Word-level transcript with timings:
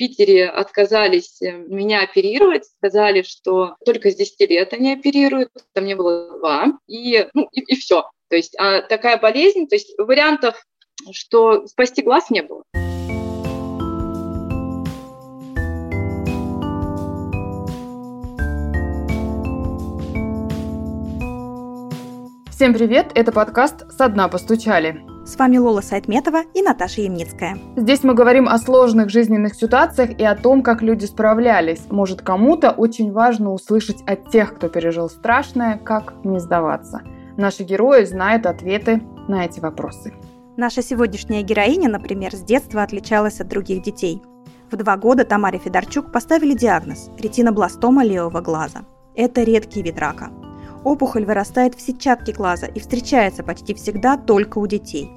Питере 0.00 0.48
отказались 0.48 1.42
э, 1.42 1.52
меня 1.52 2.02
оперировать, 2.02 2.64
сказали, 2.64 3.20
что 3.20 3.76
только 3.84 4.10
с 4.10 4.16
10 4.16 4.48
лет 4.48 4.72
они 4.72 4.94
оперируют, 4.94 5.50
там 5.74 5.84
мне 5.84 5.94
было 5.94 6.38
два, 6.38 6.68
и, 6.86 7.28
ну, 7.34 7.50
и, 7.52 7.60
и 7.60 7.76
все. 7.76 8.08
То 8.30 8.36
есть 8.36 8.56
а 8.58 8.80
такая 8.80 9.18
болезнь, 9.18 9.68
то 9.68 9.74
есть 9.74 9.92
вариантов, 9.98 10.64
что 11.12 11.66
спасти 11.66 12.00
глаз 12.00 12.30
не 12.30 12.40
было. 12.40 12.62
Всем 22.50 22.72
привет, 22.72 23.12
это 23.14 23.32
подкаст 23.32 23.90
«Со 23.92 24.08
дна 24.08 24.28
постучали». 24.28 25.09
С 25.30 25.36
вами 25.36 25.58
Лола 25.58 25.80
Сайтметова 25.80 26.42
и 26.54 26.60
Наташа 26.60 27.02
Ямницкая. 27.02 27.56
Здесь 27.76 28.02
мы 28.02 28.14
говорим 28.14 28.48
о 28.48 28.58
сложных 28.58 29.10
жизненных 29.10 29.54
ситуациях 29.54 30.18
и 30.18 30.24
о 30.24 30.34
том, 30.34 30.60
как 30.60 30.82
люди 30.82 31.04
справлялись. 31.04 31.82
Может, 31.88 32.20
кому-то 32.20 32.72
очень 32.72 33.12
важно 33.12 33.52
услышать 33.52 34.02
от 34.08 34.28
тех, 34.30 34.56
кто 34.56 34.68
пережил 34.68 35.08
страшное, 35.08 35.78
как 35.78 36.14
не 36.24 36.40
сдаваться. 36.40 37.02
Наши 37.36 37.62
герои 37.62 38.06
знают 38.06 38.44
ответы 38.44 39.02
на 39.28 39.44
эти 39.44 39.60
вопросы. 39.60 40.12
Наша 40.56 40.82
сегодняшняя 40.82 41.42
героиня, 41.42 41.88
например, 41.88 42.34
с 42.34 42.40
детства 42.40 42.82
отличалась 42.82 43.40
от 43.40 43.46
других 43.46 43.84
детей. 43.84 44.20
В 44.68 44.76
два 44.76 44.96
года 44.96 45.24
Тамаре 45.24 45.60
Федорчук 45.60 46.10
поставили 46.10 46.54
диагноз– 46.54 47.08
ретинобластома 47.20 48.02
левого 48.02 48.40
глаза. 48.40 48.80
Это 49.14 49.44
редкий 49.44 49.82
вид 49.82 49.96
рака– 50.00 50.30
Опухоль 50.82 51.26
вырастает 51.26 51.74
в 51.74 51.80
сетчатке 51.80 52.32
глаза 52.32 52.66
и 52.66 52.80
встречается 52.80 53.42
почти 53.42 53.74
всегда 53.74 54.16
только 54.16 54.58
у 54.58 54.66
детей. 54.66 55.10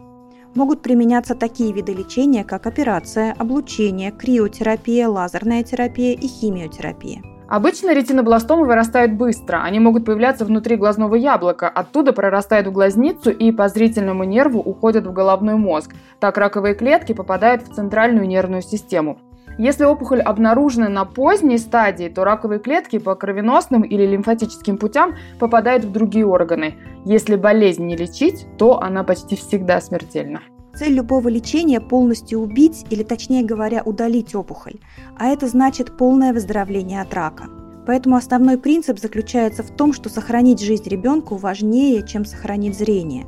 Могут 0.55 0.81
применяться 0.81 1.34
такие 1.34 1.73
виды 1.73 1.93
лечения, 1.93 2.43
как 2.43 2.67
операция, 2.67 3.34
облучение, 3.38 4.12
криотерапия, 4.12 5.07
лазерная 5.07 5.63
терапия 5.63 6.13
и 6.13 6.27
химиотерапия. 6.27 7.23
Обычно 7.48 7.93
ретинобластомы 7.93 8.66
вырастают 8.66 9.13
быстро. 9.13 9.63
Они 9.63 9.79
могут 9.79 10.05
появляться 10.05 10.45
внутри 10.45 10.76
глазного 10.76 11.15
яблока, 11.15 11.68
оттуда 11.70 12.13
прорастают 12.13 12.68
в 12.68 12.71
глазницу 12.71 13.32
и 13.32 13.51
по 13.51 13.68
зрительному 13.68 14.23
нерву 14.23 14.60
уходят 14.60 15.05
в 15.05 15.13
головной 15.13 15.55
мозг. 15.55 15.93
Так 16.20 16.37
раковые 16.37 16.76
клетки 16.76 17.13
попадают 17.13 17.63
в 17.63 17.73
центральную 17.73 18.27
нервную 18.27 18.62
систему. 18.62 19.20
Если 19.57 19.84
опухоль 19.84 20.21
обнаружена 20.21 20.90
на 20.90 21.05
поздней 21.05 21.57
стадии, 21.57 22.09
то 22.09 22.23
раковые 22.23 22.59
клетки 22.59 22.98
по 22.98 23.15
кровеносным 23.15 23.84
или 23.84 24.05
лимфатическим 24.05 24.77
путям 24.77 25.15
попадают 25.40 25.85
в 25.85 25.91
другие 25.91 26.26
органы. 26.26 26.76
Если 27.05 27.35
болезнь 27.35 27.85
не 27.85 27.95
лечить, 27.95 28.48
то 28.57 28.82
она 28.82 29.04
почти 29.04 29.35
всегда 29.35 29.79
смертельна. 29.79 30.41
Цель 30.76 30.93
любого 30.93 31.27
лечения– 31.27 31.79
полностью 31.82 32.40
убить 32.40 32.85
или, 32.90 33.04
точнее 33.04 33.43
говоря, 33.43 33.84
удалить 33.84 34.34
опухоль, 34.34 34.79
а 35.20 35.27
это 35.27 35.48
значит 35.48 35.98
полное 35.98 36.34
выздоровление 36.34 37.01
от 37.01 37.13
рака. 37.13 37.43
Поэтому 37.85 38.15
основной 38.15 38.57
принцип 38.57 38.98
заключается 38.98 39.62
в 39.62 39.70
том, 39.70 39.93
что 39.93 40.10
сохранить 40.10 40.63
жизнь 40.63 40.90
ребенку 40.90 41.35
важнее, 41.35 42.04
чем 42.07 42.26
сохранить 42.26 42.76
зрение. 42.76 43.27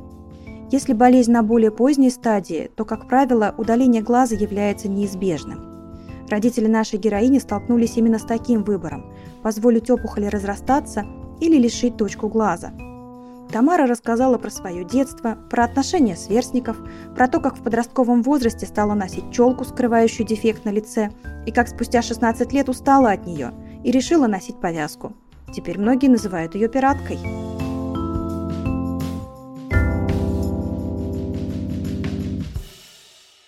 Если 0.72 0.92
болезнь 0.92 1.30
на 1.30 1.44
более 1.44 1.70
поздней 1.70 2.10
стадии, 2.10 2.68
то, 2.74 2.84
как 2.84 3.06
правило, 3.06 3.54
удаление 3.56 4.02
глаза 4.02 4.34
является 4.34 4.88
неизбежным. 4.88 5.75
Родители 6.28 6.66
нашей 6.66 6.98
героини 6.98 7.38
столкнулись 7.38 7.96
именно 7.96 8.18
с 8.18 8.24
таким 8.24 8.64
выбором– 8.64 9.12
позволить 9.42 9.90
опухоли 9.90 10.26
разрастаться 10.26 11.04
или 11.40 11.56
лишить 11.56 11.96
точку 11.96 12.28
глаза. 12.28 12.72
Тамара 13.52 13.86
рассказала 13.86 14.38
про 14.38 14.50
свое 14.50 14.84
детство, 14.84 15.38
про 15.50 15.64
отношения 15.64 16.16
сверстников, 16.16 16.76
про 17.14 17.28
то, 17.28 17.40
как 17.40 17.56
в 17.56 17.62
подростковом 17.62 18.22
возрасте 18.22 18.66
стала 18.66 18.94
носить 18.94 19.30
челку, 19.30 19.64
скрывающую 19.64 20.26
дефект 20.26 20.64
на 20.64 20.70
лице, 20.70 21.10
и 21.46 21.52
как 21.52 21.68
спустя 21.68 22.02
16 22.02 22.52
лет 22.52 22.68
устала 22.68 23.12
от 23.12 23.24
нее 23.26 23.52
и 23.84 23.92
решила 23.92 24.26
носить 24.26 24.60
повязку. 24.60 25.12
Теперь 25.54 25.78
многие 25.78 26.08
называют 26.08 26.56
ее 26.56 26.68
пираткой. 26.68 27.18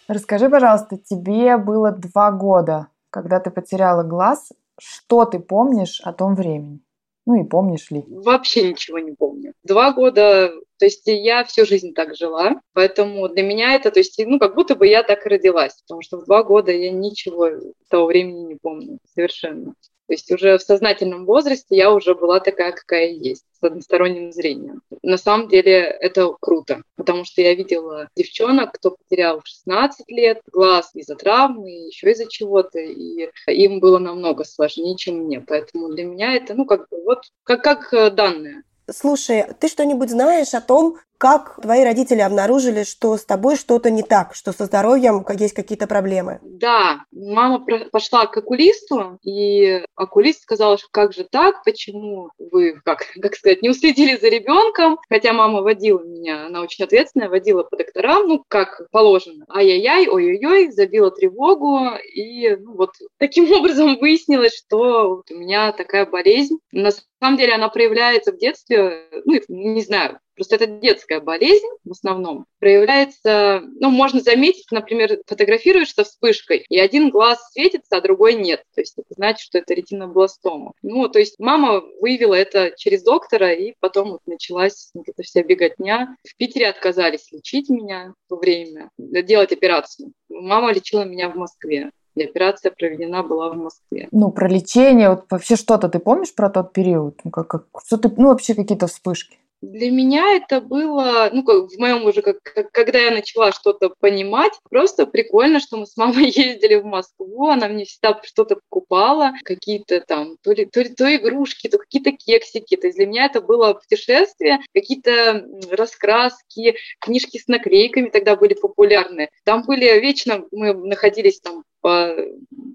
Расскажи, 0.08 0.48
пожалуйста, 0.48 0.96
тебе 0.96 1.58
было 1.58 1.92
два 1.92 2.32
года, 2.32 2.88
когда 3.10 3.41
ты 3.41 3.50
потеряла 3.50 4.02
глаз. 4.02 4.50
Что 4.80 5.26
ты 5.26 5.38
помнишь 5.38 6.00
о 6.02 6.14
том 6.14 6.34
времени? 6.34 6.80
Ну 7.26 7.34
и 7.34 7.46
помнишь 7.46 7.91
ли? 7.91 8.04
Вообще 8.08 8.70
ничего 8.70 8.98
не 9.00 9.12
помню. 9.12 9.52
Два 9.62 9.92
года, 9.92 10.50
то 10.78 10.86
есть 10.86 11.02
я 11.04 11.44
всю 11.44 11.66
жизнь 11.66 11.92
так 11.92 12.16
жила, 12.16 12.62
поэтому 12.72 13.28
для 13.28 13.42
меня 13.42 13.74
это, 13.74 13.91
то 13.91 14.00
есть, 14.00 14.18
ну, 14.24 14.38
как 14.38 14.54
будто 14.54 14.76
бы 14.76 14.86
я 14.86 15.02
так 15.02 15.26
и 15.26 15.28
родилась, 15.28 15.82
потому 15.82 16.00
что 16.00 16.16
в 16.16 16.24
два 16.24 16.42
года 16.42 16.72
я 16.72 16.91
ничего 16.91 17.50
того 17.91 18.06
времени 18.06 18.47
не 18.47 18.54
помню 18.54 18.98
совершенно. 19.14 19.74
То 20.08 20.14
есть 20.14 20.32
уже 20.32 20.56
в 20.56 20.62
сознательном 20.62 21.26
возрасте 21.26 21.76
я 21.76 21.92
уже 21.92 22.14
была 22.14 22.41
такая, 22.41 22.72
какая 22.72 23.08
есть, 23.08 23.44
с 23.52 23.62
односторонним 23.62 24.32
зрением. 24.32 24.80
На 25.02 25.19
самом 25.19 25.48
деле 25.48 25.74
это 25.82 26.34
круто, 26.41 26.82
потому 26.96 27.26
что 27.26 27.42
я 27.42 27.54
видела 27.54 28.08
девчонок, 28.16 28.72
кто 28.72 28.92
потерял 28.92 29.42
в 29.42 29.47
16 29.47 30.08
лет 30.08 30.41
глаз 30.50 30.91
из-за 30.94 31.14
травмы, 31.14 31.88
еще 31.88 32.10
из-за 32.12 32.26
чего-то, 32.26 32.78
и 32.78 33.28
им 33.48 33.80
было 33.80 33.98
намного 33.98 34.44
сложнее, 34.44 34.97
чем 34.97 35.24
мне. 35.24 35.42
Поэтому 35.42 35.91
для 35.91 36.04
меня 36.04 36.32
это, 36.32 36.54
ну, 36.54 36.64
как 36.64 36.88
бы 36.88 37.04
вот, 37.04 37.24
как, 37.44 37.62
как 37.62 37.92
э, 37.92 38.10
данные. 38.10 38.62
Слушай, 38.91 39.44
ты 39.60 39.68
что-нибудь 39.68 40.08
знаешь 40.08 40.54
о 40.54 40.62
том, 40.62 40.97
как 41.18 41.58
твои 41.60 41.84
родители 41.84 42.20
обнаружили, 42.20 42.84
что 42.84 43.16
с 43.16 43.24
тобой 43.24 43.56
что-то 43.56 43.90
не 43.90 44.02
так, 44.02 44.34
что 44.34 44.52
со 44.52 44.66
здоровьем 44.66 45.24
есть 45.38 45.54
какие-то 45.54 45.86
проблемы? 45.88 46.38
Да, 46.42 47.00
мама 47.10 47.64
пошла 47.90 48.26
к 48.26 48.36
окулисту, 48.36 49.18
и 49.22 49.84
окулист 49.96 50.42
сказал, 50.42 50.78
что 50.78 50.88
как 50.92 51.12
же 51.12 51.26
так, 51.30 51.64
почему 51.64 52.30
вы, 52.38 52.80
как, 52.84 53.04
как 53.20 53.34
сказать, 53.34 53.62
не 53.62 53.70
уследили 53.70 54.16
за 54.16 54.28
ребенком, 54.28 54.98
хотя 55.08 55.32
мама 55.32 55.62
водила 55.62 56.02
меня, 56.02 56.46
она 56.46 56.62
очень 56.62 56.84
ответственная, 56.84 57.28
водила 57.28 57.64
по 57.64 57.76
докторам, 57.76 58.28
ну, 58.28 58.44
как 58.48 58.88
положено. 58.92 59.44
Ай-яй-яй, 59.48 60.08
ой-ой-ой, 60.08 60.70
забила 60.70 61.10
тревогу, 61.10 61.96
и 62.14 62.56
ну, 62.56 62.76
вот 62.76 62.90
таким 63.18 63.50
образом 63.58 63.98
выяснилось, 63.98 64.56
что 64.56 65.16
вот 65.16 65.30
у 65.30 65.34
меня 65.34 65.72
такая 65.72 66.06
болезнь. 66.06 66.58
На 66.70 66.90
самом 67.20 67.36
деле 67.36 67.54
она 67.54 67.68
проявляется 67.68 68.32
в 68.32 68.38
детстве, 68.38 69.08
ну, 69.24 69.40
не 69.48 69.82
знаю, 69.82 70.20
Просто 70.38 70.54
это 70.54 70.69
детская 70.69 71.19
болезнь 71.19 71.66
в 71.84 71.91
основном. 71.91 72.47
Проявляется, 72.60 73.60
ну, 73.81 73.91
можно 73.91 74.21
заметить, 74.21 74.71
например, 74.71 75.19
фотографируешься 75.26 76.04
вспышкой, 76.04 76.65
и 76.69 76.78
один 76.78 77.10
глаз 77.10 77.41
светится, 77.50 77.97
а 77.97 78.00
другой 78.00 78.34
нет. 78.34 78.62
То 78.72 78.81
есть 78.81 78.94
это 78.97 79.09
значит, 79.16 79.41
что 79.41 79.59
это 79.59 79.75
ретинобластома. 79.75 80.75
Ну, 80.82 81.09
то 81.09 81.19
есть 81.19 81.41
мама 81.41 81.82
выявила 82.00 82.34
это 82.34 82.72
через 82.77 83.03
доктора, 83.03 83.53
и 83.53 83.75
потом 83.81 84.12
вот 84.12 84.21
началась 84.27 84.93
эта 84.94 85.25
вся 85.25 85.43
беготня. 85.43 86.16
В 86.25 86.37
Питере 86.37 86.69
отказались 86.69 87.32
лечить 87.32 87.69
меня 87.69 88.15
в 88.27 88.28
то 88.28 88.37
время, 88.37 88.91
делать 88.97 89.50
операцию. 89.50 90.12
Мама 90.28 90.72
лечила 90.72 91.03
меня 91.03 91.31
в 91.31 91.34
Москве. 91.34 91.91
И 92.15 92.22
операция 92.22 92.71
проведена 92.71 93.25
была 93.25 93.50
в 93.50 93.56
Москве. 93.56 94.09
Ну, 94.12 94.31
про 94.31 94.48
лечение, 94.48 95.10
вот 95.10 95.25
вообще 95.31 95.56
что-то 95.56 95.88
ты 95.88 95.98
помнишь 95.98 96.32
про 96.32 96.48
тот 96.48 96.72
период? 96.72 97.21
Ну, 97.25 97.31
как, 97.32 97.48
как, 97.48 97.66
что 97.84 97.97
ты, 97.97 98.09
ну, 98.16 98.28
вообще 98.28 98.54
какие-то 98.54 98.87
вспышки? 98.87 99.38
Для 99.60 99.91
меня 99.91 100.36
это 100.36 100.60
было, 100.60 101.30
ну, 101.32 101.42
в 101.42 101.78
моем 101.78 102.04
уже, 102.04 102.22
как, 102.22 102.41
как, 102.42 102.70
когда 102.70 103.00
я 103.00 103.10
начала 103.10 103.50
что-то 103.50 103.92
понимать, 103.98 104.52
просто 104.70 105.04
прикольно, 105.04 105.58
что 105.58 105.76
мы 105.76 105.86
с 105.86 105.96
мамой 105.96 106.26
ездили 106.30 106.76
в 106.76 106.84
Москву, 106.84 107.48
она 107.48 107.68
мне 107.68 107.84
всегда 107.84 108.20
что-то 108.22 108.56
покупала, 108.56 109.32
какие-то 109.44 110.00
там, 110.00 110.36
то, 110.42 110.52
ли, 110.52 110.64
то, 110.64 110.80
ли, 110.80 110.91
то 110.91 111.14
игрушки, 111.14 111.68
то 111.68 111.78
какие-то 111.78 112.12
кексики. 112.12 112.76
То 112.76 112.86
есть 112.86 112.98
для 112.98 113.06
меня 113.06 113.26
это 113.26 113.41
было 113.41 113.74
путешествие, 113.74 114.60
какие-то 114.72 115.44
раскраски, 115.70 116.76
книжки 117.00 117.38
с 117.38 117.48
наклейками 117.48 118.10
тогда 118.10 118.36
были 118.36 118.54
популярны. 118.54 119.28
Там 119.44 119.64
были 119.64 119.86
вечно, 119.98 120.44
мы 120.52 120.72
находились 120.72 121.41
там 121.41 121.64
по 121.81 122.15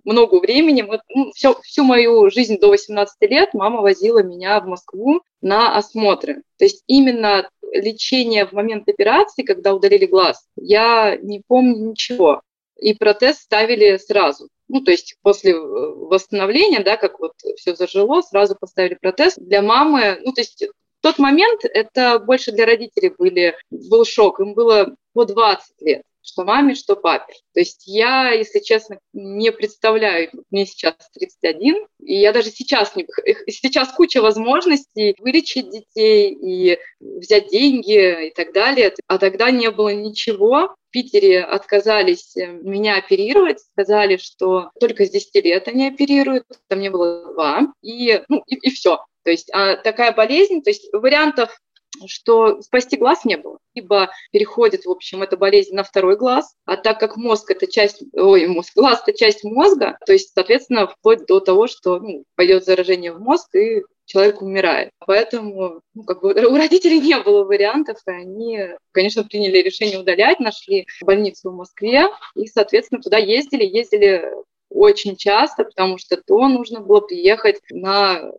много 0.03 0.40
времени. 0.40 0.81
Вот, 0.81 1.02
ну, 1.09 1.32
все, 1.32 1.59
всю 1.61 1.84
мою 1.84 2.29
жизнь 2.29 2.59
до 2.59 2.70
18 2.70 3.16
лет 3.29 3.53
мама 3.53 3.82
возила 3.82 4.23
меня 4.23 4.59
в 4.59 4.67
Москву 4.67 5.22
на 5.41 5.76
осмотры. 5.76 6.44
То 6.58 6.66
есть 6.66 6.84
именно 6.88 7.50
лечение 7.72 8.46
в 8.46 8.53
момент 8.53 8.88
операции, 8.88 9.44
когда 9.44 9.73
удалили 9.73 10.05
глаз, 10.05 10.46
я 10.55 11.17
не 11.17 11.41
помню 11.46 11.90
ничего. 11.90 12.41
И 12.78 12.94
протез 12.94 13.38
ставили 13.38 13.97
сразу. 13.97 14.50
Ну, 14.67 14.82
то 14.82 14.91
есть 14.91 15.16
после 15.22 15.52
э, 15.52 15.56
восстановления, 15.58 16.79
да, 16.79 16.97
как 16.97 17.20
вот 17.20 17.34
все 17.58 17.76
зажило, 17.76 18.22
сразу 18.22 18.56
поставили 18.59 18.96
протез. 18.96 19.35
Для 19.38 19.61
мамы, 19.61 20.20
ну, 20.23 20.34
то 20.34 20.41
есть 20.41 20.66
тот 21.02 21.20
момент 21.20 21.61
это 21.64 22.20
больше 22.20 22.52
для 22.52 22.66
родителей 22.66 23.14
были, 23.17 23.56
был 23.70 24.06
шок. 24.06 24.40
Им 24.40 24.53
было 24.53 24.96
по 25.14 25.26
20 25.26 25.82
лет. 25.82 26.03
Что 26.23 26.46
маме, 26.46 26.73
что 26.73 26.96
папе. 26.96 27.34
То 27.53 27.59
есть 27.59 27.84
я, 27.85 28.31
если 28.31 28.59
честно, 28.59 28.97
не 29.14 29.52
представляю, 29.52 30.29
мне 30.49 30.66
сейчас 30.66 30.96
31, 31.14 31.85
и 31.99 32.16
я 32.16 32.31
даже 32.31 32.49
сейчас 32.49 32.96
не... 32.96 33.05
Сейчас 33.47 33.91
куча 33.93 34.22
возможностей 34.22 35.16
вылечить 35.20 35.70
детей 35.70 36.31
и 36.31 36.79
взять 36.99 37.49
деньги 37.49 38.28
и 38.28 38.31
так 38.31 38.53
далее, 38.53 38.93
а 39.08 39.17
тогда 39.17 39.52
не 39.52 39.70
было 39.70 39.93
ничего. 39.93 40.75
В 40.90 40.91
Питере 40.91 41.43
отказались 41.43 42.37
э, 42.37 42.47
меня 42.47 42.97
оперировать, 42.97 43.59
сказали, 43.59 44.17
что 44.17 44.70
только 44.79 45.05
с 45.05 45.09
10 45.09 45.43
лет 45.43 45.67
они 45.67 45.87
оперируют, 45.87 46.46
там 46.67 46.79
мне 46.79 46.91
было 46.91 47.34
два, 47.34 47.73
и, 47.81 48.22
ну, 48.29 48.43
и, 48.46 48.55
и 48.55 48.70
все. 48.70 48.99
То 49.23 49.31
есть 49.31 49.49
а 49.52 49.75
такая 49.78 50.11
болезнь, 50.14 50.61
то 50.61 50.70
есть 50.70 50.87
вариантов 50.93 51.58
что 52.07 52.61
спасти 52.61 52.97
глаз 52.97 53.25
не 53.25 53.37
было. 53.37 53.59
Либо 53.75 54.09
переходит, 54.31 54.85
в 54.85 54.91
общем, 54.91 55.23
эта 55.23 55.37
болезнь 55.37 55.75
на 55.75 55.84
второй 55.84 56.17
глаз, 56.17 56.55
а 56.66 56.78
так 56.78 56.99
как 56.99 57.17
мозг– 57.17 57.49
это 57.51 57.67
часть, 57.67 58.03
ой, 58.13 58.47
мозг, 58.47 58.73
глаз– 58.75 59.01
это 59.05 59.17
часть 59.17 59.43
мозга, 59.43 59.97
то 60.05 60.13
есть, 60.13 60.34
соответственно, 60.34 60.87
вплоть 60.87 61.25
до 61.25 61.40
того, 61.40 61.67
что 61.67 61.99
ну, 61.99 62.23
пойдет 62.35 62.66
заражение 62.66 63.11
в 63.11 63.19
мозг, 63.19 63.53
и 63.55 63.84
человек 64.05 64.41
умирает. 64.41 64.91
Поэтому 65.05 65.81
ну, 65.93 66.03
как 66.03 66.22
бы 66.22 66.34
у 66.34 66.55
родителей 66.55 66.99
не 66.99 67.17
было 67.19 67.43
вариантов, 67.43 67.97
и 68.07 68.11
они, 68.11 68.59
конечно, 68.91 69.23
приняли 69.23 69.59
решение 69.59 69.99
удалять, 69.99 70.39
нашли 70.39 70.85
больницу 71.01 71.51
в 71.51 71.55
Москве, 71.55 72.07
и, 72.35 72.47
соответственно, 72.47 73.01
туда 73.01 73.17
ездили, 73.17 73.63
ездили 73.63 74.25
очень 74.69 75.16
часто, 75.16 75.63
потому 75.63 75.97
что 75.97 76.17
то 76.17 76.47
нужно 76.47 76.81
было 76.81 76.99
приехать 76.99 77.61
на 77.69 78.31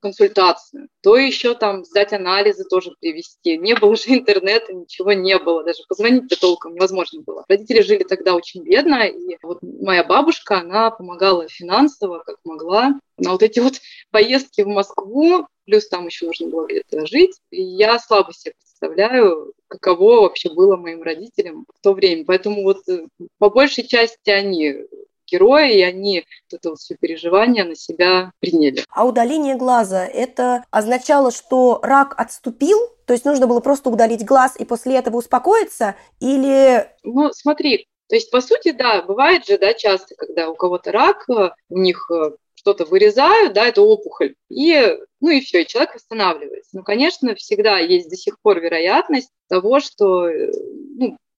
консультацию, 0.00 0.88
то 1.02 1.16
еще 1.16 1.54
там 1.54 1.84
сдать 1.84 2.12
анализы 2.12 2.64
тоже 2.64 2.92
привести. 3.00 3.58
Не 3.58 3.74
было 3.74 3.96
же 3.96 4.10
интернета, 4.10 4.72
ничего 4.72 5.12
не 5.12 5.38
было, 5.38 5.64
даже 5.64 5.82
позвонить-то 5.88 6.40
толком 6.40 6.74
невозможно 6.74 7.22
было. 7.22 7.44
Родители 7.48 7.82
жили 7.82 8.04
тогда 8.04 8.34
очень 8.34 8.62
бедно, 8.62 9.06
и 9.06 9.36
вот 9.42 9.58
моя 9.62 10.04
бабушка, 10.04 10.58
она 10.58 10.90
помогала 10.90 11.48
финансово, 11.48 12.22
как 12.24 12.36
могла. 12.44 12.98
На 13.18 13.32
вот 13.32 13.42
эти 13.42 13.60
вот 13.60 13.74
поездки 14.10 14.62
в 14.62 14.68
Москву, 14.68 15.46
плюс 15.66 15.88
там 15.88 16.06
еще 16.06 16.26
нужно 16.26 16.48
было 16.48 16.66
где-то 16.66 17.06
жить, 17.06 17.38
и 17.50 17.62
я 17.62 17.98
слабо 17.98 18.32
себе 18.32 18.54
представляю, 18.58 19.52
каково 19.68 20.22
вообще 20.22 20.52
было 20.52 20.76
моим 20.76 21.02
родителям 21.02 21.66
в 21.68 21.80
то 21.82 21.92
время. 21.92 22.24
Поэтому 22.24 22.62
вот 22.62 22.88
э, 22.88 23.06
по 23.38 23.50
большей 23.50 23.86
части 23.86 24.30
они 24.30 24.86
герои, 25.30 25.78
и 25.78 25.82
они 25.82 26.24
вот 26.50 26.58
это 26.58 26.70
вот 26.70 26.78
все 26.78 26.96
переживание 26.96 27.64
на 27.64 27.76
себя 27.76 28.32
приняли. 28.40 28.84
А 28.90 29.06
удаление 29.06 29.56
глаза, 29.56 30.06
это 30.06 30.64
означало, 30.70 31.30
что 31.30 31.80
рак 31.82 32.14
отступил? 32.18 32.78
То 33.06 33.12
есть 33.12 33.24
нужно 33.24 33.46
было 33.46 33.60
просто 33.60 33.90
удалить 33.90 34.24
глаз 34.24 34.56
и 34.58 34.64
после 34.64 34.96
этого 34.96 35.16
успокоиться? 35.16 35.96
Или... 36.20 36.86
Ну, 37.02 37.30
смотри, 37.32 37.88
то 38.08 38.16
есть, 38.16 38.30
по 38.30 38.40
сути, 38.40 38.72
да, 38.72 39.02
бывает 39.02 39.46
же, 39.46 39.56
да, 39.56 39.72
часто, 39.72 40.16
когда 40.16 40.50
у 40.50 40.54
кого-то 40.56 40.90
рак, 40.90 41.26
у 41.28 41.78
них 41.78 42.10
э, 42.10 42.32
что-то 42.54 42.84
вырезают, 42.84 43.52
да, 43.52 43.66
это 43.68 43.82
опухоль, 43.82 44.34
и, 44.50 44.98
ну 45.20 45.30
и 45.30 45.40
все, 45.40 45.62
и 45.62 45.66
человек 45.66 45.94
восстанавливается. 45.94 46.70
Ну, 46.76 46.82
конечно, 46.82 47.34
всегда 47.36 47.78
есть 47.78 48.10
до 48.10 48.16
сих 48.16 48.40
пор 48.40 48.60
вероятность 48.60 49.30
того, 49.48 49.80
что 49.80 50.28
э, 50.28 50.50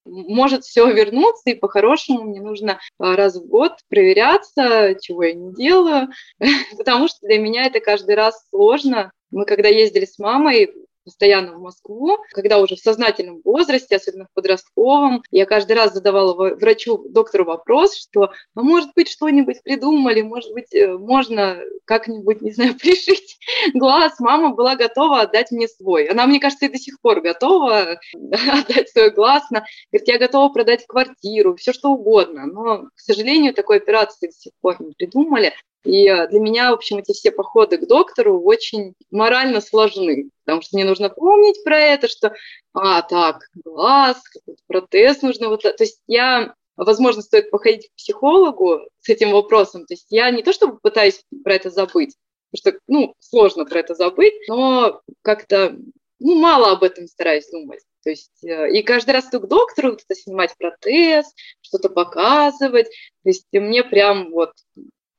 может 0.05 0.65
все 0.65 0.91
вернуться, 0.91 1.51
и 1.51 1.55
по-хорошему 1.55 2.23
мне 2.25 2.41
нужно 2.41 2.81
а, 2.99 3.17
раз 3.17 3.37
в 3.37 3.47
год 3.47 3.73
проверяться, 3.89 4.97
чего 5.01 5.25
я 5.25 5.35
не 5.35 5.53
делаю, 5.55 6.09
потому 6.79 7.09
что 7.09 7.19
для 7.23 7.39
меня 7.39 7.65
это 7.67 7.81
каждый 7.81 8.15
раз 8.15 8.45
сложно. 8.51 9.13
Мы 9.31 9.47
когда 9.47 9.69
ездили 9.69 10.05
с 10.05 10.19
мамой, 10.19 10.71
постоянно 11.05 11.55
в 11.55 11.61
Москву, 11.61 12.19
когда 12.33 12.59
уже 12.59 12.77
в 12.77 12.81
сознательном 12.81 13.41
возрасте, 13.45 13.97
особенно 13.97 14.27
в 14.27 14.35
подростковом, 14.35 15.23
я 15.31 15.47
каждый 15.47 15.77
раз 15.77 15.93
задавала 15.95 16.35
врачу, 16.55 17.05
доктору 17.09 17.45
вопрос, 17.45 17.97
что, 17.97 18.33
ну, 18.55 18.63
может 18.63 18.91
быть, 18.95 19.09
что-нибудь 19.09 19.63
придумали, 19.63 20.23
может 20.23 20.53
быть, 20.53 20.75
э, 20.75 20.97
можно 20.97 21.59
как-нибудь, 21.85 22.41
не 22.43 22.53
знаю, 22.53 22.75
пришить 22.81 23.39
глаз. 23.75 24.19
Мама 24.21 24.55
была 24.55 24.77
готова 24.77 25.23
отдать 25.23 25.51
мне 25.51 25.69
свой. 25.69 26.07
Она, 26.07 26.27
мне 26.27 26.41
кажется, 26.41 26.67
и 26.67 26.71
до 26.71 26.79
сих 26.79 27.01
пор 27.01 27.21
готова 27.21 28.01
отдать 28.15 28.89
свой 28.91 29.11
глаз. 29.11 29.43
Она 29.51 29.65
говорит, 29.91 30.09
я 30.09 30.19
готова 30.19 30.53
продать 30.53 30.87
квартиру, 30.87 31.57
все 31.57 31.73
что 31.73 31.91
угодно. 31.91 32.47
Но, 32.47 32.85
к 32.95 33.01
сожалению, 33.01 33.55
такой 33.55 33.79
операции 33.79 34.29
до 34.29 34.33
сих 34.33 34.53
пор 34.61 34.81
не 34.81 34.93
придумали. 34.93 35.53
И 35.85 36.09
э, 36.09 36.29
для 36.29 36.41
меня, 36.41 36.71
в 36.71 36.75
общем, 36.75 36.99
эти 36.99 37.13
все 37.13 37.33
походы 37.33 37.79
к 37.79 37.87
доктору 37.87 38.41
очень 38.41 38.95
морально 39.11 39.61
сложны, 39.61 40.31
потому 40.45 40.63
что 40.63 40.77
мне 40.77 40.85
нужно 40.85 41.11
помнить 41.11 41.63
про 41.65 41.79
это, 41.79 42.09
что, 42.09 42.35
а, 42.73 43.03
так, 43.03 43.49
глаз, 43.55 44.23
протез 44.69 45.23
нужно 45.23 45.49
вот... 45.49 45.63
То 45.63 45.75
есть 45.79 46.01
я, 46.07 46.55
возможно, 46.77 47.23
стоит 47.23 47.51
походить 47.51 47.89
к 47.89 47.97
психологу 47.97 48.81
с 49.01 49.09
этим 49.09 49.33
вопросом. 49.33 49.87
То 49.87 49.95
есть 49.95 50.07
я 50.11 50.31
не 50.31 50.43
то 50.43 50.53
чтобы 50.53 50.79
пытаюсь 50.79 51.23
про 51.43 51.55
это 51.55 51.71
забыть, 51.71 52.17
потому 52.51 52.75
что, 52.75 52.81
ну, 52.87 53.15
сложно 53.19 53.65
про 53.65 53.81
это 53.81 53.95
забыть, 53.95 54.35
но 54.49 55.01
как-то, 55.23 55.77
ну, 56.21 56.37
мало 56.37 56.71
об 56.71 56.85
этом 56.85 57.09
стараюсь 57.09 57.51
думать. 57.51 57.81
То 58.05 58.11
есть, 58.11 58.45
э, 58.45 58.71
и 58.73 58.83
каждый 58.83 59.13
раз 59.13 59.29
иду 59.29 59.41
к 59.41 59.49
доктору, 59.49 59.97
кто-то 59.97 60.15
снимать 60.15 60.57
протез, 60.57 61.27
что-то 61.61 61.89
показывать. 61.89 62.87
То 63.23 63.29
есть 63.29 63.47
мне 63.53 63.85
прям 63.85 64.31
вот 64.31 64.53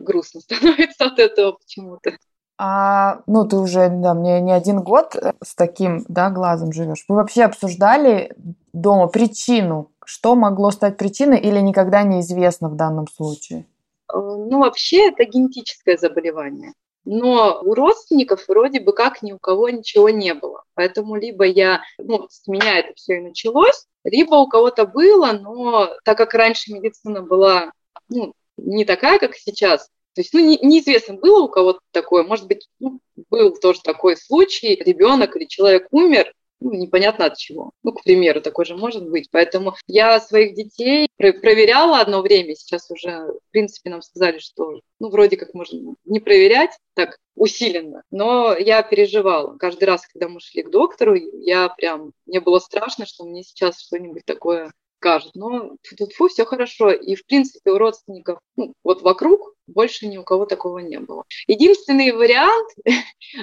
грустно 0.04 0.40
становится 0.42 1.06
от 1.06 1.20
этого 1.20 1.54
почему-то. 1.54 2.12
А, 2.58 3.22
ну, 3.26 3.46
ты 3.46 3.58
уже, 3.58 3.90
да, 3.90 4.14
мне 4.14 4.40
не 4.40 4.52
один 4.52 4.82
год 4.82 5.16
э, 5.16 5.34
с 5.44 5.56
таким, 5.56 6.06
да, 6.08 6.30
глазом 6.30 6.72
живешь. 6.72 7.04
Вы 7.08 7.16
вообще 7.16 7.44
обсуждали 7.44 8.36
дома 8.74 9.08
причину? 9.08 9.92
Что 10.06 10.36
могло 10.36 10.70
стать 10.72 10.98
причиной 10.98 11.40
или 11.40 11.60
никогда 11.60 12.04
неизвестно 12.04 12.70
в 12.70 12.76
данном 12.76 13.08
случае? 13.08 13.66
Э, 14.14 14.18
ну, 14.18 14.60
вообще 14.60 15.10
это 15.10 15.26
генетическое 15.26 15.98
заболевание. 15.98 16.74
Но 17.06 17.60
у 17.64 17.74
родственников 17.74 18.48
вроде 18.48 18.80
бы 18.80 18.94
как 18.94 19.24
ни 19.24 19.34
у 19.34 19.40
кого 19.40 19.70
ничего 19.70 20.10
не 20.10 20.34
было. 20.34 20.64
Поэтому 20.76 21.16
либо 21.16 21.44
я, 21.44 21.82
ну, 21.98 22.28
с 22.30 22.48
меня 22.48 22.80
это 22.80 22.94
все 22.96 23.18
и 23.18 23.22
началось, 23.22 23.88
либо 24.04 24.36
у 24.36 24.48
кого-то 24.48 24.86
было, 24.86 25.32
но 25.34 25.90
так 26.06 26.18
как 26.18 26.34
раньше 26.34 26.72
медицина 26.72 27.22
была 27.22 27.72
ну, 28.10 28.34
не 28.58 28.86
такая, 28.86 29.20
как 29.20 29.36
сейчас. 29.36 29.90
То 30.16 30.22
есть, 30.22 30.34
ну, 30.34 30.40
не, 30.40 30.58
неизвестно, 30.62 31.16
было 31.16 31.44
у 31.44 31.50
кого-то 31.50 31.80
такое, 31.92 32.24
может 32.24 32.48
быть, 32.48 32.68
ну, 32.80 33.00
был 33.30 33.56
тоже 33.56 33.82
такой 33.82 34.16
случай, 34.16 34.76
ребенок 34.76 35.36
или 35.36 35.46
человек 35.46 35.88
умер, 35.92 36.32
ну, 36.64 36.72
непонятно 36.72 37.26
от 37.26 37.38
чего. 37.38 37.72
Ну, 37.84 37.92
к 37.92 38.04
примеру, 38.04 38.40
такой 38.40 38.66
же 38.66 38.78
может 38.78 39.10
быть. 39.10 39.30
Поэтому 39.32 39.76
я 39.86 40.20
своих 40.20 40.56
детей 40.56 41.10
проверяла 41.18 42.00
одно 42.00 42.22
время, 42.22 42.56
сейчас 42.56 42.90
уже, 42.90 43.10
в 43.10 43.52
принципе, 43.52 43.90
нам 43.90 44.02
сказали, 44.02 44.40
что, 44.40 44.80
ну, 45.00 45.10
вроде 45.10 45.36
как 45.36 45.54
можно 45.54 45.96
не 46.06 46.20
проверять 46.20 46.72
так 46.94 47.18
усиленно, 47.36 48.04
но 48.12 48.56
я 48.56 48.82
переживала. 48.84 49.58
Каждый 49.58 49.86
раз, 49.86 50.08
когда 50.08 50.30
мы 50.30 50.40
шли 50.40 50.64
к 50.64 50.70
доктору, 50.70 51.16
я 51.16 51.70
прям, 51.70 52.14
мне 52.26 52.40
было 52.40 52.60
страшно, 52.60 53.06
что 53.06 53.26
мне 53.26 53.44
сейчас 53.44 53.82
что-нибудь 53.82 54.24
такое 54.26 54.72
скажут, 55.04 55.32
но 55.36 55.76
тут 55.98 56.14
фу, 56.14 56.30
все 56.30 56.46
хорошо. 56.46 56.92
И, 56.92 57.16
в 57.16 57.26
принципе, 57.26 57.72
у 57.72 57.78
родственников, 57.78 58.40
ну, 58.56 58.74
вот 58.86 59.02
вокруг, 59.02 59.54
больше 59.68 60.08
ни 60.08 60.18
у 60.18 60.24
кого 60.24 60.46
такого 60.46 60.80
не 60.80 60.98
было. 61.00 61.24
Единственный 61.48 62.12
вариант, 62.12 62.70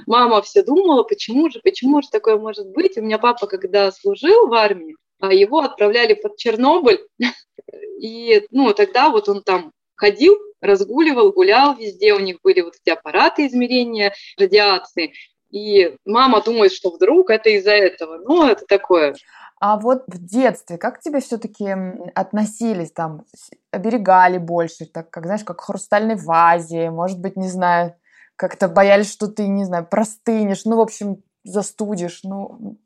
мама 0.07 0.41
все 0.41 0.63
думала, 0.63 1.03
почему 1.03 1.51
же, 1.51 1.61
почему 1.63 2.01
же 2.01 2.09
такое 2.11 2.39
может 2.39 2.67
быть. 2.69 2.97
У 2.97 3.03
меня 3.03 3.19
папа, 3.19 3.47
когда 3.47 3.93
служил 3.93 4.49
в 4.49 4.55
армии, 4.55 4.97
а 5.21 5.35
его 5.35 5.61
отправляли 5.61 6.15
под 6.15 6.39
Чернобыль, 6.39 7.01
и, 8.01 8.47
ну, 8.51 8.73
тогда 8.73 9.11
вот 9.11 9.29
он 9.29 9.43
там 9.43 9.73
ходил, 9.97 10.39
разгуливал, 10.63 11.33
гулял 11.33 11.77
везде, 11.77 12.15
у 12.15 12.21
них 12.21 12.39
были 12.43 12.63
вот 12.63 12.75
эти 12.83 12.91
аппараты 12.91 13.47
измерения 13.47 14.15
радиации, 14.39 15.13
и 15.51 15.95
мама 16.07 16.43
думает, 16.43 16.73
что 16.73 16.91
вдруг 16.91 17.29
это 17.29 17.51
из-за 17.51 17.73
этого. 17.73 18.19
Ну, 18.19 18.47
это 18.47 18.65
такое. 18.67 19.15
А 19.61 19.79
вот 19.79 20.05
в 20.07 20.25
детстве 20.25 20.79
как 20.79 21.01
тебе 21.01 21.21
все-таки 21.21 21.69
относились 22.15 22.93
там, 22.93 23.27
оберегали 23.71 24.39
больше, 24.39 24.87
так 24.87 25.11
как, 25.11 25.27
знаешь, 25.27 25.45
как 25.45 25.59
к 25.59 25.65
хрустальной 25.65 26.17
вазе, 26.17 26.91
может 26.91 27.21
быть, 27.21 27.37
не 27.37 27.49
знаю, 27.49 27.95
как-то 28.37 28.69
боялись, 28.69 29.13
что 29.13 29.29
ты, 29.29 29.47
не 29.47 29.67
знаю, 29.67 29.87
простынешь, 29.87 30.65
ну, 30.65 30.77
в 30.77 30.81
общем, 30.81 31.23
застудишь, 31.45 32.21
ну... 32.25 32.79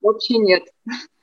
Вообще 0.00 0.38
нет. 0.38 0.62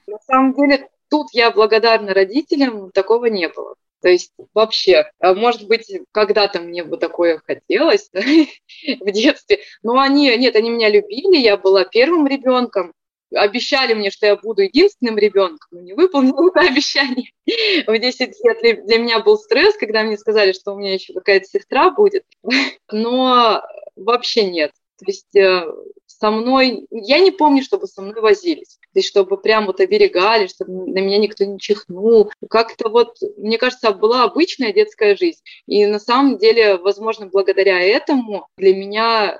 На 0.05 0.19
самом 0.27 0.53
деле, 0.53 0.89
тут 1.09 1.27
я 1.31 1.51
благодарна 1.51 2.13
родителям, 2.13 2.91
такого 2.91 3.27
не 3.27 3.47
было. 3.47 3.75
То 4.01 4.09
есть 4.09 4.33
вообще, 4.53 5.09
а 5.19 5.33
может 5.33 5.65
быть, 5.67 5.89
когда-то 6.11 6.59
мне 6.59 6.83
бы 6.83 6.97
такое 6.97 7.41
хотелось 7.45 8.09
в 8.13 9.11
детстве, 9.11 9.59
но 9.81 9.97
они, 9.97 10.35
нет, 10.37 10.57
они 10.57 10.69
меня 10.69 10.89
любили, 10.89 11.37
я 11.37 11.55
была 11.55 11.85
первым 11.85 12.27
ребенком, 12.27 12.93
обещали 13.33 13.93
мне, 13.93 14.11
что 14.11 14.25
я 14.25 14.35
буду 14.35 14.63
единственным 14.63 15.17
ребенком, 15.17 15.67
но 15.71 15.81
не 15.81 15.93
выполнила 15.93 16.49
это 16.49 16.67
обещание. 16.67 17.31
В 17.87 17.97
10 17.97 18.19
лет 18.43 18.85
для, 18.85 18.97
меня 18.97 19.19
был 19.19 19.37
стресс, 19.37 19.75
когда 19.77 20.03
мне 20.03 20.17
сказали, 20.17 20.51
что 20.51 20.73
у 20.73 20.79
меня 20.79 20.93
еще 20.93 21.13
какая-то 21.13 21.45
сестра 21.45 21.91
будет, 21.91 22.25
но 22.91 23.63
вообще 23.95 24.49
нет. 24.49 24.71
То 24.97 25.05
есть 25.07 25.35
э, 25.35 25.63
со 26.07 26.31
мной, 26.31 26.85
я 26.91 27.19
не 27.19 27.31
помню, 27.31 27.63
чтобы 27.63 27.87
со 27.87 28.01
мной 28.01 28.21
возились. 28.21 28.77
То 28.93 28.99
есть, 28.99 29.07
чтобы 29.07 29.37
прям 29.37 29.65
вот 29.67 29.79
оберегали, 29.79 30.47
чтобы 30.47 30.91
на 30.91 30.99
меня 30.99 31.17
никто 31.17 31.45
не 31.45 31.57
чихнул. 31.59 32.31
Как-то 32.49 32.89
вот, 32.89 33.15
мне 33.37 33.57
кажется, 33.57 33.91
была 33.91 34.23
обычная 34.23 34.73
детская 34.73 35.15
жизнь. 35.15 35.39
И 35.67 35.85
на 35.85 35.99
самом 35.99 36.37
деле, 36.37 36.75
возможно, 36.75 37.27
благодаря 37.27 37.79
этому 37.79 38.47
для 38.57 38.75
меня, 38.75 39.39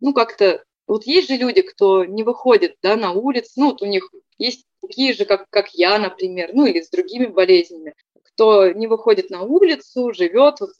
ну, 0.00 0.12
как-то 0.12 0.62
вот 0.88 1.04
есть 1.04 1.28
же 1.28 1.36
люди, 1.36 1.62
кто 1.62 2.04
не 2.04 2.22
выходит 2.22 2.76
да, 2.82 2.96
на 2.96 3.12
улицу, 3.12 3.52
ну, 3.56 3.66
вот 3.70 3.82
у 3.82 3.86
них 3.86 4.10
есть 4.38 4.64
такие 4.80 5.12
же, 5.12 5.24
как, 5.24 5.46
как 5.50 5.68
я, 5.74 5.98
например, 5.98 6.50
ну, 6.54 6.66
или 6.66 6.80
с 6.80 6.90
другими 6.90 7.26
болезнями, 7.26 7.94
кто 8.22 8.70
не 8.70 8.86
выходит 8.86 9.30
на 9.30 9.42
улицу, 9.42 10.12
живет, 10.12 10.60
вот, 10.60 10.70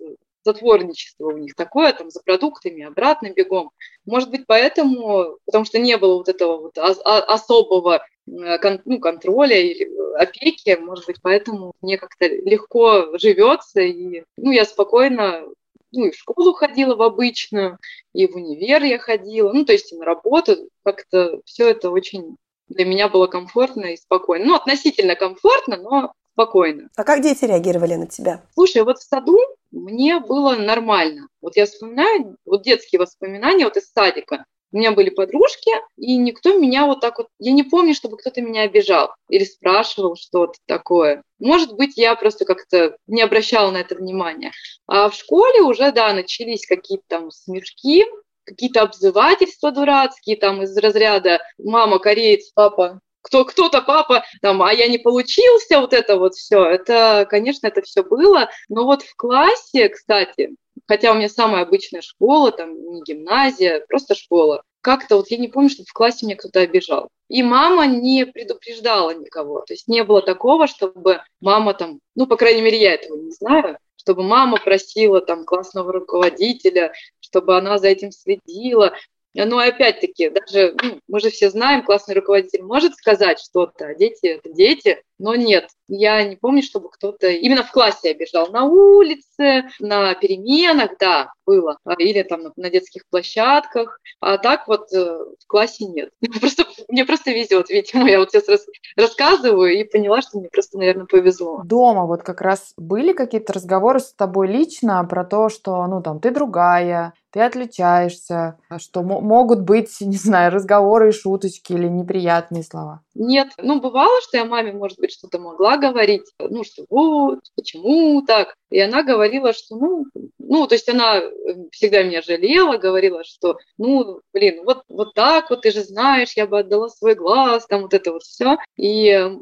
затворничество 0.44 1.26
у 1.26 1.36
них 1.36 1.54
такое, 1.54 1.92
там, 1.92 2.10
за 2.10 2.20
продуктами, 2.20 2.84
обратно 2.84 3.30
бегом. 3.30 3.70
Может 4.06 4.30
быть, 4.30 4.44
поэтому, 4.46 5.36
потому 5.44 5.64
что 5.64 5.78
не 5.78 5.96
было 5.98 6.14
вот 6.14 6.28
этого 6.28 6.56
вот 6.58 6.78
особого 6.78 7.96
э, 8.26 8.78
ну, 8.84 9.00
контроля 9.00 9.60
или 9.60 9.90
опеки, 10.16 10.76
может 10.80 11.06
быть, 11.06 11.18
поэтому 11.22 11.72
мне 11.82 11.98
как-то 11.98 12.26
легко 12.26 13.18
живется, 13.18 13.80
и 13.80 14.24
ну, 14.36 14.50
я 14.50 14.64
спокойно 14.64 15.44
ну, 15.92 16.06
и 16.06 16.10
в 16.10 16.16
школу 16.16 16.52
ходила 16.52 16.94
в 16.94 17.02
обычную, 17.02 17.78
и 18.12 18.26
в 18.26 18.36
универ 18.36 18.82
я 18.84 18.98
ходила, 18.98 19.52
ну, 19.52 19.64
то 19.64 19.72
есть 19.72 19.92
и 19.92 19.96
на 19.96 20.04
работу, 20.04 20.68
как-то 20.84 21.40
все 21.44 21.68
это 21.68 21.90
очень 21.90 22.36
для 22.68 22.84
меня 22.84 23.08
было 23.08 23.26
комфортно 23.26 23.86
и 23.86 23.96
спокойно. 23.96 24.44
Ну, 24.44 24.54
относительно 24.54 25.14
комфортно, 25.14 25.76
но 25.78 26.12
спокойно. 26.32 26.88
А 26.96 27.04
как 27.04 27.22
дети 27.22 27.44
реагировали 27.44 27.94
на 27.94 28.06
тебя? 28.06 28.42
Слушай, 28.54 28.82
вот 28.82 28.98
в 28.98 29.02
саду 29.02 29.38
мне 29.70 30.20
было 30.20 30.54
нормально. 30.54 31.28
Вот 31.40 31.56
я 31.56 31.66
вспоминаю, 31.66 32.36
вот 32.44 32.62
детские 32.62 33.00
воспоминания 33.00 33.64
вот 33.64 33.76
из 33.76 33.90
садика. 33.90 34.44
У 34.70 34.76
меня 34.76 34.92
были 34.92 35.10
подружки, 35.10 35.70
и 35.96 36.16
никто 36.16 36.58
меня 36.58 36.86
вот 36.86 37.00
так 37.00 37.18
вот... 37.18 37.28
Я 37.38 37.52
не 37.52 37.62
помню, 37.62 37.94
чтобы 37.94 38.18
кто-то 38.18 38.42
меня 38.42 38.62
обижал 38.62 39.14
или 39.28 39.44
спрашивал 39.44 40.16
что-то 40.16 40.58
такое. 40.66 41.22
Может 41.38 41.74
быть, 41.74 41.96
я 41.96 42.14
просто 42.16 42.44
как-то 42.44 42.96
не 43.06 43.22
обращала 43.22 43.70
на 43.70 43.78
это 43.78 43.94
внимания. 43.94 44.52
А 44.86 45.08
в 45.08 45.14
школе 45.14 45.62
уже, 45.62 45.90
да, 45.92 46.12
начались 46.12 46.66
какие-то 46.66 47.04
там 47.08 47.30
смешки, 47.30 48.04
какие-то 48.44 48.82
обзывательства 48.82 49.70
дурацкие, 49.70 50.36
там 50.36 50.62
из 50.62 50.76
разряда 50.76 51.40
«мама 51.58 51.98
кореец, 51.98 52.50
папа 52.54 53.00
кто, 53.28 53.44
кто-то 53.44 53.82
папа, 53.82 54.24
там, 54.40 54.62
а 54.62 54.72
я 54.72 54.88
не 54.88 54.98
получился, 54.98 55.80
вот 55.80 55.92
это 55.92 56.16
вот 56.16 56.34
все. 56.34 56.64
Это, 56.64 57.26
конечно, 57.28 57.66
это 57.66 57.82
все 57.82 58.02
было. 58.02 58.48
Но 58.68 58.84
вот 58.84 59.02
в 59.02 59.14
классе, 59.16 59.88
кстати, 59.90 60.50
хотя 60.86 61.12
у 61.12 61.14
меня 61.14 61.28
самая 61.28 61.62
обычная 61.62 62.00
школа, 62.00 62.52
там 62.52 62.74
не 62.92 63.02
гимназия, 63.02 63.84
просто 63.88 64.14
школа, 64.14 64.62
как-то 64.80 65.16
вот 65.16 65.30
я 65.30 65.38
не 65.38 65.48
помню, 65.48 65.68
чтобы 65.68 65.86
в 65.86 65.92
классе 65.92 66.24
мне 66.24 66.36
кто-то 66.36 66.60
обижал. 66.60 67.08
И 67.28 67.42
мама 67.42 67.86
не 67.86 68.24
предупреждала 68.24 69.10
никого. 69.10 69.60
То 69.66 69.74
есть 69.74 69.88
не 69.88 70.02
было 70.02 70.22
такого, 70.22 70.66
чтобы 70.66 71.20
мама 71.40 71.74
там, 71.74 72.00
ну, 72.14 72.26
по 72.26 72.36
крайней 72.36 72.62
мере, 72.62 72.80
я 72.80 72.94
этого 72.94 73.18
не 73.18 73.32
знаю, 73.32 73.78
чтобы 73.96 74.22
мама 74.22 74.58
просила 74.58 75.20
там 75.20 75.44
классного 75.44 75.92
руководителя, 75.92 76.92
чтобы 77.20 77.56
она 77.58 77.78
за 77.78 77.88
этим 77.88 78.12
следила. 78.12 78.94
Но 79.34 79.58
опять-таки, 79.58 80.30
даже 80.30 80.74
ну, 80.82 81.00
мы 81.06 81.20
же 81.20 81.30
все 81.30 81.50
знаем, 81.50 81.84
классный 81.84 82.14
руководитель 82.14 82.62
может 82.62 82.94
сказать 82.94 83.38
что-то, 83.40 83.88
а 83.88 83.94
дети 83.94 84.26
это 84.26 84.50
дети, 84.50 85.02
но 85.18 85.34
нет, 85.34 85.68
я 85.88 86.22
не 86.22 86.36
помню, 86.36 86.62
чтобы 86.62 86.90
кто-то 86.90 87.28
именно 87.28 87.62
в 87.62 87.72
классе 87.72 88.10
обижал. 88.10 88.48
На 88.50 88.64
улице, 88.64 89.64
на 89.80 90.14
переменах, 90.14 90.92
да, 91.00 91.32
было. 91.46 91.78
А, 91.84 91.94
или 91.94 92.22
там 92.22 92.52
на, 92.56 92.70
детских 92.70 93.02
площадках. 93.10 93.98
А 94.20 94.36
так 94.36 94.68
вот 94.68 94.92
э, 94.92 94.98
в 94.98 95.46
классе 95.46 95.86
нет. 95.86 96.10
Просто, 96.40 96.64
мне 96.88 97.04
просто 97.06 97.30
везет, 97.30 97.70
видимо. 97.70 98.08
Я 98.08 98.18
вот 98.18 98.30
сейчас 98.30 98.48
рас, 98.48 98.66
рассказываю 98.96 99.72
и 99.72 99.84
поняла, 99.84 100.20
что 100.20 100.38
мне 100.38 100.48
просто, 100.52 100.78
наверное, 100.78 101.06
повезло. 101.06 101.62
Дома 101.64 102.06
вот 102.06 102.22
как 102.22 102.42
раз 102.42 102.74
были 102.76 103.12
какие-то 103.12 103.54
разговоры 103.54 104.00
с 104.00 104.12
тобой 104.12 104.48
лично 104.48 105.02
про 105.04 105.24
то, 105.24 105.48
что, 105.48 105.86
ну, 105.86 106.02
там, 106.02 106.20
ты 106.20 106.30
другая, 106.30 107.14
ты 107.30 107.40
отличаешься, 107.40 108.58
что 108.76 109.02
могут 109.02 109.60
быть, 109.60 109.96
не 110.00 110.16
знаю, 110.16 110.52
разговоры 110.52 111.08
и 111.08 111.12
шуточки 111.12 111.72
или 111.72 111.88
неприятные 111.88 112.62
слова? 112.62 113.00
Нет. 113.18 113.48
Ну, 113.58 113.80
бывало, 113.80 114.20
что 114.22 114.36
я 114.36 114.44
маме, 114.44 114.70
может 114.70 114.98
быть, 115.00 115.12
что-то 115.12 115.40
могла 115.40 115.76
говорить, 115.76 116.22
ну, 116.38 116.62
что 116.62 116.84
вот, 116.88 117.40
почему 117.56 118.22
так. 118.22 118.54
И 118.70 118.78
она 118.78 119.02
говорила, 119.02 119.52
что, 119.52 119.74
ну, 119.74 120.04
ну, 120.38 120.68
то 120.68 120.76
есть 120.76 120.88
она 120.88 121.18
э, 121.18 121.30
всегда 121.72 122.04
меня 122.04 122.22
жалела, 122.22 122.76
говорила, 122.76 123.24
что, 123.24 123.58
ну, 123.76 124.20
блин, 124.32 124.62
вот, 124.64 124.84
вот 124.88 125.14
так 125.14 125.50
вот, 125.50 125.62
ты 125.62 125.72
же 125.72 125.82
знаешь, 125.82 126.34
я 126.36 126.46
бы 126.46 126.60
отдала 126.60 126.88
свой 126.90 127.16
глаз, 127.16 127.66
там 127.66 127.82
вот 127.82 127.92
это 127.92 128.12
вот 128.12 128.22
все. 128.22 128.56
И 128.76 129.06
я, 129.06 129.36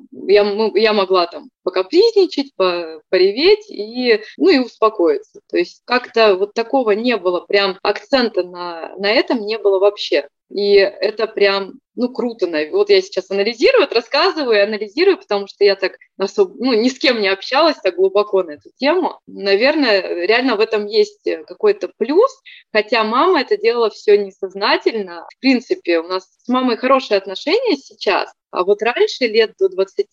я 0.75 0.93
могла 0.95 1.27
там 1.27 1.51
покапризничать, 1.63 2.53
пореветь 2.57 3.69
и, 3.69 4.23
ну, 4.39 4.49
и 4.49 4.59
успокоиться. 4.59 5.41
То 5.51 5.59
есть 5.59 5.83
как-то 5.85 6.35
вот 6.37 6.55
такого 6.55 6.93
не 6.93 7.19
было, 7.19 7.41
прям 7.41 7.79
акцента 7.83 8.43
на, 8.43 8.97
на 8.97 9.11
этом 9.11 9.41
не 9.41 9.59
было 9.59 9.79
вообще. 9.81 10.29
И 10.49 10.75
это 10.75 11.27
прям, 11.27 11.81
ну, 11.97 12.09
круто. 12.09 12.47
Вот 12.71 12.89
я 12.89 13.03
сейчас 13.03 13.31
анализирую, 13.31 13.89
рассказываю, 13.91 14.63
анализирую, 14.63 15.19
потому 15.19 15.49
что 15.49 15.65
я 15.65 15.75
так 15.75 15.97
особо, 16.19 16.55
ну, 16.59 16.73
ни 16.73 16.89
с 16.89 16.99
кем 16.99 17.21
не 17.21 17.29
общалась 17.29 17.79
так 17.83 17.97
глубоко 17.97 18.45
на 18.45 18.53
эту 18.53 18.71
тему. 18.77 19.19
Наверное, 19.27 20.25
реально 20.25 20.55
в 20.57 20.61
этом 20.61 20.87
есть 20.87 21.29
какой-то 21.49 21.91
плюс, 21.99 22.31
хотя 22.73 23.03
мама 23.03 23.41
это 23.41 23.57
делала 23.57 23.91
все 23.91 24.17
несознательно. 24.17 25.27
В 25.37 25.41
принципе, 25.41 25.99
у 25.99 26.07
нас 26.07 26.29
с 26.45 26.49
мамой 26.49 26.77
хорошие 26.77 27.19
отношения 27.19 27.77
сейчас, 27.77 28.33
а 28.53 28.63
вот 28.63 28.83
раньше, 28.83 29.27
лет 29.27 29.55
до 29.59 29.69
20, 29.69 30.07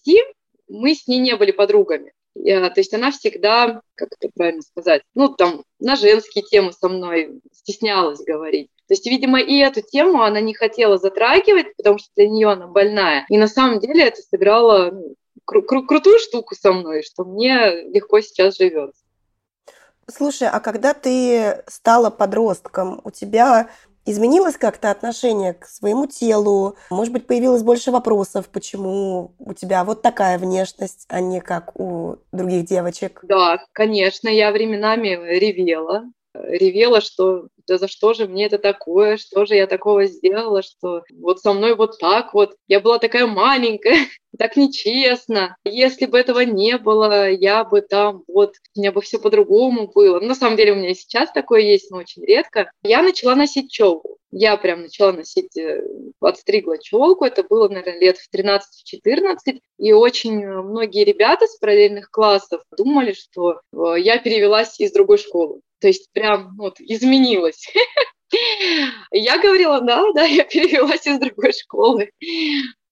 мы 0.67 0.95
с 0.95 1.07
ней 1.07 1.19
не 1.19 1.35
были 1.35 1.51
подругами. 1.51 2.11
Я, 2.35 2.69
то 2.69 2.79
есть 2.79 2.93
она 2.93 3.11
всегда, 3.11 3.81
как 3.95 4.09
это 4.19 4.31
правильно 4.33 4.61
сказать, 4.61 5.03
ну, 5.13 5.29
там, 5.29 5.63
на 5.79 5.95
женские 5.95 6.43
темы 6.43 6.73
со 6.73 6.89
мной 6.89 7.39
стеснялась 7.51 8.23
говорить. 8.23 8.69
То 8.87 8.95
есть, 8.95 9.05
видимо, 9.05 9.39
и 9.39 9.57
эту 9.59 9.81
тему 9.81 10.23
она 10.23 10.41
не 10.41 10.53
хотела 10.53 10.97
затрагивать, 10.97 11.75
потому 11.77 11.99
что 11.99 12.09
для 12.15 12.27
нее 12.27 12.49
она 12.49 12.67
больная. 12.67 13.25
И 13.29 13.37
на 13.37 13.47
самом 13.47 13.79
деле 13.79 14.05
это 14.05 14.21
сыграло 14.21 14.91
ну, 14.91 15.15
кру- 15.49 15.63
кру- 15.65 15.85
крутую 15.85 16.19
штуку 16.19 16.55
со 16.55 16.73
мной, 16.73 17.03
что 17.03 17.23
мне 17.23 17.83
легко 17.83 18.19
сейчас 18.21 18.57
живется. 18.57 19.01
Слушай, 20.09 20.49
а 20.49 20.59
когда 20.59 20.93
ты 20.93 21.63
стала 21.67 22.09
подростком, 22.09 22.99
у 23.03 23.11
тебя 23.11 23.69
изменилось 24.05 24.57
как-то 24.57 24.91
отношение 24.91 25.53
к 25.53 25.65
своему 25.65 26.07
телу? 26.07 26.75
Может 26.89 27.13
быть, 27.13 27.27
появилось 27.27 27.63
больше 27.63 27.91
вопросов, 27.91 28.49
почему 28.49 29.33
у 29.39 29.53
тебя 29.53 29.83
вот 29.83 30.01
такая 30.01 30.37
внешность, 30.37 31.05
а 31.09 31.21
не 31.21 31.41
как 31.41 31.79
у 31.79 32.17
других 32.31 32.65
девочек? 32.65 33.19
Да, 33.23 33.63
конечно, 33.71 34.27
я 34.27 34.51
временами 34.51 35.09
ревела. 35.39 36.03
Ревела, 36.33 36.99
что 36.99 37.47
да 37.67 37.77
за 37.77 37.87
что 37.87 38.13
же 38.13 38.27
мне 38.27 38.45
это 38.45 38.57
такое, 38.57 39.17
что 39.17 39.45
же 39.45 39.55
я 39.55 39.67
такого 39.67 40.05
сделала, 40.05 40.61
что 40.61 41.03
вот 41.19 41.39
со 41.39 41.53
мной 41.53 41.75
вот 41.75 41.99
так 41.99 42.33
вот, 42.33 42.55
я 42.67 42.79
была 42.79 42.99
такая 42.99 43.27
маленькая, 43.27 43.97
так 44.37 44.55
нечестно. 44.57 45.57
Если 45.63 46.05
бы 46.05 46.17
этого 46.17 46.41
не 46.41 46.77
было, 46.77 47.29
я 47.29 47.63
бы 47.63 47.81
там 47.81 48.23
вот, 48.27 48.55
у 48.75 48.79
меня 48.79 48.91
бы 48.91 49.01
все 49.01 49.19
по-другому 49.19 49.87
было. 49.87 50.19
На 50.19 50.35
самом 50.35 50.57
деле 50.57 50.73
у 50.73 50.75
меня 50.75 50.91
и 50.91 50.95
сейчас 50.95 51.31
такое 51.31 51.61
есть, 51.61 51.91
но 51.91 51.97
очень 51.97 52.25
редко. 52.25 52.71
Я 52.83 53.01
начала 53.01 53.35
носить 53.35 53.71
челку. 53.71 54.17
Я 54.35 54.57
прям 54.57 54.81
начала 54.81 55.11
носить, 55.11 55.55
э, 55.57 55.83
отстригла 56.19 56.79
челку, 56.79 57.23
это 57.23 57.43
было, 57.43 57.67
наверное, 57.69 57.99
лет 57.99 58.17
в 58.17 58.33
13-14, 58.33 59.59
и 59.77 59.93
очень 59.93 60.43
многие 60.43 61.03
ребята 61.03 61.45
с 61.45 61.57
параллельных 61.57 62.09
классов 62.09 62.63
думали, 62.75 63.13
что 63.13 63.61
э, 63.71 63.99
я 63.99 64.17
перевелась 64.17 64.79
из 64.79 64.91
другой 64.91 65.19
школы. 65.19 65.61
То 65.79 65.87
есть 65.87 66.11
прям 66.13 66.55
вот 66.57 66.79
изменилась. 66.79 67.67
Я 69.11 69.37
говорила, 69.37 69.79
да, 69.81 70.03
да, 70.13 70.23
я 70.23 70.43
перевелась 70.43 71.05
из 71.05 71.19
другой 71.19 71.53
школы. 71.53 72.09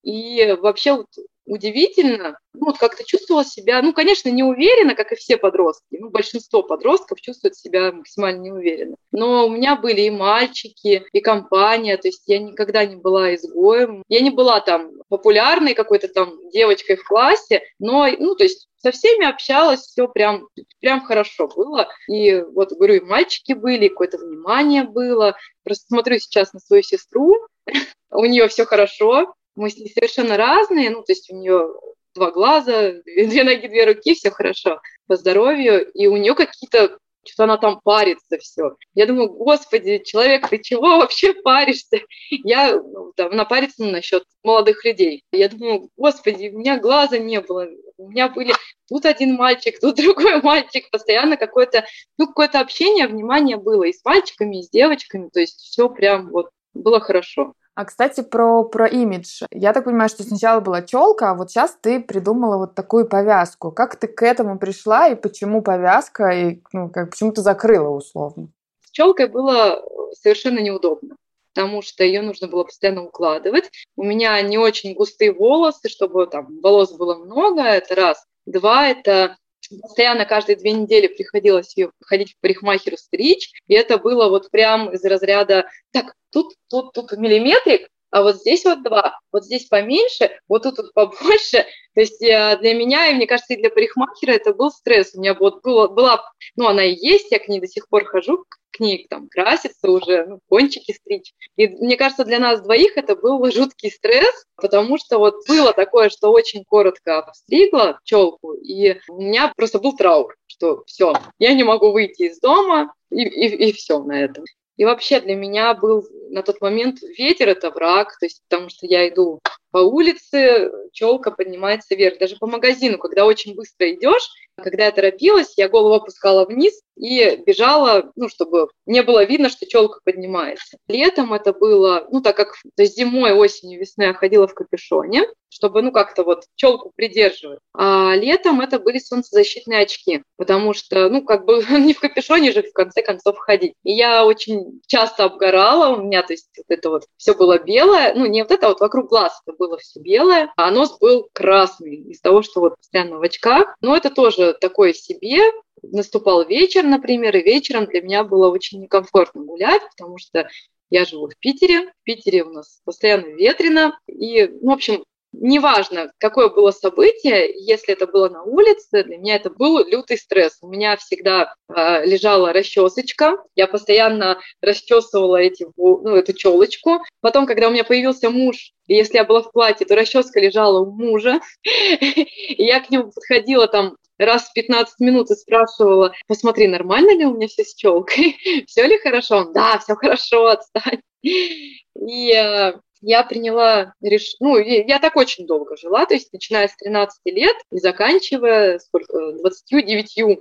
И 0.03 0.55
вообще 0.59 0.93
вот 0.93 1.07
удивительно, 1.51 2.39
ну, 2.53 2.67
вот 2.67 2.77
как-то 2.77 3.03
чувствовала 3.03 3.43
себя, 3.43 3.81
ну, 3.81 3.91
конечно, 3.91 4.29
не 4.29 4.41
уверенно, 4.41 4.95
как 4.95 5.11
и 5.11 5.15
все 5.15 5.35
подростки, 5.35 5.97
ну, 5.99 6.09
большинство 6.09 6.63
подростков 6.63 7.19
чувствуют 7.19 7.57
себя 7.57 7.91
максимально 7.91 8.39
неуверенно. 8.39 8.95
Но 9.11 9.47
у 9.47 9.49
меня 9.49 9.75
были 9.75 10.01
и 10.03 10.09
мальчики, 10.09 11.03
и 11.11 11.19
компания, 11.19 11.97
то 11.97 12.07
есть 12.07 12.23
я 12.27 12.39
никогда 12.39 12.85
не 12.85 12.95
была 12.95 13.35
изгоем, 13.35 14.01
я 14.07 14.21
не 14.21 14.29
была 14.29 14.61
там 14.61 14.91
популярной 15.09 15.73
какой-то 15.73 16.07
там 16.07 16.49
девочкой 16.51 16.95
в 16.95 17.03
классе, 17.03 17.61
но, 17.79 18.07
ну, 18.17 18.35
то 18.35 18.45
есть 18.45 18.69
со 18.77 18.91
всеми 18.91 19.27
общалась, 19.29 19.81
все 19.81 20.07
прям, 20.07 20.47
прям 20.79 21.03
хорошо 21.03 21.49
было. 21.49 21.89
И 22.07 22.41
вот, 22.41 22.71
говорю, 22.71 22.95
и 22.95 23.05
мальчики 23.05 23.51
были, 23.51 23.85
и 23.85 23.89
какое-то 23.89 24.17
внимание 24.17 24.83
было. 24.83 25.35
Просто 25.63 25.85
смотрю 25.87 26.17
сейчас 26.17 26.53
на 26.53 26.59
свою 26.59 26.81
сестру, 26.81 27.35
у 28.11 28.25
нее 28.25 28.47
все 28.47 28.65
хорошо, 28.65 29.35
мы 29.55 29.69
с 29.69 29.77
ней 29.77 29.89
совершенно 29.89 30.37
разные, 30.37 30.89
ну, 30.89 31.03
то 31.03 31.11
есть 31.11 31.31
у 31.31 31.35
нее 31.35 31.67
два 32.15 32.31
глаза, 32.31 32.93
две 33.05 33.43
ноги, 33.43 33.67
две 33.67 33.85
руки, 33.85 34.13
все 34.13 34.31
хорошо 34.31 34.81
по 35.07 35.15
здоровью, 35.15 35.89
и 35.91 36.07
у 36.07 36.17
нее 36.17 36.35
какие-то 36.35 36.97
что-то 37.23 37.43
она 37.43 37.57
там 37.57 37.79
парится 37.83 38.37
все. 38.39 38.75
Я 38.95 39.05
думаю, 39.05 39.29
господи, 39.29 40.01
человек, 40.03 40.49
ты 40.49 40.57
чего 40.59 40.81
вообще 40.97 41.33
паришься? 41.33 41.99
Я 42.29 42.75
ну, 42.75 43.11
там, 43.15 43.35
напариться 43.35 43.83
насчет 43.83 44.23
молодых 44.43 44.83
людей. 44.85 45.23
Я 45.31 45.49
думаю, 45.49 45.89
господи, 45.97 46.49
у 46.49 46.59
меня 46.59 46.79
глаза 46.79 47.17
не 47.17 47.39
было, 47.41 47.67
у 47.97 48.09
меня 48.09 48.29
были 48.29 48.53
тут 48.87 49.05
один 49.05 49.35
мальчик, 49.35 49.79
тут 49.79 49.95
другой 49.97 50.41
мальчик, 50.41 50.89
постоянно 50.89 51.37
какое-то, 51.37 51.85
ну, 52.17 52.27
какое-то 52.27 52.59
общение, 52.59 53.07
внимание 53.07 53.57
было 53.57 53.83
и 53.83 53.93
с 53.93 54.03
мальчиками, 54.03 54.59
и 54.59 54.63
с 54.63 54.69
девочками, 54.69 55.29
то 55.29 55.39
есть 55.39 55.59
все 55.59 55.89
прям 55.89 56.29
вот 56.29 56.49
было 56.73 56.99
хорошо. 56.99 57.53
А, 57.81 57.85
кстати, 57.85 58.21
про, 58.21 58.63
про 58.63 58.85
имидж. 58.85 59.41
Я 59.51 59.73
так 59.73 59.85
понимаю, 59.85 60.07
что 60.07 60.21
сначала 60.21 60.59
была 60.59 60.83
челка, 60.83 61.31
а 61.31 61.33
вот 61.33 61.49
сейчас 61.49 61.75
ты 61.81 61.99
придумала 61.99 62.57
вот 62.57 62.75
такую 62.75 63.07
повязку. 63.07 63.71
Как 63.71 63.95
ты 63.95 64.07
к 64.07 64.21
этому 64.21 64.59
пришла 64.59 65.07
и 65.07 65.15
почему 65.15 65.63
повязка, 65.63 66.29
и 66.29 66.61
ну, 66.73 66.89
как, 66.89 67.09
почему 67.09 67.31
ты 67.31 67.41
закрыла 67.41 67.89
условно? 67.89 68.49
С 68.85 68.91
челкой 68.91 69.29
было 69.29 69.83
совершенно 70.13 70.59
неудобно 70.59 71.15
потому 71.53 71.81
что 71.81 72.05
ее 72.05 72.21
нужно 72.21 72.47
было 72.47 72.63
постоянно 72.63 73.03
укладывать. 73.03 73.69
У 73.97 74.03
меня 74.03 74.41
не 74.41 74.57
очень 74.57 74.93
густые 74.93 75.33
волосы, 75.33 75.89
чтобы 75.89 76.25
там 76.27 76.61
волос 76.61 76.93
было 76.93 77.15
много, 77.15 77.63
это 77.63 77.93
раз. 77.93 78.23
Два, 78.45 78.87
это 78.87 79.35
постоянно 79.79 80.25
каждые 80.25 80.55
две 80.55 80.71
недели 80.71 81.07
приходилось 81.07 81.75
ее 81.77 81.91
ходить 82.01 82.33
в 82.33 82.39
парикмахеру 82.39 82.97
стричь, 82.97 83.51
и 83.67 83.73
это 83.73 83.97
было 83.97 84.29
вот 84.29 84.49
прям 84.51 84.93
из 84.93 85.03
разряда, 85.03 85.67
так, 85.91 86.15
тут, 86.31 86.53
тут, 86.69 86.93
тут 86.93 87.11
миллиметрик, 87.13 87.89
а 88.11 88.23
вот 88.23 88.37
здесь 88.37 88.65
вот 88.65 88.83
два, 88.83 89.19
вот 89.31 89.45
здесь 89.45 89.65
поменьше, 89.65 90.37
вот 90.47 90.63
тут 90.63 90.77
вот 90.77 90.93
побольше. 90.93 91.65
То 91.93 92.01
есть 92.01 92.21
э, 92.21 92.57
для 92.59 92.73
меня, 92.73 93.07
и 93.07 93.13
мне 93.13 93.25
кажется, 93.25 93.53
и 93.53 93.57
для 93.57 93.69
парикмахера 93.69 94.31
это 94.31 94.53
был 94.53 94.69
стресс. 94.69 95.15
У 95.15 95.19
меня 95.19 95.33
вот 95.33 95.61
было, 95.61 95.87
была, 95.87 96.21
ну 96.55 96.67
она 96.67 96.83
и 96.83 96.95
есть, 96.95 97.31
я 97.31 97.39
к 97.39 97.47
ней 97.47 97.59
до 97.59 97.67
сих 97.67 97.87
пор 97.87 98.05
хожу, 98.05 98.45
к 98.71 98.79
ней 98.79 99.07
там 99.09 99.27
краситься 99.29 99.89
уже, 99.89 100.25
ну, 100.25 100.39
кончики 100.49 100.93
стричь. 100.93 101.33
И 101.55 101.67
мне 101.67 101.97
кажется, 101.97 102.25
для 102.25 102.39
нас 102.39 102.61
двоих 102.61 102.97
это 102.97 103.15
был 103.15 103.49
жуткий 103.51 103.91
стресс, 103.91 104.45
потому 104.55 104.97
что 104.97 105.17
вот 105.17 105.47
было 105.47 105.73
такое, 105.73 106.09
что 106.09 106.31
очень 106.31 106.63
коротко 106.65 107.19
обстригла 107.19 107.99
челку, 108.03 108.53
и 108.53 108.99
у 109.09 109.21
меня 109.21 109.53
просто 109.55 109.79
был 109.79 109.95
траур, 109.95 110.35
что 110.47 110.83
все, 110.85 111.13
я 111.39 111.53
не 111.53 111.63
могу 111.63 111.91
выйти 111.91 112.23
из 112.23 112.39
дома, 112.39 112.93
и, 113.09 113.23
и, 113.23 113.69
и 113.69 113.71
все 113.73 113.99
на 113.99 114.21
этом. 114.21 114.45
И 114.77 114.85
вообще 114.85 115.19
для 115.19 115.35
меня 115.35 115.73
был 115.73 116.07
на 116.29 116.43
тот 116.43 116.61
момент 116.61 116.99
ветер 117.17 117.49
это 117.49 117.71
враг, 117.71 118.17
то 118.19 118.25
есть 118.25 118.41
потому 118.47 118.69
что 118.69 118.87
я 118.87 119.07
иду 119.07 119.39
по 119.71 119.77
улице, 119.77 120.71
челка 120.91 121.31
поднимается 121.31 121.95
вверх. 121.95 122.19
Даже 122.19 122.35
по 122.37 122.47
магазину, 122.47 122.97
когда 122.97 123.25
очень 123.25 123.55
быстро 123.55 123.91
идешь, 123.91 124.29
когда 124.57 124.85
я 124.85 124.91
торопилась, 124.91 125.53
я 125.57 125.69
голову 125.69 125.95
опускала 125.95 126.45
вниз 126.45 126.81
и 126.97 127.41
бежала, 127.45 128.11
ну, 128.15 128.29
чтобы 128.29 128.67
не 128.85 129.01
было 129.01 129.23
видно, 129.23 129.49
что 129.49 129.65
челка 129.65 129.99
поднимается. 130.03 130.77
Летом 130.87 131.33
это 131.33 131.53
было, 131.53 132.07
ну, 132.11 132.21
так 132.21 132.35
как 132.35 132.53
то 132.75 132.83
есть 132.83 132.95
зимой, 132.95 133.33
осенью, 133.33 133.79
весной 133.79 134.07
я 134.07 134.13
ходила 134.13 134.47
в 134.47 134.53
капюшоне, 134.53 135.23
чтобы, 135.49 135.81
ну, 135.81 135.91
как-то 135.91 136.23
вот 136.23 136.43
челку 136.55 136.91
придерживать. 136.95 137.59
А 137.73 138.15
летом 138.15 138.61
это 138.61 138.79
были 138.79 138.99
солнцезащитные 138.99 139.81
очки, 139.81 140.23
потому 140.37 140.73
что, 140.73 141.09
ну, 141.09 141.23
как 141.23 141.45
бы 141.45 141.63
не 141.79 141.93
в 141.93 141.99
капюшоне 141.99 142.51
же 142.51 142.61
в 142.61 142.73
конце 142.73 143.01
концов 143.01 143.37
ходить. 143.37 143.73
И 143.83 143.93
я 143.93 144.25
очень 144.25 144.81
часто 144.87 145.25
обгорала, 145.25 145.95
у 145.95 146.03
меня, 146.03 146.21
то 146.23 146.33
есть 146.33 146.49
вот 146.57 146.65
это 146.69 146.89
вот 146.89 147.05
все 147.17 147.33
было 147.33 147.57
белое, 147.57 148.13
ну, 148.13 148.25
не 148.27 148.43
вот 148.43 148.51
это, 148.51 148.67
вот 148.67 148.79
вокруг 148.79 149.09
глаз 149.09 149.41
это 149.45 149.55
было 149.61 149.77
все 149.77 149.99
белое, 149.99 150.51
а 150.57 150.71
нос 150.71 150.97
был 150.99 151.29
красный 151.33 151.95
из 151.95 152.19
того, 152.19 152.41
что 152.41 152.61
вот 152.61 152.77
постоянно 152.77 153.19
в 153.19 153.21
очках. 153.21 153.75
Но 153.79 153.95
это 153.95 154.09
тоже 154.09 154.57
такое 154.59 154.93
себе, 154.93 155.39
наступал 155.83 156.45
вечер, 156.45 156.83
например, 156.83 157.37
и 157.37 157.43
вечером 157.43 157.85
для 157.85 158.01
меня 158.01 158.23
было 158.23 158.49
очень 158.49 158.81
некомфортно 158.81 159.43
гулять, 159.43 159.83
потому 159.95 160.17
что 160.17 160.49
я 160.89 161.05
живу 161.05 161.29
в 161.29 161.37
Питере, 161.37 161.89
в 161.89 162.03
Питере 162.03 162.43
у 162.43 162.49
нас 162.49 162.81
постоянно 162.83 163.27
ветрено, 163.27 163.99
и, 164.07 164.47
ну, 164.47 164.71
в 164.71 164.73
общем, 164.73 165.03
неважно, 165.33 166.11
какое 166.17 166.49
было 166.49 166.71
событие, 166.71 167.51
если 167.55 167.93
это 167.93 168.07
было 168.07 168.29
на 168.29 168.43
улице, 168.43 169.03
для 169.03 169.17
меня 169.17 169.35
это 169.35 169.49
был 169.49 169.85
лютый 169.85 170.17
стресс. 170.17 170.57
У 170.61 170.67
меня 170.67 170.97
всегда 170.97 171.53
э, 171.69 172.05
лежала 172.05 172.53
расчесочка, 172.53 173.37
я 173.55 173.67
постоянно 173.67 174.39
расчесывала 174.61 175.37
эти, 175.37 175.65
ну, 175.77 176.15
эту 176.15 176.33
челочку. 176.33 177.03
Потом, 177.21 177.45
когда 177.45 177.67
у 177.67 177.71
меня 177.71 177.83
появился 177.83 178.29
муж, 178.29 178.71
и 178.87 178.95
если 178.95 179.17
я 179.17 179.23
была 179.23 179.41
в 179.41 179.51
платье, 179.51 179.85
то 179.85 179.95
расческа 179.95 180.39
лежала 180.39 180.79
у 180.79 180.91
мужа, 180.91 181.39
и 181.63 182.63
я 182.63 182.79
к 182.79 182.89
нему 182.89 183.11
подходила 183.11 183.67
там 183.67 183.95
раз 184.17 184.49
в 184.49 184.53
15 184.53 184.99
минут 184.99 185.31
и 185.31 185.35
спрашивала, 185.35 186.13
посмотри, 186.27 186.67
нормально 186.67 187.17
ли 187.17 187.25
у 187.25 187.35
меня 187.35 187.47
все 187.47 187.63
с 187.63 187.73
челкой, 187.73 188.37
все 188.67 188.85
ли 188.85 188.97
хорошо? 188.99 189.45
Да, 189.53 189.79
все 189.79 189.95
хорошо, 189.95 190.47
отстань. 190.47 191.01
И 191.23 192.33
э, 192.33 192.73
я 193.01 193.23
приняла 193.23 193.93
решение, 194.01 194.37
ну, 194.39 194.57
я 194.57 194.99
так 194.99 195.15
очень 195.15 195.47
долго 195.47 195.75
жила, 195.75 196.05
то 196.05 196.13
есть 196.13 196.31
начиная 196.31 196.67
с 196.67 196.75
13 196.77 197.19
лет 197.25 197.55
и 197.71 197.79
заканчивая 197.79 198.79
сколько, 198.79 199.33
29, 199.33 200.39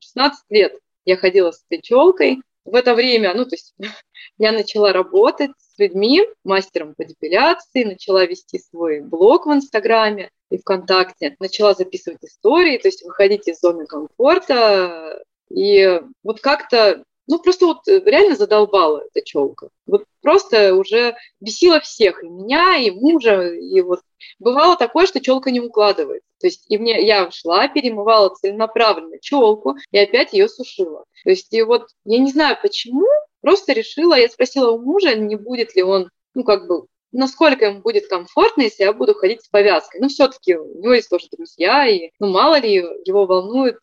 16 0.00 0.44
лет 0.50 0.78
я 1.04 1.16
ходила 1.16 1.52
с 1.52 1.64
этой 1.68 1.80
челкой. 1.80 2.42
В 2.64 2.76
это 2.76 2.94
время, 2.94 3.34
ну, 3.34 3.44
то 3.44 3.54
есть 3.54 3.74
я 4.38 4.52
начала 4.52 4.92
работать 4.92 5.50
с 5.58 5.78
людьми, 5.78 6.22
мастером 6.44 6.94
по 6.94 7.04
депиляции, 7.04 7.84
начала 7.84 8.24
вести 8.24 8.58
свой 8.58 9.00
блог 9.00 9.46
в 9.46 9.52
Инстаграме 9.52 10.30
и 10.50 10.58
ВКонтакте, 10.58 11.36
начала 11.40 11.74
записывать 11.74 12.22
истории, 12.22 12.78
то 12.78 12.88
есть 12.88 13.04
выходить 13.04 13.48
из 13.48 13.60
зоны 13.60 13.86
комфорта. 13.86 15.22
И 15.50 16.00
вот 16.22 16.40
как-то 16.40 17.04
ну, 17.26 17.38
просто 17.38 17.66
вот 17.66 17.86
э, 17.88 18.00
реально 18.04 18.36
задолбала 18.36 19.04
эта 19.10 19.24
челка. 19.24 19.68
Вот 19.86 20.04
просто 20.22 20.74
уже 20.74 21.16
бесила 21.40 21.80
всех, 21.80 22.22
и 22.22 22.28
меня, 22.28 22.76
и 22.76 22.90
мужа, 22.90 23.52
и 23.52 23.80
вот 23.80 24.00
бывало 24.38 24.76
такое, 24.76 25.06
что 25.06 25.20
челка 25.20 25.50
не 25.50 25.60
укладывается. 25.60 26.28
То 26.40 26.46
есть 26.48 26.64
и 26.68 26.78
мне, 26.78 27.04
я 27.06 27.30
шла, 27.30 27.68
перемывала 27.68 28.34
целенаправленно 28.34 29.18
челку 29.20 29.76
и 29.90 29.98
опять 29.98 30.32
ее 30.32 30.48
сушила. 30.48 31.04
То 31.24 31.30
есть 31.30 31.52
и 31.52 31.62
вот 31.62 31.88
я 32.04 32.18
не 32.18 32.32
знаю 32.32 32.58
почему, 32.60 33.06
просто 33.40 33.72
решила, 33.72 34.14
я 34.14 34.28
спросила 34.28 34.70
у 34.72 34.80
мужа, 34.80 35.14
не 35.14 35.36
будет 35.36 35.76
ли 35.76 35.82
он, 35.82 36.08
ну, 36.34 36.44
как 36.44 36.66
бы, 36.66 36.86
насколько 37.12 37.66
ему 37.66 37.80
будет 37.80 38.08
комфортно, 38.08 38.62
если 38.62 38.84
я 38.84 38.92
буду 38.92 39.14
ходить 39.14 39.42
с 39.42 39.48
повязкой. 39.48 40.00
Ну, 40.00 40.08
все-таки 40.08 40.56
у 40.56 40.80
него 40.80 40.94
есть 40.94 41.10
тоже 41.10 41.26
друзья, 41.30 41.86
и, 41.86 42.10
ну, 42.18 42.28
мало 42.28 42.58
ли 42.58 42.74
его 43.04 43.26
волнует 43.26 43.78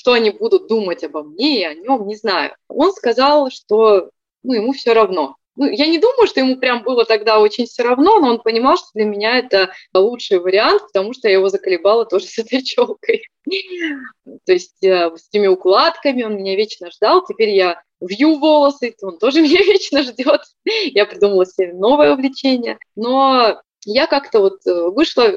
что 0.00 0.14
они 0.14 0.30
будут 0.30 0.66
думать 0.66 1.04
обо 1.04 1.22
мне 1.22 1.60
и 1.60 1.64
о 1.64 1.74
нем, 1.74 2.06
не 2.06 2.16
знаю. 2.16 2.56
Он 2.68 2.90
сказал, 2.90 3.50
что 3.50 4.08
ну, 4.42 4.54
ему 4.54 4.72
все 4.72 4.94
равно. 4.94 5.36
Ну, 5.56 5.66
я 5.66 5.86
не 5.88 5.98
думаю, 5.98 6.26
что 6.26 6.40
ему 6.40 6.56
прям 6.56 6.82
было 6.82 7.04
тогда 7.04 7.38
очень 7.38 7.66
все 7.66 7.82
равно, 7.82 8.18
но 8.18 8.28
он 8.28 8.40
понимал, 8.40 8.78
что 8.78 8.86
для 8.94 9.04
меня 9.04 9.36
это 9.36 9.72
лучший 9.92 10.38
вариант, 10.38 10.84
потому 10.86 11.12
что 11.12 11.28
я 11.28 11.34
его 11.34 11.50
заколебала 11.50 12.06
тоже 12.06 12.24
с 12.28 12.38
этой 12.38 12.62
челкой. 12.62 13.24
То 14.46 14.52
есть 14.52 14.82
э, 14.82 15.10
с 15.14 15.28
этими 15.28 15.48
укладками 15.48 16.22
он 16.22 16.36
меня 16.36 16.56
вечно 16.56 16.90
ждал. 16.90 17.22
Теперь 17.26 17.50
я 17.50 17.82
вью 18.00 18.38
волосы, 18.38 18.94
он 19.02 19.18
тоже 19.18 19.40
меня 19.42 19.60
вечно 19.60 20.02
ждет. 20.02 20.40
Я 20.64 21.04
придумала 21.04 21.44
себе 21.44 21.74
новое 21.74 22.14
увлечение. 22.14 22.78
Но 22.96 23.60
я 23.84 24.06
как-то 24.06 24.40
вот 24.40 24.66
э, 24.66 24.88
вышла 24.88 25.30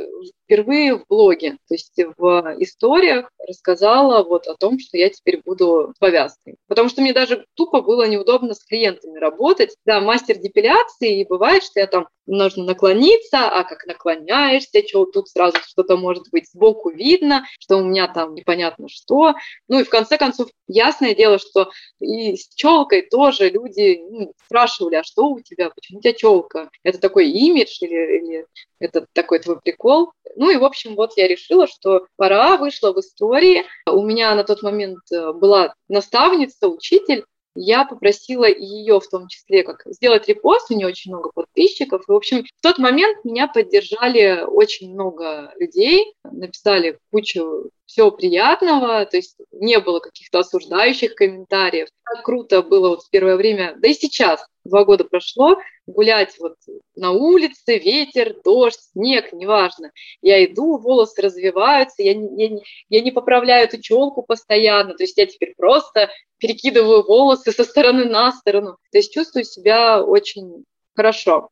впервые 0.54 0.96
в 0.96 1.06
блоге, 1.08 1.54
то 1.68 1.74
есть 1.74 2.00
в 2.18 2.56
историях 2.60 3.30
рассказала 3.48 4.24
вот 4.24 4.48
о 4.48 4.56
том, 4.56 4.78
что 4.80 4.98
я 4.98 5.10
теперь 5.10 5.42
буду 5.44 5.94
повязкой. 6.00 6.56
Потому 6.68 6.90
что 6.90 7.02
мне 7.02 7.12
даже 7.12 7.46
тупо 7.56 7.82
было 7.82 8.08
неудобно 8.08 8.54
с 8.54 8.64
клиентами 8.64 9.18
работать. 9.18 9.76
Да, 9.86 10.00
мастер 10.00 10.38
депиляции, 10.38 11.22
и 11.22 11.28
бывает, 11.28 11.64
что 11.64 11.80
я 11.80 11.88
там 11.88 12.08
нужно 12.26 12.64
наклониться, 12.64 13.48
а 13.48 13.64
как 13.64 13.86
наклоняешься, 13.86 14.82
что 14.88 15.06
тут 15.06 15.30
сразу 15.30 15.58
что-то 15.66 15.98
может 15.98 16.30
быть 16.32 16.50
сбоку 16.50 16.90
видно, 16.90 17.46
что 17.60 17.78
у 17.78 17.84
меня 17.84 18.08
там 18.08 18.34
непонятно 18.34 18.88
что. 18.90 19.34
Ну 19.68 19.80
и 19.80 19.84
в 19.84 19.90
конце 19.90 20.18
концов, 20.18 20.50
ясное 20.68 21.16
дело, 21.16 21.40
что 21.40 21.72
и 22.00 22.36
с 22.36 22.54
челкой 22.56 23.04
тоже 23.04 23.50
люди 23.50 24.02
ну, 24.10 24.34
спрашивали, 24.46 24.96
а 24.96 25.04
что 25.04 25.28
у 25.28 25.40
тебя, 25.42 25.70
почему 25.70 26.00
у 26.00 26.02
тебя 26.02 26.14
челка? 26.14 26.70
Это 26.84 27.00
такой 27.00 27.30
имидж 27.30 27.78
или, 27.82 28.18
или 28.18 28.46
это 28.80 29.06
такой 29.14 29.40
твой 29.40 29.60
прикол? 29.60 30.12
Ну 30.36 30.50
и, 30.50 30.58
в 30.58 30.64
общем, 30.64 30.96
вот 30.96 31.14
я 31.18 31.28
решила, 31.28 31.68
что 31.68 32.06
пора, 32.16 32.58
вышла 32.58 32.94
в 32.94 33.00
истории. 33.00 33.66
У 33.90 34.04
меня 34.04 34.34
на 34.36 34.44
тот 34.44 34.64
момент 34.64 35.00
э, 35.12 35.32
была 35.34 35.74
наставница, 35.88 36.68
учитель, 36.68 37.26
я 37.56 37.86
попросила 37.86 38.46
ее 38.46 39.00
в 39.00 39.08
том 39.08 39.28
числе 39.28 39.64
как 39.64 39.84
сделать 39.86 40.28
репост, 40.28 40.72
у 40.72 40.76
нее 40.76 40.88
очень 40.88 41.12
много 41.12 41.32
подписчиков. 41.34 42.04
И, 42.08 42.12
в 42.12 42.16
общем, 42.16 42.44
в 42.44 42.62
тот 42.62 42.78
момент 42.78 43.24
меня 43.24 43.48
поддержали 43.48 44.44
очень 44.46 44.94
много 44.94 45.54
людей, 45.58 46.14
написали 46.24 47.00
кучу 47.12 47.70
всего 47.86 48.12
приятного, 48.12 49.06
то 49.06 49.18
есть 49.18 49.38
не 49.52 49.80
было 49.80 50.00
каких-то 50.00 50.40
осуждающих 50.40 51.16
комментариев. 51.16 51.90
Так 52.06 52.26
круто 52.26 52.62
было 52.62 52.90
вот 52.90 53.04
в 53.04 53.10
первое 53.10 53.36
время, 53.36 53.76
да 53.78 53.88
и 53.90 53.94
сейчас, 53.94 54.46
два 54.64 54.86
года 54.86 55.04
прошло, 55.04 55.58
гулять 55.86 56.36
вот 56.40 56.56
на 56.96 57.12
улице, 57.12 57.78
ветер, 57.78 58.36
дождь, 58.44 58.80
снег, 58.92 59.34
неважно. 59.34 59.92
Я 60.22 60.44
иду, 60.46 60.78
волосы 60.78 61.22
развиваются, 61.22 62.04
я 62.04 62.14
я, 62.14 62.58
я 62.90 63.02
не 63.02 63.12
поправляю 63.12 63.66
эту 63.66 63.82
челку 63.82 64.24
постоянно, 64.24 64.96
то 64.96 65.04
есть 65.04 65.18
я 65.18 65.26
теперь 65.26 65.54
просто 65.58 66.10
перекидываю 66.38 67.06
волосы 67.06 67.52
со 67.52 67.64
стороны 67.64 68.06
на 68.06 68.32
сторону, 68.32 68.78
то 68.92 68.98
есть 68.98 69.14
чувствую 69.14 69.46
себя 69.46 70.04
очень 70.04 70.66
хорошо. 70.96 71.50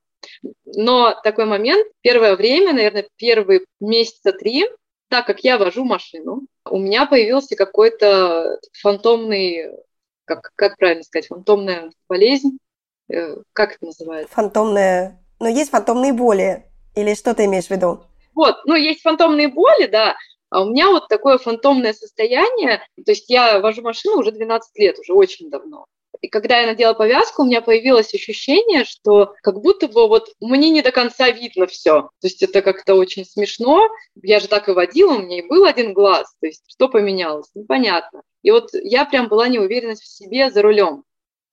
Но 0.66 1.16
такой 1.24 1.46
момент, 1.46 1.88
первое 2.02 2.36
время, 2.36 2.74
наверное, 2.74 3.08
первые 3.16 3.62
месяца 3.80 4.32
три, 4.32 4.66
так 5.10 5.26
как 5.26 5.44
я 5.44 5.58
вожу 5.58 5.84
машину, 5.84 6.46
у 6.70 6.78
меня 6.78 7.06
появился 7.06 7.56
какой-то 7.56 8.60
фантомный, 8.80 9.72
как, 10.26 10.52
как 10.56 10.78
правильно 10.78 11.04
сказать, 11.04 11.28
фантомная 11.28 11.92
болезнь, 12.08 12.58
как 13.54 13.76
это 13.76 13.86
называется? 13.86 14.34
Фантомная, 14.34 15.24
но 15.40 15.48
есть 15.48 15.72
фантомные 15.72 16.14
боли, 16.14 16.66
или 16.96 17.14
что 17.14 17.34
ты 17.34 17.46
имеешь 17.46 17.68
в 17.68 17.72
виду? 17.72 18.02
Вот, 18.34 18.56
ну, 18.66 18.76
есть 18.76 19.02
фантомные 19.02 19.50
боли, 19.50 19.88
да, 19.88 20.16
а 20.50 20.64
у 20.64 20.70
меня 20.70 20.90
вот 20.90 21.08
такое 21.08 21.38
фантомное 21.38 21.94
состояние, 21.94 22.86
то 23.06 23.12
есть 23.12 23.30
я 23.30 23.60
вожу 23.60 23.82
машину 23.82 24.20
уже 24.20 24.32
12 24.32 24.78
лет, 24.78 25.00
уже 25.00 25.14
очень 25.14 25.50
давно. 25.50 25.86
И 26.20 26.28
когда 26.28 26.60
я 26.60 26.68
надела 26.68 26.94
повязку, 26.94 27.42
у 27.42 27.46
меня 27.46 27.62
появилось 27.62 28.14
ощущение, 28.14 28.84
что 28.84 29.34
как 29.42 29.62
будто 29.62 29.88
бы 29.88 30.08
вот 30.08 30.30
мне 30.40 30.70
не 30.70 30.82
до 30.82 30.92
конца 30.92 31.32
видно 31.32 31.66
все. 31.68 32.02
То 32.02 32.28
есть 32.28 32.44
это 32.44 32.62
как-то 32.62 32.96
очень 32.96 33.26
смешно. 33.26 33.88
Я 34.22 34.40
же 34.40 34.48
так 34.48 34.70
и 34.70 34.74
водила, 34.74 35.14
у 35.14 35.22
меня 35.22 35.40
и 35.40 35.48
был 35.48 35.66
один 35.66 35.94
глаз. 35.94 36.32
То 36.40 36.48
есть 36.48 36.64
что 36.68 36.90
поменялось? 36.90 37.50
Непонятно. 37.56 38.22
И 38.44 38.52
вот 38.52 38.70
я 38.74 39.06
прям 39.06 39.30
была 39.30 39.48
неуверенность 39.48 40.04
в 40.04 40.08
себе 40.08 40.52
за 40.52 40.62
рулем. 40.62 41.04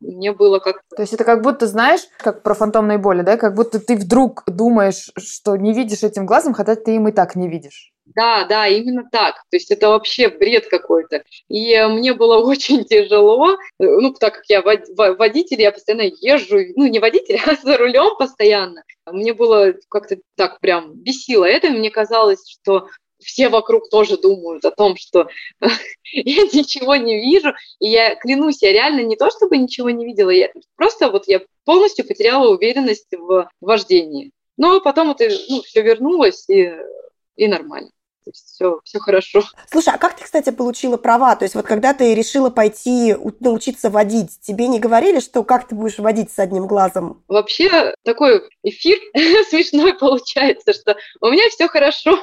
Мне 0.00 0.32
было 0.32 0.58
как 0.58 0.82
То 0.94 1.02
есть 1.02 1.12
это 1.12 1.24
как 1.24 1.42
будто, 1.42 1.66
знаешь, 1.66 2.02
как 2.18 2.42
про 2.42 2.54
фантомные 2.54 2.98
боли, 2.98 3.22
да? 3.22 3.36
Как 3.36 3.54
будто 3.54 3.80
ты 3.80 3.96
вдруг 3.96 4.44
думаешь, 4.46 5.10
что 5.16 5.56
не 5.56 5.72
видишь 5.72 6.04
этим 6.04 6.26
глазом, 6.26 6.54
хотя 6.54 6.76
ты 6.76 6.94
им 6.96 7.08
и 7.08 7.12
так 7.12 7.34
не 7.34 7.48
видишь. 7.48 7.92
Да, 8.14 8.44
да, 8.44 8.66
именно 8.66 9.04
так. 9.10 9.34
То 9.50 9.56
есть 9.56 9.70
это 9.70 9.88
вообще 9.88 10.28
бред 10.28 10.66
какой-то. 10.68 11.24
И 11.48 11.72
э, 11.72 11.88
мне 11.88 12.14
было 12.14 12.38
очень 12.44 12.84
тяжело, 12.84 13.52
э, 13.52 13.56
ну, 13.78 14.14
так 14.14 14.34
как 14.34 14.44
я 14.48 14.62
водитель, 14.62 15.60
я 15.60 15.72
постоянно 15.72 16.10
езжу, 16.20 16.58
ну, 16.76 16.86
не 16.86 17.00
водитель, 17.00 17.38
а 17.46 17.54
за 17.54 17.76
рулем 17.76 18.16
постоянно. 18.18 18.82
Мне 19.06 19.34
было 19.34 19.74
как-то 19.88 20.16
так 20.36 20.60
прям 20.60 20.94
бесило 20.94 21.44
это, 21.44 21.70
мне 21.70 21.90
казалось, 21.90 22.48
что 22.48 22.88
все 23.18 23.48
вокруг 23.48 23.88
тоже 23.90 24.16
думают 24.16 24.64
о 24.64 24.70
том, 24.70 24.96
что 24.96 25.28
я 26.12 26.42
ничего 26.44 26.96
не 26.96 27.20
вижу. 27.20 27.52
И 27.80 27.88
я 27.88 28.14
клянусь, 28.16 28.62
я 28.62 28.72
реально 28.72 29.00
не 29.00 29.16
то 29.16 29.30
чтобы 29.30 29.56
ничего 29.56 29.90
не 29.90 30.04
видела, 30.04 30.30
я 30.30 30.50
просто 30.76 31.10
вот 31.10 31.28
я 31.28 31.40
полностью 31.64 32.06
потеряла 32.06 32.48
уверенность 32.48 33.12
в 33.12 33.48
вождении. 33.60 34.32
Но 34.56 34.80
потом 34.80 35.10
это 35.10 35.28
ну, 35.48 35.62
все 35.62 35.82
вернулось 35.82 36.48
и, 36.48 36.72
и 37.36 37.46
нормально 37.46 37.90
все, 38.32 38.80
все 38.84 38.98
хорошо. 38.98 39.42
Слушай, 39.70 39.94
а 39.94 39.98
как 39.98 40.16
ты, 40.16 40.24
кстати, 40.24 40.50
получила 40.50 40.96
права? 40.96 41.34
То 41.36 41.44
есть 41.44 41.54
вот 41.54 41.66
когда 41.66 41.94
ты 41.94 42.14
решила 42.14 42.50
пойти 42.50 43.16
научиться 43.40 43.90
водить, 43.90 44.40
тебе 44.40 44.68
не 44.68 44.78
говорили, 44.78 45.20
что 45.20 45.44
как 45.44 45.68
ты 45.68 45.74
будешь 45.74 45.98
водить 45.98 46.30
с 46.30 46.38
одним 46.38 46.66
глазом? 46.66 47.22
Вообще 47.28 47.94
такой 48.04 48.42
эфир 48.62 48.98
смешной 49.48 49.94
получается, 49.94 50.72
что 50.72 50.96
у 51.20 51.30
меня 51.30 51.48
все 51.50 51.68
хорошо. 51.68 52.18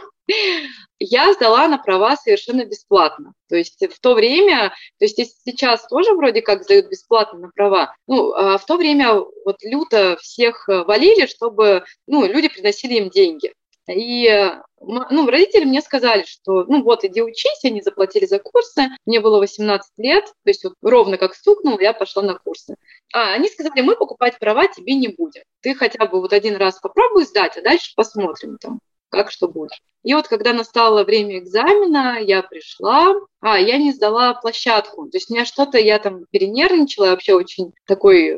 Я 1.00 1.34
сдала 1.34 1.68
на 1.68 1.78
права 1.78 2.16
совершенно 2.16 2.66
бесплатно. 2.66 3.34
То 3.50 3.56
есть 3.56 3.86
в 3.88 4.00
то 4.00 4.14
время, 4.14 4.74
то 4.98 5.06
есть 5.06 5.18
сейчас 5.46 5.88
тоже 5.88 6.14
вроде 6.14 6.42
как 6.42 6.64
сдают 6.64 6.88
бесплатно 6.88 7.40
на 7.40 7.50
права, 7.50 7.96
ну, 8.08 8.32
а 8.34 8.58
в 8.58 8.66
то 8.66 8.78
время 8.78 9.14
вот 9.14 9.58
люто 9.62 10.18
всех 10.22 10.68
валили, 10.68 11.26
чтобы, 11.28 11.84
ну, 12.08 12.26
люди 12.26 12.48
приносили 12.48 12.96
им 12.96 13.10
деньги. 13.10 13.54
И 13.88 14.52
ну, 14.80 15.30
родители 15.30 15.64
мне 15.66 15.82
сказали, 15.82 16.24
что 16.24 16.64
ну 16.64 16.82
вот, 16.84 17.04
иди 17.04 17.22
учись, 17.22 17.64
они 17.64 17.82
заплатили 17.82 18.26
за 18.26 18.40
курсы, 18.40 18.88
мне 19.06 19.20
было 19.20 19.40
18 19.40 19.92
лет, 19.98 20.26
то 20.26 20.50
есть 20.50 20.64
вот 20.64 20.74
ровно 20.82 21.18
как 21.18 21.36
стукнул, 21.36 21.80
я 21.80 21.94
пошла 21.94 22.24
на 22.24 22.36
курсы. 22.36 22.76
А 23.14 23.34
они 23.34 23.48
сказали, 23.48 23.82
мы 23.82 23.96
покупать 23.96 24.40
права 24.40 24.68
тебе 24.68 24.96
не 24.96 25.10
будем. 25.10 25.44
Ты 25.62 25.76
хотя 25.76 26.06
бы 26.08 26.20
вот 26.20 26.34
один 26.34 26.56
раз 26.56 26.80
попробуй 26.80 27.26
сдать, 27.26 27.58
а 27.58 27.62
дальше 27.62 27.94
посмотрим 27.96 28.58
там 28.58 28.80
как 29.10 29.32
что 29.32 29.48
будет. 29.48 29.72
И 30.06 30.14
вот 30.14 30.28
когда 30.28 30.54
настало 30.54 31.04
время 31.04 31.40
экзамена, 31.40 32.20
я 32.22 32.44
пришла, 32.44 33.16
а, 33.42 33.60
я 33.60 33.78
не 33.78 33.92
сдала 33.92 34.36
площадку. 34.36 35.10
То 35.10 35.18
есть 35.18 35.32
у 35.32 35.34
меня 35.34 35.46
что-то, 35.46 35.80
я 35.80 35.98
там 35.98 36.26
перенервничала, 36.30 37.06
я 37.06 37.12
вообще 37.12 37.34
очень 37.34 37.72
такой 37.88 38.38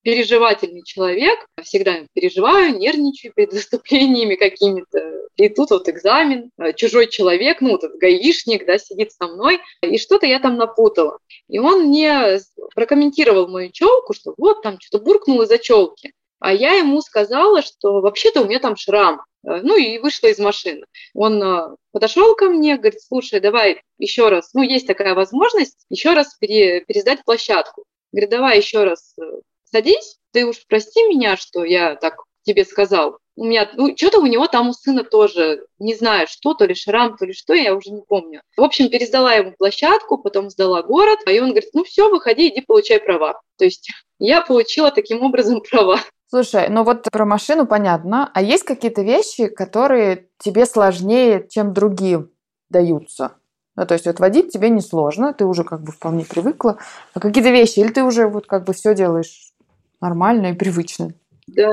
переживательный 0.00 0.82
человек. 0.82 1.38
Всегда 1.62 2.06
переживаю, 2.14 2.78
нервничаю 2.78 3.34
перед 3.34 3.52
выступлениями 3.52 4.34
какими-то. 4.34 5.28
И 5.36 5.50
тут 5.50 5.72
вот 5.72 5.90
экзамен, 5.90 6.50
э, 6.58 6.72
чужой 6.72 7.08
человек, 7.08 7.60
ну, 7.60 7.76
этот 7.76 7.98
гаишник, 7.98 8.64
да, 8.64 8.78
сидит 8.78 9.12
со 9.12 9.26
мной, 9.26 9.60
и 9.82 9.98
что-то 9.98 10.24
я 10.24 10.40
там 10.40 10.56
напутала. 10.56 11.18
И 11.48 11.58
он 11.58 11.88
мне 11.88 12.38
прокомментировал 12.74 13.48
мою 13.48 13.70
челку, 13.72 14.14
что 14.14 14.32
вот 14.38 14.62
там 14.62 14.80
что-то 14.80 15.04
буркнул 15.04 15.42
из-за 15.42 15.58
челки. 15.58 16.14
А 16.38 16.50
я 16.50 16.72
ему 16.72 17.02
сказала, 17.02 17.60
что 17.60 18.00
вообще-то 18.00 18.40
у 18.40 18.46
меня 18.46 18.58
там 18.58 18.76
шрам. 18.76 19.20
Э, 19.44 19.60
ну 19.62 19.76
и 19.76 19.98
вышла 19.98 20.28
из 20.28 20.38
машины. 20.38 20.84
Он 21.14 21.42
э, 21.42 21.76
подошел 21.92 22.34
ко 22.34 22.48
мне, 22.48 22.76
говорит, 22.76 23.02
слушай, 23.02 23.40
давай 23.40 23.82
еще 23.98 24.28
раз, 24.28 24.52
ну 24.54 24.62
есть 24.62 24.86
такая 24.86 25.14
возможность, 25.14 25.84
еще 25.90 26.14
раз 26.14 26.34
пере, 26.34 26.80
пересдать 26.80 27.24
площадку. 27.24 27.84
Говорит, 28.12 28.30
давай 28.30 28.58
еще 28.58 28.84
раз 28.84 29.14
э, 29.20 29.24
садись, 29.64 30.18
ты 30.32 30.46
уж 30.46 30.64
прости 30.66 31.02
меня, 31.04 31.36
что 31.36 31.64
я 31.64 31.96
так 31.96 32.16
тебе 32.44 32.64
сказал. 32.64 33.18
У 33.36 33.44
меня, 33.44 33.68
ну, 33.74 33.96
что-то 33.96 34.20
у 34.20 34.26
него 34.26 34.46
там 34.46 34.68
у 34.68 34.72
сына 34.72 35.02
тоже, 35.02 35.66
не 35.80 35.94
знаю, 35.94 36.28
что, 36.28 36.54
то 36.54 36.66
ли 36.66 36.74
шрам, 36.74 37.16
то 37.16 37.24
ли 37.26 37.32
что, 37.32 37.52
я 37.54 37.74
уже 37.74 37.90
не 37.90 38.02
помню. 38.02 38.42
В 38.56 38.62
общем, 38.62 38.88
пересдала 38.90 39.34
ему 39.34 39.54
площадку, 39.58 40.18
потом 40.18 40.50
сдала 40.50 40.82
город, 40.82 41.18
и 41.26 41.40
он 41.40 41.50
говорит, 41.50 41.70
ну 41.72 41.82
все, 41.82 42.08
выходи, 42.08 42.48
иди 42.48 42.60
получай 42.60 43.00
права. 43.00 43.40
То 43.58 43.64
есть 43.64 43.90
я 44.20 44.40
получила 44.40 44.92
таким 44.92 45.22
образом 45.22 45.60
права. 45.70 46.00
Слушай, 46.34 46.68
ну 46.68 46.82
вот 46.82 47.04
про 47.12 47.24
машину 47.24 47.64
понятно. 47.64 48.28
А 48.34 48.42
есть 48.42 48.64
какие-то 48.64 49.02
вещи, 49.02 49.46
которые 49.46 50.26
тебе 50.38 50.66
сложнее, 50.66 51.46
чем 51.48 51.72
другим 51.72 52.32
даются? 52.68 53.36
Ну, 53.76 53.86
то 53.86 53.94
есть 53.94 54.06
вот 54.06 54.18
водить 54.18 54.52
тебе 54.52 54.68
несложно, 54.68 55.32
ты 55.32 55.44
уже 55.44 55.62
как 55.62 55.84
бы 55.84 55.92
вполне 55.92 56.24
привыкла. 56.24 56.78
А 57.12 57.20
какие-то 57.20 57.50
вещи, 57.50 57.78
или 57.78 57.92
ты 57.92 58.02
уже 58.02 58.26
вот 58.26 58.46
как 58.46 58.64
бы 58.64 58.72
все 58.72 58.96
делаешь 58.96 59.52
нормально 60.00 60.48
и 60.48 60.56
привычно? 60.56 61.14
Да, 61.46 61.72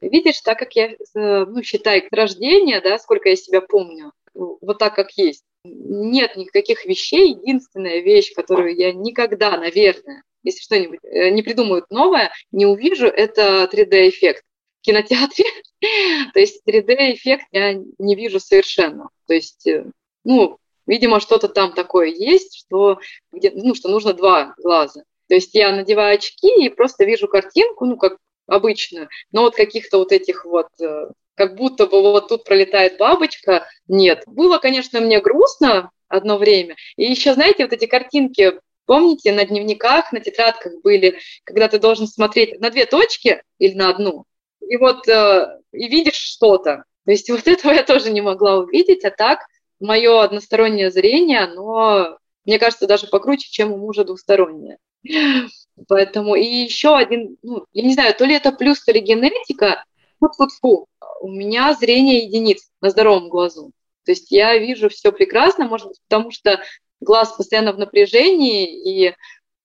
видишь, 0.00 0.40
так 0.40 0.58
как 0.58 0.72
я, 0.72 0.92
э, 0.92 0.94
ну, 1.14 1.62
считай, 1.62 2.08
рождения, 2.10 2.80
да, 2.80 2.98
сколько 2.98 3.28
я 3.28 3.36
себя 3.36 3.60
помню, 3.60 4.12
вот 4.32 4.78
так 4.78 4.94
как 4.94 5.10
есть. 5.18 5.44
Нет 5.64 6.36
никаких 6.36 6.86
вещей. 6.86 7.32
Единственная 7.34 8.00
вещь, 8.00 8.32
которую 8.34 8.74
я 8.74 8.94
никогда, 8.94 9.58
наверное, 9.58 10.22
если 10.48 10.62
что-нибудь 10.62 11.00
э, 11.02 11.30
не 11.30 11.42
придумают 11.42 11.86
новое, 11.90 12.32
не 12.50 12.66
увижу, 12.66 13.06
это 13.06 13.68
3D-эффект 13.72 14.42
в 14.80 14.84
кинотеатре. 14.84 15.44
То 16.34 16.40
есть 16.40 16.62
3D-эффект 16.66 17.44
я 17.52 17.74
не 17.74 18.14
вижу 18.14 18.40
совершенно. 18.40 19.08
То 19.26 19.34
есть, 19.34 19.66
э, 19.66 19.84
ну, 20.24 20.58
видимо, 20.86 21.20
что-то 21.20 21.48
там 21.48 21.72
такое 21.72 22.08
есть, 22.08 22.58
что, 22.58 22.98
где, 23.32 23.50
ну, 23.54 23.74
что 23.74 23.88
нужно 23.88 24.14
два 24.14 24.54
глаза. 24.58 25.02
То 25.28 25.34
есть 25.34 25.54
я 25.54 25.74
надеваю 25.74 26.14
очки 26.14 26.64
и 26.64 26.70
просто 26.70 27.04
вижу 27.04 27.28
картинку, 27.28 27.84
ну, 27.84 27.96
как 27.96 28.16
обычную, 28.46 29.08
но 29.30 29.42
вот 29.42 29.54
каких-то 29.54 29.98
вот 29.98 30.10
этих 30.10 30.46
вот 30.46 30.68
э, 30.80 31.10
как 31.34 31.54
будто 31.54 31.86
бы 31.86 32.00
вот 32.00 32.28
тут 32.28 32.44
пролетает 32.44 32.96
бабочка, 32.98 33.66
нет. 33.86 34.24
Было, 34.26 34.58
конечно, 34.58 35.00
мне 35.00 35.20
грустно 35.20 35.90
одно 36.08 36.38
время. 36.38 36.76
И 36.96 37.04
еще, 37.04 37.34
знаете, 37.34 37.64
вот 37.64 37.72
эти 37.72 37.86
картинки 37.86 38.58
Помните, 38.88 39.32
на 39.32 39.44
дневниках, 39.44 40.12
на 40.12 40.20
тетрадках 40.20 40.80
были, 40.82 41.18
когда 41.44 41.68
ты 41.68 41.78
должен 41.78 42.06
смотреть 42.06 42.58
на 42.58 42.70
две 42.70 42.86
точки 42.86 43.42
или 43.58 43.74
на 43.74 43.90
одну, 43.90 44.24
и 44.66 44.78
вот 44.78 45.06
э, 45.06 45.60
и 45.72 45.88
видишь 45.88 46.14
что-то. 46.14 46.84
То 47.04 47.10
есть 47.10 47.28
вот 47.30 47.46
этого 47.46 47.72
я 47.72 47.82
тоже 47.82 48.10
не 48.10 48.22
могла 48.22 48.56
увидеть, 48.56 49.04
а 49.04 49.10
так 49.10 49.40
мое 49.78 50.22
одностороннее 50.22 50.90
зрение, 50.90 51.40
оно, 51.40 52.16
мне 52.46 52.58
кажется, 52.58 52.86
даже 52.86 53.08
покруче, 53.08 53.50
чем 53.50 53.72
у 53.72 53.76
мужа 53.76 54.04
двустороннее. 54.04 54.78
Поэтому 55.86 56.34
и 56.34 56.46
еще 56.46 56.96
один, 56.96 57.36
ну, 57.42 57.66
я 57.74 57.82
не 57.82 57.92
знаю, 57.92 58.14
то 58.14 58.24
ли 58.24 58.34
это 58.34 58.52
плюс, 58.52 58.82
то 58.82 58.92
ли 58.92 59.00
генетика, 59.00 59.84
фу-фу-фу, 60.18 60.86
у 61.20 61.28
меня 61.28 61.74
зрение 61.74 62.24
единиц 62.24 62.70
на 62.80 62.88
здоровом 62.88 63.28
глазу. 63.28 63.72
То 64.06 64.12
есть 64.12 64.30
я 64.30 64.56
вижу 64.56 64.88
все 64.88 65.12
прекрасно, 65.12 65.68
может 65.68 65.88
быть, 65.88 66.00
потому 66.08 66.30
что 66.30 66.62
глаз 67.00 67.32
постоянно 67.32 67.72
в 67.72 67.78
напряжении, 67.78 68.66
и 68.66 69.14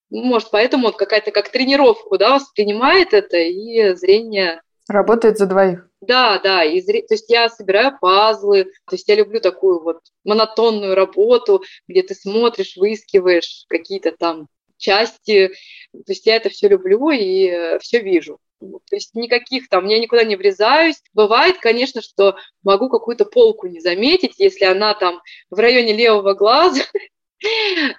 ну, 0.10 0.24
может, 0.24 0.52
поэтому 0.52 0.88
он 0.88 0.94
какая-то 0.94 1.32
как 1.32 1.50
тренировку, 1.50 2.18
да, 2.18 2.36
воспринимает 2.36 3.14
это, 3.14 3.38
и 3.38 3.96
зрение... 3.96 4.62
Работает 4.88 5.38
за 5.38 5.46
двоих. 5.46 5.88
Да, 6.02 6.40
да, 6.40 6.64
и 6.64 6.82
зре... 6.82 7.02
то 7.02 7.14
есть 7.14 7.30
я 7.30 7.50
собираю 7.50 7.98
пазлы, 8.00 8.66
то 8.66 8.96
есть 8.96 9.08
я 9.08 9.16
люблю 9.16 9.40
такую 9.40 9.82
вот 9.82 10.00
монотонную 10.26 10.96
работу, 10.96 11.64
где 11.88 12.04
ты 12.04 12.14
смотришь, 12.14 12.76
выискиваешь 12.76 13.66
какие-то 13.70 14.12
там 14.12 14.48
части. 14.78 15.54
То 15.94 16.12
есть 16.12 16.26
я 16.26 16.36
это 16.36 16.50
все 16.50 16.68
люблю 16.68 17.10
и 17.10 17.48
э, 17.48 17.80
все 17.80 18.02
вижу. 18.02 18.40
То 18.60 18.96
есть 18.96 19.14
никаких 19.16 19.68
там, 19.70 19.88
я 19.88 20.00
никуда 20.00 20.24
не 20.24 20.36
врезаюсь. 20.36 21.02
Бывает, 21.14 21.58
конечно, 21.60 22.02
что 22.02 22.36
могу 22.64 22.90
какую-то 22.90 23.26
полку 23.26 23.68
не 23.68 23.80
заметить, 23.80 24.36
если 24.38 24.66
она 24.66 24.94
там 24.94 25.22
в 25.50 25.60
районе 25.60 25.94
левого 25.94 26.34
глаза. 26.34 26.82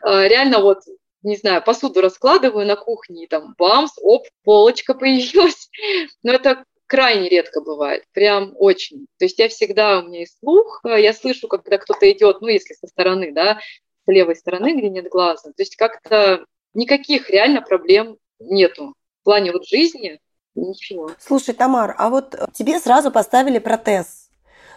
А, 0.03 0.27
реально 0.27 0.61
вот 0.61 0.81
не 1.23 1.37
знаю, 1.37 1.63
посуду 1.65 2.03
раскладываю 2.03 2.67
на 2.67 2.77
кухне, 2.77 3.25
и 3.25 3.27
там 3.27 3.55
бамс, 3.57 3.93
оп, 4.03 4.27
полочка 4.45 4.93
появилась. 4.93 5.71
Но 6.23 6.33
это 6.33 6.65
крайне 6.87 7.31
редко 7.31 7.63
бывает, 7.63 8.05
прям 8.13 8.53
очень. 8.59 9.07
То 9.19 9.25
есть 9.25 9.39
я 9.39 9.49
всегда, 9.49 10.01
у 10.01 10.03
меня 10.03 10.21
есть 10.21 10.39
слух, 10.39 10.81
а, 10.85 10.99
я 10.99 11.15
слышу, 11.15 11.49
когда 11.49 11.79
кто-то 11.79 12.11
идет, 12.13 12.43
ну, 12.43 12.49
если 12.49 12.75
со 12.75 12.87
стороны, 12.87 13.33
да, 13.33 13.59
с 14.07 14.13
левой 14.13 14.37
стороны, 14.37 14.77
где 14.77 14.91
нет 14.91 15.09
глаза. 15.09 15.51
То 15.51 15.63
есть 15.63 15.77
как-то 15.77 16.45
никаких 16.75 17.31
реально 17.31 17.63
проблем 17.63 18.19
нету. 18.39 18.95
В 19.23 19.25
плане 19.25 19.53
вот 19.53 19.67
жизни 19.67 20.21
Ничего. 20.55 21.11
Слушай, 21.19 21.53
Тамар, 21.53 21.97
а 21.99 22.11
вот 22.11 22.37
тебе 22.53 22.79
сразу 22.79 23.11
поставили 23.11 23.59
протез, 23.59 24.29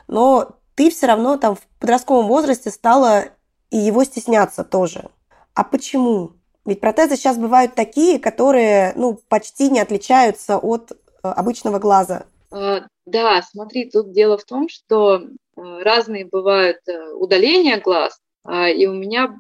но 0.08 0.58
ты 0.76 0.90
все 0.90 1.06
равно 1.06 1.38
там 1.38 1.56
в 1.56 1.62
подростковом 1.80 2.28
возрасте 2.28 2.72
стала 2.72 3.26
и 3.72 3.78
его 3.78 4.04
стесняться 4.04 4.64
тоже. 4.64 5.10
А 5.54 5.64
почему? 5.64 6.34
Ведь 6.66 6.82
протезы 6.82 7.16
сейчас 7.16 7.38
бывают 7.38 7.76
такие, 7.76 8.20
которые 8.20 8.94
ну, 8.96 9.20
почти 9.30 9.70
не 9.70 9.80
отличаются 9.80 10.58
от 10.58 10.92
э, 10.92 10.96
обычного 11.24 11.80
глаза. 11.80 12.26
А, 12.52 12.82
да, 13.06 13.42
смотри, 13.42 13.90
тут 13.90 14.12
дело 14.12 14.38
в 14.38 14.44
том, 14.44 14.68
что 14.68 15.16
э, 15.16 15.28
разные 15.56 16.26
бывают 16.26 16.80
э, 16.88 17.14
удаления 17.14 17.80
глаз, 17.80 18.20
а, 18.44 18.70
и 18.70 18.86
у 18.86 18.94
меня, 18.94 19.40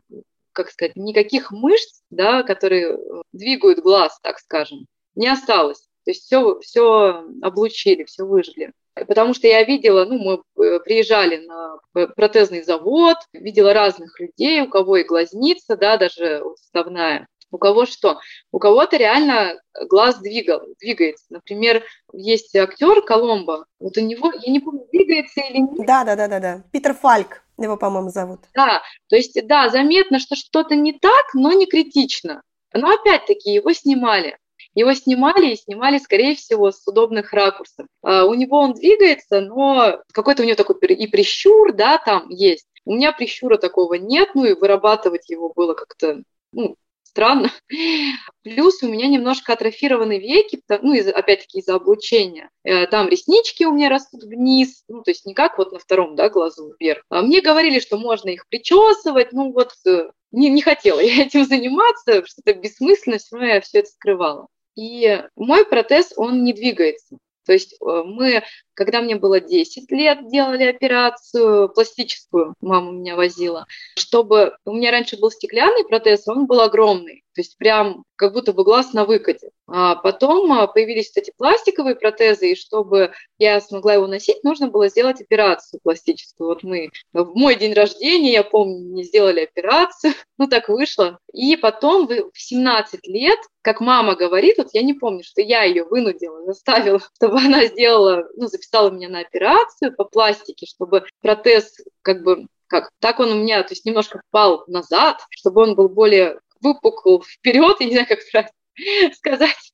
как 0.54 0.72
сказать, 0.72 0.96
никаких 0.96 1.52
мышц, 1.52 2.02
да, 2.10 2.44
которые 2.44 2.98
двигают 3.34 3.80
глаз, 3.80 4.18
так 4.24 4.40
скажем, 4.40 4.86
не 5.16 5.28
осталось. 5.28 5.82
То 6.06 6.12
есть 6.12 6.24
все, 6.24 6.60
все 6.62 7.26
облучили, 7.42 8.06
все 8.06 8.24
выжгли. 8.26 8.72
Потому 9.06 9.34
что 9.34 9.48
я 9.48 9.64
видела, 9.64 10.06
ну, 10.06 10.18
мы 10.18 10.64
э, 10.64 10.80
приезжали 10.80 11.46
на 11.46 11.78
протезный 12.16 12.64
завод, 12.64 13.18
видела 13.34 13.74
разных 13.74 14.20
людей, 14.20 14.62
у 14.62 14.70
кого 14.70 14.98
и 14.98 15.04
глазница, 15.04 15.76
да, 15.76 15.98
даже 15.98 16.42
уставная, 16.42 17.28
у 17.52 17.58
кого 17.58 17.86
что? 17.86 18.20
У 18.52 18.60
кого-то 18.60 18.98
реально 18.98 19.60
глаз 19.90 20.20
двигал, 20.20 20.62
двигается. 20.80 21.26
Например, 21.30 21.84
есть 22.14 22.56
актер 22.56 23.02
Коломбо, 23.02 23.66
вот 23.80 23.98
у 23.98 24.02
него, 24.02 24.32
я 24.34 24.52
не 24.52 24.60
помню, 24.60 24.86
двигается 24.92 25.42
или 25.42 25.60
нет. 25.60 25.88
Да, 25.88 26.04
да, 26.04 26.16
да, 26.16 26.28
да, 26.28 26.40
да. 26.40 26.64
Питер 26.72 26.94
Фальк 26.94 27.44
его, 27.58 27.78
по-моему, 27.78 28.10
зовут. 28.10 28.42
Да, 28.54 28.82
то 29.08 29.16
есть, 29.16 29.40
да, 29.48 29.70
заметно, 29.70 30.20
что 30.20 30.36
что-то 30.36 30.76
не 30.76 30.94
так, 30.94 31.34
но 31.34 31.54
не 31.54 31.66
критично. 31.66 32.42
Но 32.74 32.94
опять-таки 32.94 33.52
его 33.52 33.72
снимали. 33.74 34.38
Его 34.78 34.94
снимали 34.94 35.54
и 35.54 35.56
снимали, 35.56 35.98
скорее 35.98 36.36
всего, 36.36 36.72
с 36.72 36.86
удобных 36.86 37.34
ракурсов. 37.34 37.88
А, 38.04 38.26
у 38.26 38.36
него 38.36 38.60
он 38.60 38.74
двигается, 38.74 39.42
но 39.42 40.04
какой-то 40.14 40.44
у 40.44 40.46
него 40.46 40.56
такой 40.56 40.76
и 40.94 41.08
прищур, 41.08 41.74
да, 41.74 41.98
там 41.98 42.30
есть. 42.30 42.68
У 42.86 42.94
меня 42.94 43.12
прищура 43.12 43.58
такого 43.58 43.96
нет, 43.96 44.30
ну 44.36 44.46
и 44.46 44.54
вырабатывать 44.54 45.32
его 45.32 45.52
было 45.52 45.74
как-то, 45.74 46.22
ну, 46.52 46.76
странно. 47.02 47.52
Плюс 48.44 48.84
у 48.84 48.88
меня 48.88 49.08
немножко 49.08 49.54
атрофированы 49.54 50.20
веки, 50.20 50.62
ну, 50.70 50.94
из, 50.94 51.08
опять-таки 51.08 51.58
из-за 51.58 51.74
облучения. 51.74 52.52
Э, 52.64 52.86
там 52.86 53.10
реснички 53.10 53.64
у 53.64 53.74
меня 53.74 53.90
растут 53.90 54.26
вниз, 54.26 54.84
ну, 54.88 55.02
то 55.02 55.10
есть 55.10 55.26
не 55.26 55.34
как 55.34 55.58
вот 55.58 55.72
на 55.72 55.80
втором, 55.80 56.16
да, 56.16 56.30
глазу 56.30 56.76
вверх. 56.80 57.02
А 57.10 57.24
мне 57.24 57.42
говорили, 57.42 57.80
что 57.80 57.98
можно 57.98 58.30
их 58.30 58.48
причесывать, 58.48 59.34
ну, 59.34 59.52
вот 59.52 59.72
э, 59.88 60.12
не, 60.32 60.52
не 60.52 60.62
хотела 60.62 61.00
я 61.02 61.24
этим 61.24 61.46
заниматься, 61.46 62.24
что-то 62.28 62.54
бессмысленно, 62.54 63.18
все 63.18 63.38
равно 63.38 63.54
я 63.56 63.62
все 63.62 63.80
это 63.80 63.90
скрывала. 63.90 64.46
И 64.78 65.24
мой 65.36 65.66
протез, 65.66 66.14
он 66.16 66.44
не 66.44 66.54
двигается. 66.54 67.18
То 67.46 67.54
есть 67.54 67.74
э, 67.74 68.04
мы, 68.06 68.44
когда 68.74 69.02
мне 69.02 69.16
было 69.16 69.40
10 69.40 69.90
лет, 69.92 70.30
делали 70.30 70.66
операцию 70.66 71.70
пластическую, 71.70 72.54
мама 72.62 72.92
меня 72.92 73.16
возила, 73.16 73.66
чтобы... 73.98 74.56
У 74.66 74.74
меня 74.74 74.92
раньше 74.92 75.18
был 75.18 75.32
стеклянный 75.32 75.86
протез, 75.86 76.28
он 76.28 76.46
был 76.46 76.60
огромный, 76.62 77.24
то 77.38 77.42
есть 77.42 77.56
прям 77.60 78.04
как 78.16 78.34
будто 78.34 78.52
бы 78.52 78.64
глаз 78.64 78.94
на 78.94 79.06
выкате. 79.06 79.52
А 79.68 79.94
потом 79.94 80.52
а, 80.52 80.66
появились 80.66 81.12
эти 81.16 81.32
пластиковые 81.38 81.96
протезы, 81.96 82.54
и 82.54 82.56
чтобы 82.56 83.12
я 83.38 83.62
смогла 83.62 83.94
его 83.94 84.08
носить, 84.08 84.44
нужно 84.44 84.70
было 84.70 84.90
сделать 84.90 85.22
операцию 85.22 85.80
пластическую. 85.84 86.48
Вот 86.48 86.64
мы 86.64 86.90
в 87.14 87.36
мой 87.36 87.54
день 87.54 87.74
рождения, 87.74 88.32
я 88.32 88.44
помню, 88.44 88.80
не 88.92 89.04
сделали 89.04 89.42
операцию, 89.42 90.14
ну 90.40 90.48
так 90.48 90.68
вышло. 90.68 91.20
И 91.32 91.56
потом 91.58 92.08
в 92.08 92.32
17 92.34 93.06
лет, 93.06 93.38
как 93.62 93.82
мама 93.82 94.16
говорит, 94.16 94.58
вот 94.58 94.70
я 94.74 94.82
не 94.82 94.96
помню, 94.96 95.24
что 95.24 95.44
я 95.44 95.62
ее 95.62 95.84
вынудила, 95.84 96.44
заставила, 96.44 97.00
чтобы 97.18 97.38
она 97.38 97.68
сделала, 97.68 98.28
ну, 98.36 98.48
записала 98.48 98.90
меня 98.90 99.10
на 99.10 99.20
операцию 99.20 99.96
по 99.96 100.06
пластике, 100.06 100.66
чтобы 100.66 101.04
протез 101.22 101.78
как 102.02 102.24
бы 102.24 102.48
как 102.68 102.92
так 103.00 103.20
он 103.20 103.32
у 103.32 103.36
меня, 103.36 103.64
то 103.64 103.72
есть 103.72 103.86
немножко 103.86 104.22
впал 104.28 104.64
назад, 104.68 105.26
чтобы 105.30 105.64
он 105.64 105.76
был 105.76 105.90
более 105.90 106.40
выпукл 106.62 107.20
вперед, 107.22 107.78
я 107.80 107.86
не 107.86 107.92
знаю, 107.94 108.08
как 108.08 108.20
правильно 108.32 108.52
сказать. 109.16 109.74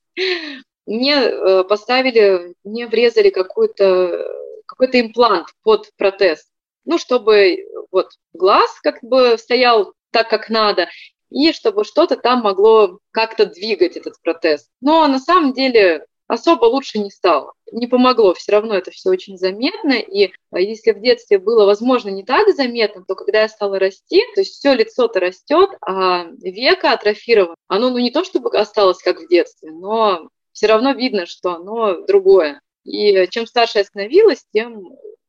Мне 0.85 1.15
э, 1.15 1.63
поставили, 1.63 2.55
мне 2.63 2.87
врезали 2.87 3.29
какой-то 3.29 4.27
какой-то 4.65 4.99
имплант 4.99 5.47
под 5.61 5.91
протез, 5.97 6.47
ну, 6.85 6.97
чтобы 6.97 7.57
вот 7.91 8.11
глаз 8.33 8.79
как 8.81 8.99
бы 9.01 9.37
стоял 9.37 9.93
так, 10.11 10.29
как 10.29 10.49
надо, 10.49 10.89
и 11.29 11.51
чтобы 11.51 11.83
что-то 11.83 12.15
там 12.15 12.41
могло 12.41 12.99
как-то 13.11 13.45
двигать 13.45 13.97
этот 13.97 14.19
протез. 14.21 14.69
Но 14.81 15.07
на 15.07 15.19
самом 15.19 15.53
деле 15.53 16.05
особо 16.27 16.65
лучше 16.65 16.99
не 16.99 17.11
стало. 17.11 17.53
Не 17.73 17.87
помогло, 17.87 18.35
все 18.35 18.51
равно 18.51 18.75
это 18.75 18.91
все 18.91 19.09
очень 19.09 19.35
заметно. 19.35 19.93
И 19.93 20.31
а, 20.51 20.59
если 20.59 20.91
в 20.91 21.01
детстве 21.01 21.39
было, 21.39 21.65
возможно, 21.65 22.09
не 22.09 22.23
так 22.23 22.47
заметно, 22.55 23.03
то 23.03 23.15
когда 23.15 23.41
я 23.41 23.49
стала 23.49 23.79
расти, 23.79 24.21
то 24.35 24.41
есть 24.41 24.53
все 24.53 24.75
лицо-то 24.75 25.19
растет, 25.19 25.71
а 25.81 26.25
века 26.43 26.91
атрофировано. 26.91 27.55
Оно 27.67 27.89
ну 27.89 27.97
не 27.97 28.11
то 28.11 28.23
чтобы 28.23 28.55
осталось 28.55 29.01
как 29.01 29.19
в 29.19 29.27
детстве, 29.27 29.71
но 29.71 30.29
все 30.51 30.67
равно 30.67 30.91
видно, 30.91 31.25
что 31.25 31.55
оно 31.55 32.05
другое. 32.05 32.61
И 32.83 33.27
чем 33.31 33.47
старше 33.47 33.79
я 33.79 33.85
становилась, 33.85 34.45
тем 34.53 34.83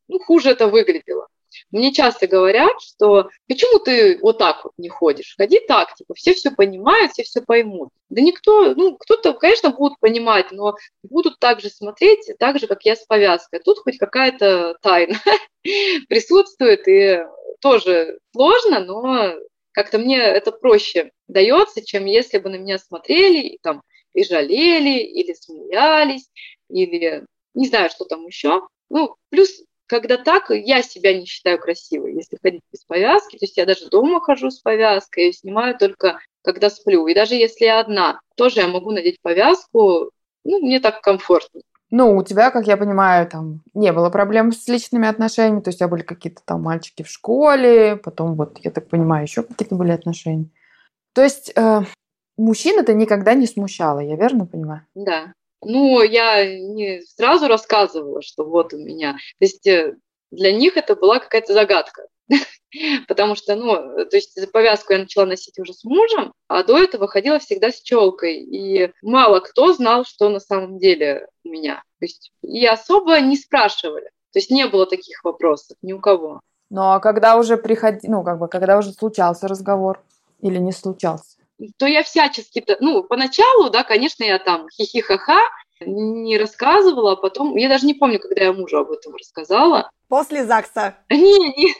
ну, 0.08 0.18
хуже 0.18 0.50
это 0.50 0.66
выглядело. 0.68 1.28
Мне 1.70 1.92
часто 1.92 2.26
говорят, 2.26 2.80
что 2.80 3.28
почему 3.48 3.78
ты 3.78 4.18
вот 4.20 4.38
так 4.38 4.64
вот 4.64 4.72
не 4.76 4.88
ходишь? 4.88 5.34
Ходи 5.36 5.60
так, 5.66 5.94
типа, 5.94 6.14
все 6.14 6.34
все 6.34 6.50
понимают, 6.50 7.12
все 7.12 7.22
все 7.22 7.42
поймут. 7.42 7.90
Да 8.08 8.20
никто, 8.20 8.74
ну, 8.74 8.96
кто-то, 8.96 9.34
конечно, 9.34 9.70
будут 9.70 9.98
понимать, 10.00 10.52
но 10.52 10.74
будут 11.02 11.38
также 11.38 11.68
смотреть, 11.68 12.30
так 12.38 12.58
же, 12.58 12.66
как 12.66 12.84
я 12.84 12.96
с 12.96 13.04
повязкой. 13.04 13.60
Тут 13.60 13.78
хоть 13.78 13.98
какая-то 13.98 14.76
тайна 14.80 15.18
присутствует, 16.08 16.86
и 16.88 17.24
тоже 17.60 18.18
сложно, 18.32 18.80
но 18.80 19.34
как-то 19.72 19.98
мне 19.98 20.18
это 20.18 20.52
проще 20.52 21.10
дается, 21.26 21.84
чем 21.84 22.04
если 22.04 22.38
бы 22.38 22.50
на 22.50 22.56
меня 22.56 22.78
смотрели 22.78 23.40
и 23.40 23.58
там 23.60 23.82
и 24.14 24.24
жалели, 24.24 25.00
или 25.00 25.32
смеялись, 25.32 26.28
или 26.68 27.26
не 27.54 27.68
знаю, 27.68 27.90
что 27.90 28.04
там 28.04 28.26
еще. 28.26 28.66
Ну, 28.90 29.16
плюс 29.30 29.50
когда 29.94 30.16
так, 30.16 30.50
я 30.50 30.82
себя 30.82 31.16
не 31.16 31.24
считаю 31.24 31.56
красивой, 31.60 32.14
если 32.14 32.36
ходить 32.42 32.62
без 32.72 32.84
повязки. 32.84 33.36
То 33.36 33.44
есть 33.44 33.56
я 33.56 33.64
даже 33.64 33.88
дома 33.88 34.20
хожу 34.20 34.50
с 34.50 34.58
повязкой, 34.58 35.32
снимаю 35.32 35.78
только 35.78 36.18
когда 36.42 36.68
сплю. 36.68 37.06
И 37.06 37.14
даже 37.14 37.36
если 37.36 37.66
я 37.66 37.78
одна, 37.78 38.20
тоже 38.36 38.60
я 38.60 38.66
могу 38.66 38.90
надеть 38.90 39.20
повязку, 39.22 40.10
ну, 40.44 40.58
мне 40.58 40.80
так 40.80 41.00
комфортно. 41.00 41.60
Ну, 41.90 42.16
у 42.16 42.24
тебя, 42.24 42.50
как 42.50 42.66
я 42.66 42.76
понимаю, 42.76 43.28
там 43.28 43.62
не 43.72 43.92
было 43.92 44.10
проблем 44.10 44.50
с 44.50 44.66
личными 44.66 45.06
отношениями, 45.06 45.60
то 45.60 45.68
есть 45.68 45.78
у 45.78 45.80
тебя 45.80 45.88
были 45.88 46.02
какие-то 46.02 46.42
там 46.44 46.60
мальчики 46.60 47.04
в 47.04 47.08
школе, 47.08 47.94
потом 47.94 48.34
вот, 48.34 48.58
я 48.64 48.72
так 48.72 48.88
понимаю, 48.88 49.22
еще 49.22 49.44
какие-то 49.44 49.76
были 49.76 49.92
отношения. 49.92 50.50
То 51.12 51.22
есть 51.22 51.52
э, 51.54 51.82
мужчин 52.36 52.80
это 52.80 52.94
никогда 52.94 53.34
не 53.34 53.46
смущало, 53.46 54.00
я 54.00 54.16
верно 54.16 54.44
понимаю? 54.44 54.84
Да. 54.96 55.34
Ну, 55.64 56.02
я 56.02 56.44
не 56.46 57.02
сразу 57.02 57.48
рассказывала, 57.48 58.22
что 58.22 58.44
вот 58.44 58.72
у 58.72 58.78
меня. 58.78 59.12
То 59.12 59.44
есть 59.44 59.66
э, 59.66 59.96
для 60.30 60.52
них 60.52 60.76
это 60.76 60.96
была 60.96 61.18
какая-то 61.18 61.52
загадка. 61.52 62.06
Потому 63.08 63.34
что, 63.34 63.54
ну, 63.54 63.74
то 64.06 64.16
есть 64.16 64.38
повязку 64.52 64.92
я 64.92 65.00
начала 65.00 65.26
носить 65.26 65.58
уже 65.58 65.74
с 65.74 65.84
мужем, 65.84 66.32
а 66.48 66.62
до 66.64 66.78
этого 66.78 67.06
ходила 67.06 67.38
всегда 67.38 67.70
с 67.70 67.80
челкой. 67.80 68.38
И 68.38 68.90
мало 69.02 69.40
кто 69.40 69.72
знал, 69.72 70.04
что 70.04 70.28
на 70.28 70.40
самом 70.40 70.78
деле 70.78 71.28
у 71.44 71.48
меня. 71.48 71.82
То 71.98 72.04
есть 72.04 72.32
и 72.42 72.66
особо 72.66 73.20
не 73.20 73.36
спрашивали. 73.36 74.10
То 74.32 74.38
есть 74.38 74.50
не 74.50 74.66
было 74.66 74.86
таких 74.86 75.22
вопросов 75.22 75.76
ни 75.82 75.92
у 75.92 76.00
кого. 76.00 76.40
Ну, 76.70 76.82
а 76.82 76.98
когда 76.98 77.36
уже 77.36 77.56
приходи, 77.56 78.08
ну, 78.08 78.24
как 78.24 78.38
бы, 78.38 78.48
когда 78.48 78.78
уже 78.78 78.92
случался 78.92 79.46
разговор 79.46 80.02
или 80.40 80.58
не 80.58 80.72
случался? 80.72 81.36
То 81.78 81.86
я 81.86 82.02
всячески, 82.02 82.64
ну, 82.80 83.04
поначалу, 83.04 83.70
да, 83.70 83.82
конечно, 83.84 84.24
я 84.24 84.38
там 84.38 84.68
хихи-ха-ха, 84.70 85.40
не 85.80 86.38
рассказывала, 86.38 87.12
а 87.12 87.16
потом, 87.16 87.56
я 87.56 87.68
даже 87.68 87.86
не 87.86 87.94
помню, 87.94 88.18
когда 88.20 88.44
я 88.44 88.52
мужу 88.52 88.78
об 88.78 88.90
этом 88.90 89.14
рассказала, 89.14 89.90
После 90.08 90.44
ЗАГСа? 90.44 90.96
Не, 91.10 91.38
не, 91.38 91.74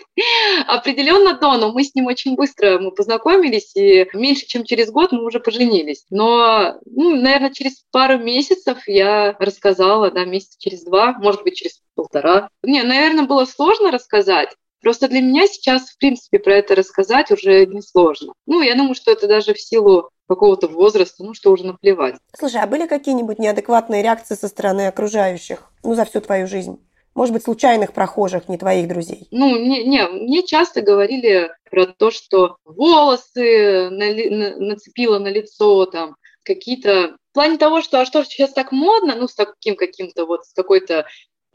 определенно 0.67 1.39
до, 1.39 1.57
но 1.59 1.73
мы 1.73 1.85
с 1.85 1.95
ним 1.95 2.07
очень 2.07 2.35
быстро 2.35 2.79
мы 2.79 2.91
познакомились, 2.91 3.77
и 3.77 4.09
меньше 4.15 4.47
чем 4.47 4.65
через 4.65 4.91
год 4.91 5.13
мы 5.13 5.25
уже 5.25 5.41
поженились. 5.41 6.07
Но, 6.11 6.81
ну, 6.87 7.15
наверное, 7.17 7.53
через 7.53 7.85
пару 7.93 8.19
месяцев 8.19 8.79
я 8.89 9.37
рассказала, 9.39 10.11
да, 10.11 10.25
месяца 10.25 10.57
через 10.59 10.85
два, 10.85 11.13
может 11.19 11.43
быть, 11.43 11.57
через 11.57 11.81
полтора. 11.95 12.49
Не, 12.63 12.83
наверное, 12.83 13.25
было 13.25 13.45
сложно 13.45 13.91
рассказать, 13.91 14.51
Просто 14.85 15.09
для 15.09 15.23
меня 15.23 15.47
сейчас, 15.47 15.89
в 15.89 15.99
принципе, 15.99 16.39
про 16.39 16.57
это 16.57 16.75
рассказать 16.75 17.31
уже 17.31 17.65
не 17.65 17.81
сложно. 17.81 18.35
Ну, 18.47 18.61
я 18.61 18.75
думаю, 18.75 18.95
что 18.95 19.13
это 19.13 19.27
даже 19.27 19.55
в 19.55 19.61
силу 19.61 20.11
какого-то 20.29 20.69
возраста, 20.69 21.25
ну, 21.25 21.33
что 21.33 21.53
уже 21.53 21.65
наплевать. 21.65 22.17
Слушай, 22.39 22.61
а 22.61 22.67
были 22.67 22.87
какие-нибудь 22.87 23.39
неадекватные 23.39 24.03
реакции 24.03 24.35
со 24.35 24.47
стороны 24.47 24.87
окружающих, 24.87 25.71
ну, 25.83 25.95
за 25.95 26.05
всю 26.05 26.21
твою 26.21 26.47
жизнь? 26.47 26.79
Может 27.15 27.33
быть, 27.33 27.45
случайных 27.45 27.95
прохожих, 27.95 28.47
не 28.51 28.59
твоих 28.59 28.87
друзей? 28.87 29.27
Ну, 29.31 29.57
не, 29.57 29.85
не 29.85 30.07
мне 30.07 30.43
часто 30.43 30.83
говорили 30.83 31.51
про 31.71 31.87
то, 31.87 32.11
что 32.11 32.59
волосы 32.67 33.89
на, 33.89 34.13
на, 34.13 34.57
нацепила 34.59 35.19
на 35.19 35.29
лицо, 35.29 35.87
там, 35.87 36.17
какие-то... 36.43 37.17
В 37.31 37.35
плане 37.35 37.57
того, 37.57 37.81
что 37.81 38.03
а 38.03 38.05
что 38.05 38.23
сейчас 38.23 38.53
так 38.53 38.71
модно, 38.71 39.15
ну, 39.17 39.29
с 39.29 39.35
таким 39.35 39.77
каким-то 39.77 40.27
вот, 40.27 40.45
с 40.45 40.53
какой-то 40.53 41.07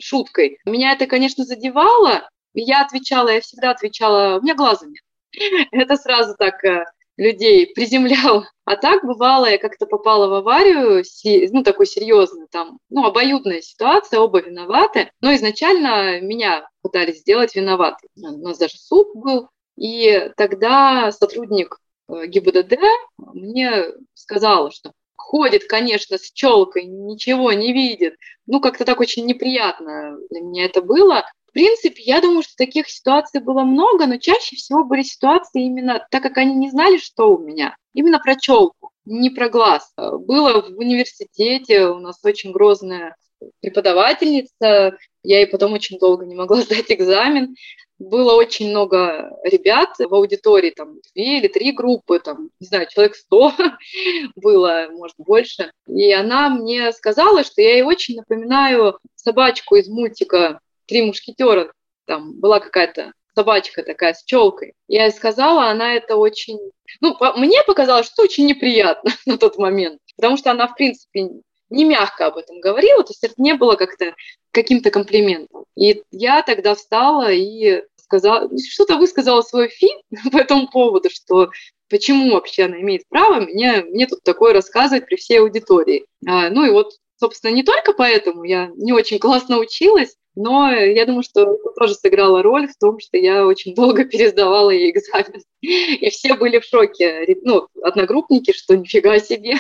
шуткой. 0.02 0.58
Меня 0.65 0.94
это, 0.94 1.06
конечно, 1.06 1.46
задевало, 1.46 2.28
я 2.54 2.82
отвечала, 2.82 3.30
я 3.30 3.42
всегда 3.42 3.72
отвечала, 3.72 4.38
у 4.40 4.42
меня 4.42 4.56
глаза 4.56 4.86
нет. 4.86 5.04
Это 5.72 5.96
сразу 5.96 6.36
так 6.38 6.64
э, 6.64 6.86
людей 7.18 7.72
приземлял. 7.74 8.46
А 8.66 8.76
так 8.76 9.04
бывало, 9.04 9.46
я 9.46 9.58
как-то 9.58 9.86
попала 9.86 10.28
в 10.28 10.34
аварию, 10.34 11.04
ну, 11.52 11.64
такой 11.64 11.86
серьезный, 11.86 12.48
там, 12.50 12.80
ну, 12.90 13.06
обоюдная 13.06 13.62
ситуация, 13.62 14.20
оба 14.20 14.42
виноваты. 14.42 15.12
Но 15.22 15.34
изначально 15.36 16.22
меня 16.22 16.68
пытались 16.82 17.20
сделать 17.20 17.56
виноватой. 17.56 18.10
У 18.16 18.22
нас 18.22 18.58
даже 18.58 18.78
суд 18.78 19.08
был. 19.14 19.50
И 19.76 20.32
тогда 20.38 21.12
сотрудник 21.12 21.78
э, 22.10 22.26
ГИБДД 22.28 22.80
мне 23.18 23.86
сказал, 24.14 24.72
что 24.72 24.94
ходит, 25.16 25.66
конечно, 25.66 26.18
с 26.18 26.32
челкой, 26.32 26.86
ничего 26.86 27.54
не 27.54 27.74
видит. 27.74 28.16
Ну, 28.48 28.60
как-то 28.62 28.86
так 28.86 29.00
очень 29.00 29.26
неприятно 29.26 30.18
для 30.30 30.42
меня 30.42 30.66
это 30.66 30.82
было. 30.82 31.26
В 31.50 31.52
принципе, 31.52 32.04
я 32.04 32.22
думаю, 32.22 32.44
что 32.44 32.54
таких 32.56 32.88
ситуаций 32.90 33.42
было 33.42 33.64
много, 33.64 34.06
но 34.06 34.18
чаще 34.18 34.56
всего 34.56 34.84
были 34.84 35.02
ситуации 35.02 35.64
именно 35.64 36.06
так, 36.12 36.22
как 36.22 36.38
они 36.38 36.54
не 36.54 36.70
знали, 36.70 36.98
что 36.98 37.36
у 37.36 37.40
меня. 37.40 37.76
Именно 37.94 38.20
про 38.20 38.36
челку, 38.36 38.92
не 39.06 39.32
про 39.32 39.50
глаз. 39.50 39.92
Было 39.98 40.62
в 40.62 40.78
университете, 40.78 41.88
у 41.88 41.98
нас 41.98 42.20
очень 42.24 42.52
грозная 42.52 43.16
преподавательница, 43.62 44.98
я 45.24 45.40
ей 45.40 45.48
потом 45.48 45.74
очень 45.74 45.98
долго 45.98 46.24
не 46.26 46.36
могла 46.36 46.58
сдать 46.62 46.92
экзамен. 46.92 47.56
Было 47.98 48.36
очень 48.36 48.70
много 48.70 49.32
ребят 49.44 49.90
в 49.98 50.14
аудитории, 50.14 50.70
там 50.70 51.00
две 51.14 51.40
или 51.40 51.48
три 51.48 51.72
группы, 51.72 52.20
там, 52.20 52.52
не 52.60 52.68
знаю, 52.68 52.88
человек 52.90 53.16
сто 53.16 53.54
было, 54.36 54.88
может, 54.92 55.16
больше. 55.18 55.72
И 55.88 56.14
она 56.14 56.50
мне 56.50 56.92
сказала, 56.94 57.44
что 57.44 57.60
я 57.62 57.74
ей 57.74 57.82
очень 57.82 58.18
напоминаю 58.18 59.00
собачку 59.16 59.76
из 59.76 59.90
мультика 59.90 60.62
три 60.89 61.02
мушкетера, 61.04 61.71
там 62.06 62.39
была 62.39 62.60
какая-то 62.60 63.13
собачка 63.36 63.84
такая 63.84 64.13
с 64.13 64.23
челкой. 64.23 64.73
Я 64.88 65.06
ей 65.06 65.12
сказала, 65.12 65.69
она 65.69 65.93
это 65.93 66.17
очень... 66.17 66.60
Ну, 66.99 67.15
по... 67.15 67.34
мне 67.34 67.63
показалось, 67.63 68.08
что 68.08 68.23
очень 68.23 68.47
неприятно 68.47 69.12
на 69.25 69.38
тот 69.38 69.58
момент, 69.58 70.02
потому 70.17 70.36
что 70.36 70.52
она, 70.52 70.67
в 70.67 70.75
принципе, 70.75 71.30
не 71.69 71.86
мягко 71.86 72.25
об 72.25 72.38
этом 72.38 72.60
говорила, 72.60 73.04
то 73.04 73.12
есть 73.12 73.23
это 73.23 73.36
не 73.38 73.54
было 73.54 73.75
как-то 73.75 74.15
каким-то 74.52 74.89
комплиментом. 74.89 75.65
И 75.78 76.02
я 76.12 76.41
тогда 76.41 76.75
встала 76.75 77.32
и 77.32 77.84
сказала, 77.97 78.49
что-то 78.60 78.97
высказала 78.97 79.41
свой 79.41 79.69
фи 79.69 79.89
по 80.32 80.38
этому 80.38 80.67
поводу, 80.67 81.10
что 81.12 81.52
почему 81.89 82.34
вообще 82.34 82.63
она 82.63 82.82
имеет 82.82 83.04
право 83.08 83.41
мне, 83.41 83.84
мне 83.84 84.08
тут 84.08 84.23
такое 84.23 84.54
рассказывать 84.54 85.06
при 85.06 85.15
всей 85.15 85.39
аудитории. 85.39 86.06
А, 86.28 86.49
ну 86.49 86.65
и 86.65 86.71
вот, 86.71 86.93
собственно, 87.19 87.52
не 87.52 87.63
только 87.63 87.93
поэтому 87.93 88.43
я 88.43 88.71
не 88.75 88.91
очень 88.91 89.19
классно 89.19 89.60
училась, 89.60 90.15
но 90.36 90.72
я 90.72 91.06
думаю, 91.06 91.24
что 91.24 91.42
это 91.42 91.70
тоже 91.78 91.96
сыграло 91.96 92.42
роль 92.42 92.68
в 92.68 92.78
том, 92.78 93.00
что 93.00 93.18
я 93.18 93.46
очень 93.46 93.76
долго 93.76 94.06
пересдавала 94.10 94.70
ей 94.70 94.92
экзамен. 94.92 95.42
И 95.62 96.10
все 96.10 96.36
были 96.36 96.60
в 96.60 96.65
шоке. 96.65 97.26
Ну, 97.44 97.68
одногруппники, 97.82 98.54
что 98.54 98.78
нифига 98.78 99.20
себе. 99.20 99.56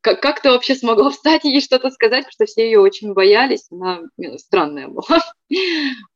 Как, 0.00 0.22
как 0.22 0.40
ты 0.40 0.50
вообще 0.50 0.74
смогла 0.76 1.10
встать 1.10 1.44
и 1.44 1.50
ей 1.50 1.60
что-то 1.60 1.90
сказать, 1.90 2.24
потому 2.24 2.32
что 2.32 2.46
все 2.46 2.64
ее 2.64 2.80
очень 2.80 3.12
боялись. 3.12 3.66
Она 3.70 4.02
ну, 4.16 4.38
странная 4.38 4.88
была. 4.88 5.20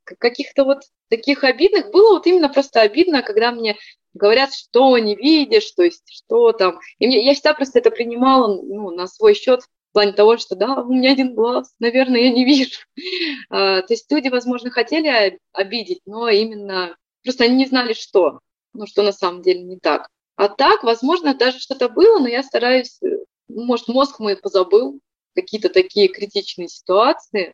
Каких-то 0.04 0.64
вот 0.64 0.82
таких 1.08 1.44
обидных 1.44 1.90
было 1.90 2.14
вот 2.14 2.26
именно 2.26 2.48
просто 2.48 2.80
обидно, 2.80 3.22
когда 3.22 3.50
мне 3.50 3.76
говорят, 4.14 4.54
что 4.54 4.96
не 4.98 5.16
видишь, 5.16 5.70
то 5.72 5.82
есть 5.82 6.04
что 6.06 6.52
там. 6.52 6.78
И 6.98 7.06
мне, 7.06 7.24
я 7.24 7.34
всегда 7.34 7.54
просто 7.54 7.80
это 7.80 7.90
принимала 7.90 8.62
ну, 8.62 8.90
на 8.90 9.06
свой 9.06 9.34
счет, 9.34 9.62
в 9.92 9.94
плане 9.94 10.12
того, 10.12 10.38
что 10.38 10.56
да, 10.56 10.80
у 10.80 10.90
меня 10.90 11.12
один 11.12 11.34
глаз, 11.34 11.74
наверное, 11.78 12.22
я 12.22 12.30
не 12.30 12.46
вижу. 12.46 12.80
А, 13.50 13.82
то 13.82 13.92
есть 13.92 14.10
люди, 14.10 14.28
возможно, 14.28 14.70
хотели 14.70 15.38
обидеть, 15.52 16.00
но 16.06 16.30
именно 16.30 16.96
просто 17.22 17.44
они 17.44 17.56
не 17.56 17.66
знали, 17.66 17.92
что, 17.92 18.40
ну, 18.72 18.86
что 18.86 19.02
на 19.02 19.12
самом 19.12 19.42
деле 19.42 19.62
не 19.62 19.78
так. 19.78 20.08
А 20.36 20.48
так, 20.48 20.82
возможно, 20.82 21.34
даже 21.34 21.58
что-то 21.58 21.90
было, 21.90 22.18
но 22.18 22.28
я 22.28 22.42
стараюсь, 22.42 22.98
э, 23.02 23.18
может, 23.48 23.88
мозг 23.88 24.18
мой 24.18 24.36
позабыл 24.36 24.98
какие-то 25.34 25.68
такие 25.68 26.08
критичные 26.08 26.68
ситуации. 26.68 27.52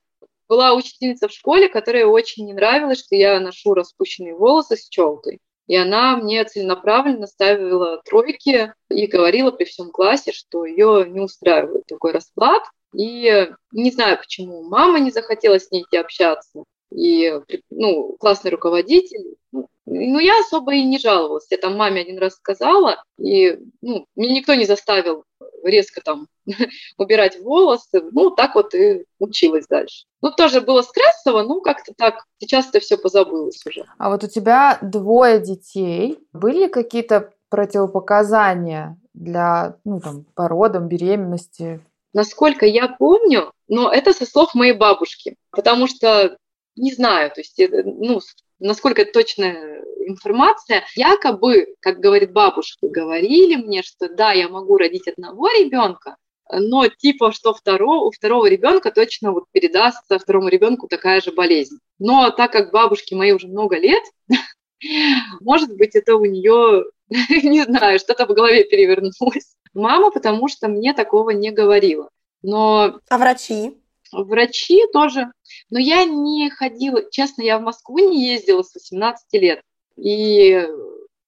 Была 0.49 0.75
учительница 0.75 1.27
в 1.27 1.33
школе, 1.33 1.69
которая 1.69 2.07
очень 2.07 2.47
не 2.47 2.53
нравилось, 2.53 3.01
что 3.01 3.17
я 3.17 3.41
ношу 3.41 3.75
распущенные 3.75 4.37
волосы 4.37 4.77
с 4.77 4.89
челкой. 4.89 5.41
И 5.69 5.77
она 5.77 6.17
мне 6.17 6.45
целенаправленно 6.45 7.27
ставила 7.27 8.03
тройки 8.03 8.73
и 8.91 9.07
говорила 9.07 9.51
при 9.51 9.65
всем 9.65 9.91
классе, 9.91 10.33
что 10.33 10.65
ее 10.65 11.05
не 11.09 11.21
устраивает 11.21 11.87
такой 11.87 12.13
расклад. 12.13 12.63
И 12.95 13.51
не 13.73 13.91
знаю, 13.91 14.19
почему 14.19 14.67
мама 14.67 14.99
не 14.99 15.11
захотела 15.11 15.61
с 15.61 15.71
ней 15.71 15.83
идти 15.83 15.99
общаться. 15.99 16.65
И 16.91 17.33
ну, 17.71 18.17
классный 18.19 18.51
руководитель. 18.51 19.37
Ну, 19.53 19.69
ну, 19.87 20.19
я 20.19 20.41
особо 20.41 20.75
и 20.75 20.85
не 20.85 20.99
жаловалась. 20.99 21.47
Я 21.51 21.59
там 21.59 21.77
маме 21.77 22.03
один 22.03 22.19
раз 22.19 22.35
сказала, 22.35 23.03
и 23.19 23.59
ну, 23.81 24.07
меня 24.17 24.35
никто 24.35 24.55
не 24.55 24.65
заставил 24.65 25.25
резко 25.63 26.01
там 26.01 26.27
убирать 26.99 27.41
волосы. 27.41 28.03
Ну, 28.13 28.31
так 28.31 28.55
вот 28.55 28.75
и 28.75 29.05
училась 29.19 29.67
дальше. 29.67 30.05
Ну, 30.23 30.31
тоже 30.31 30.61
было 30.61 30.83
стрессово, 30.83 31.43
ну, 31.43 31.61
как-то 31.61 31.93
так. 31.97 32.25
Сейчас 32.39 32.69
это 32.69 32.81
все 32.81 32.97
позабылось 32.99 33.65
уже. 33.67 33.85
А 33.99 34.11
вот 34.11 34.25
у 34.25 34.29
тебя 34.29 34.79
двое 34.83 35.41
детей. 35.41 36.19
Были 36.33 36.69
какие-то 36.69 37.33
противопоказания 37.49 38.99
для, 39.15 39.77
ну, 39.85 40.01
там, 40.01 40.25
породам, 40.35 40.89
беременности? 40.89 41.81
Насколько 42.13 42.67
я 42.67 42.89
помню, 42.89 43.53
но 43.69 43.91
это 43.93 44.13
со 44.13 44.25
слов 44.25 44.55
моей 44.55 44.73
бабушки, 44.73 45.37
потому 45.51 45.87
что 45.87 46.37
не 46.79 46.93
знаю, 46.93 47.31
то 47.31 47.41
есть, 47.41 47.61
ну, 47.85 48.21
насколько 48.59 49.03
это 49.03 49.13
точная 49.13 49.85
информация, 50.07 50.85
якобы, 50.95 51.75
как 51.81 52.01
говорит 52.01 52.33
бабушка, 52.33 52.89
говорили 52.89 53.57
мне, 53.57 53.83
что 53.83 54.09
да, 54.09 54.33
я 54.33 54.49
могу 54.49 54.77
родить 54.77 55.09
одного 55.09 55.49
ребенка, 55.51 56.17
но 56.51 56.89
типа, 56.89 57.33
что 57.33 57.53
второго, 57.53 58.07
у 58.07 58.11
второго 58.11 58.47
ребенка 58.47 58.91
точно 58.91 59.33
вот 59.33 59.45
передастся 59.53 60.19
второму 60.19 60.49
ребенку 60.49 60.89
такая 60.89 61.21
же 61.21 61.33
болезнь. 61.33 61.79
Но 61.99 62.31
так 62.31 62.53
как 62.53 62.73
бабушке 62.73 63.17
моей 63.17 63.33
уже 63.33 63.49
много 63.49 63.77
лет, 63.77 64.03
может 65.41 65.77
быть, 65.77 65.95
это 65.95 66.17
у 66.17 66.25
нее, 66.25 66.85
не 67.11 67.65
знаю, 67.65 67.99
что-то 67.99 68.27
в 68.27 68.35
голове 68.35 68.65
перевернулось. 68.65 69.55
Мама, 69.75 70.11
потому 70.11 70.49
что 70.49 70.69
мне 70.69 70.95
такого 70.95 71.31
не 71.31 71.51
говорила. 71.51 72.09
Но... 72.43 72.99
А 73.09 73.19
врачи? 73.19 73.77
Врачи 74.13 74.83
тоже. 74.93 75.33
Но 75.71 75.79
я 75.79 76.05
не 76.05 76.51
ходила, 76.51 77.03
честно, 77.11 77.43
я 77.43 77.59
в 77.59 77.63
Москву 77.63 77.99
не 77.99 78.27
ездила 78.27 78.63
с 78.63 78.75
18 78.75 79.27
лет. 79.35 79.61
И 79.97 80.67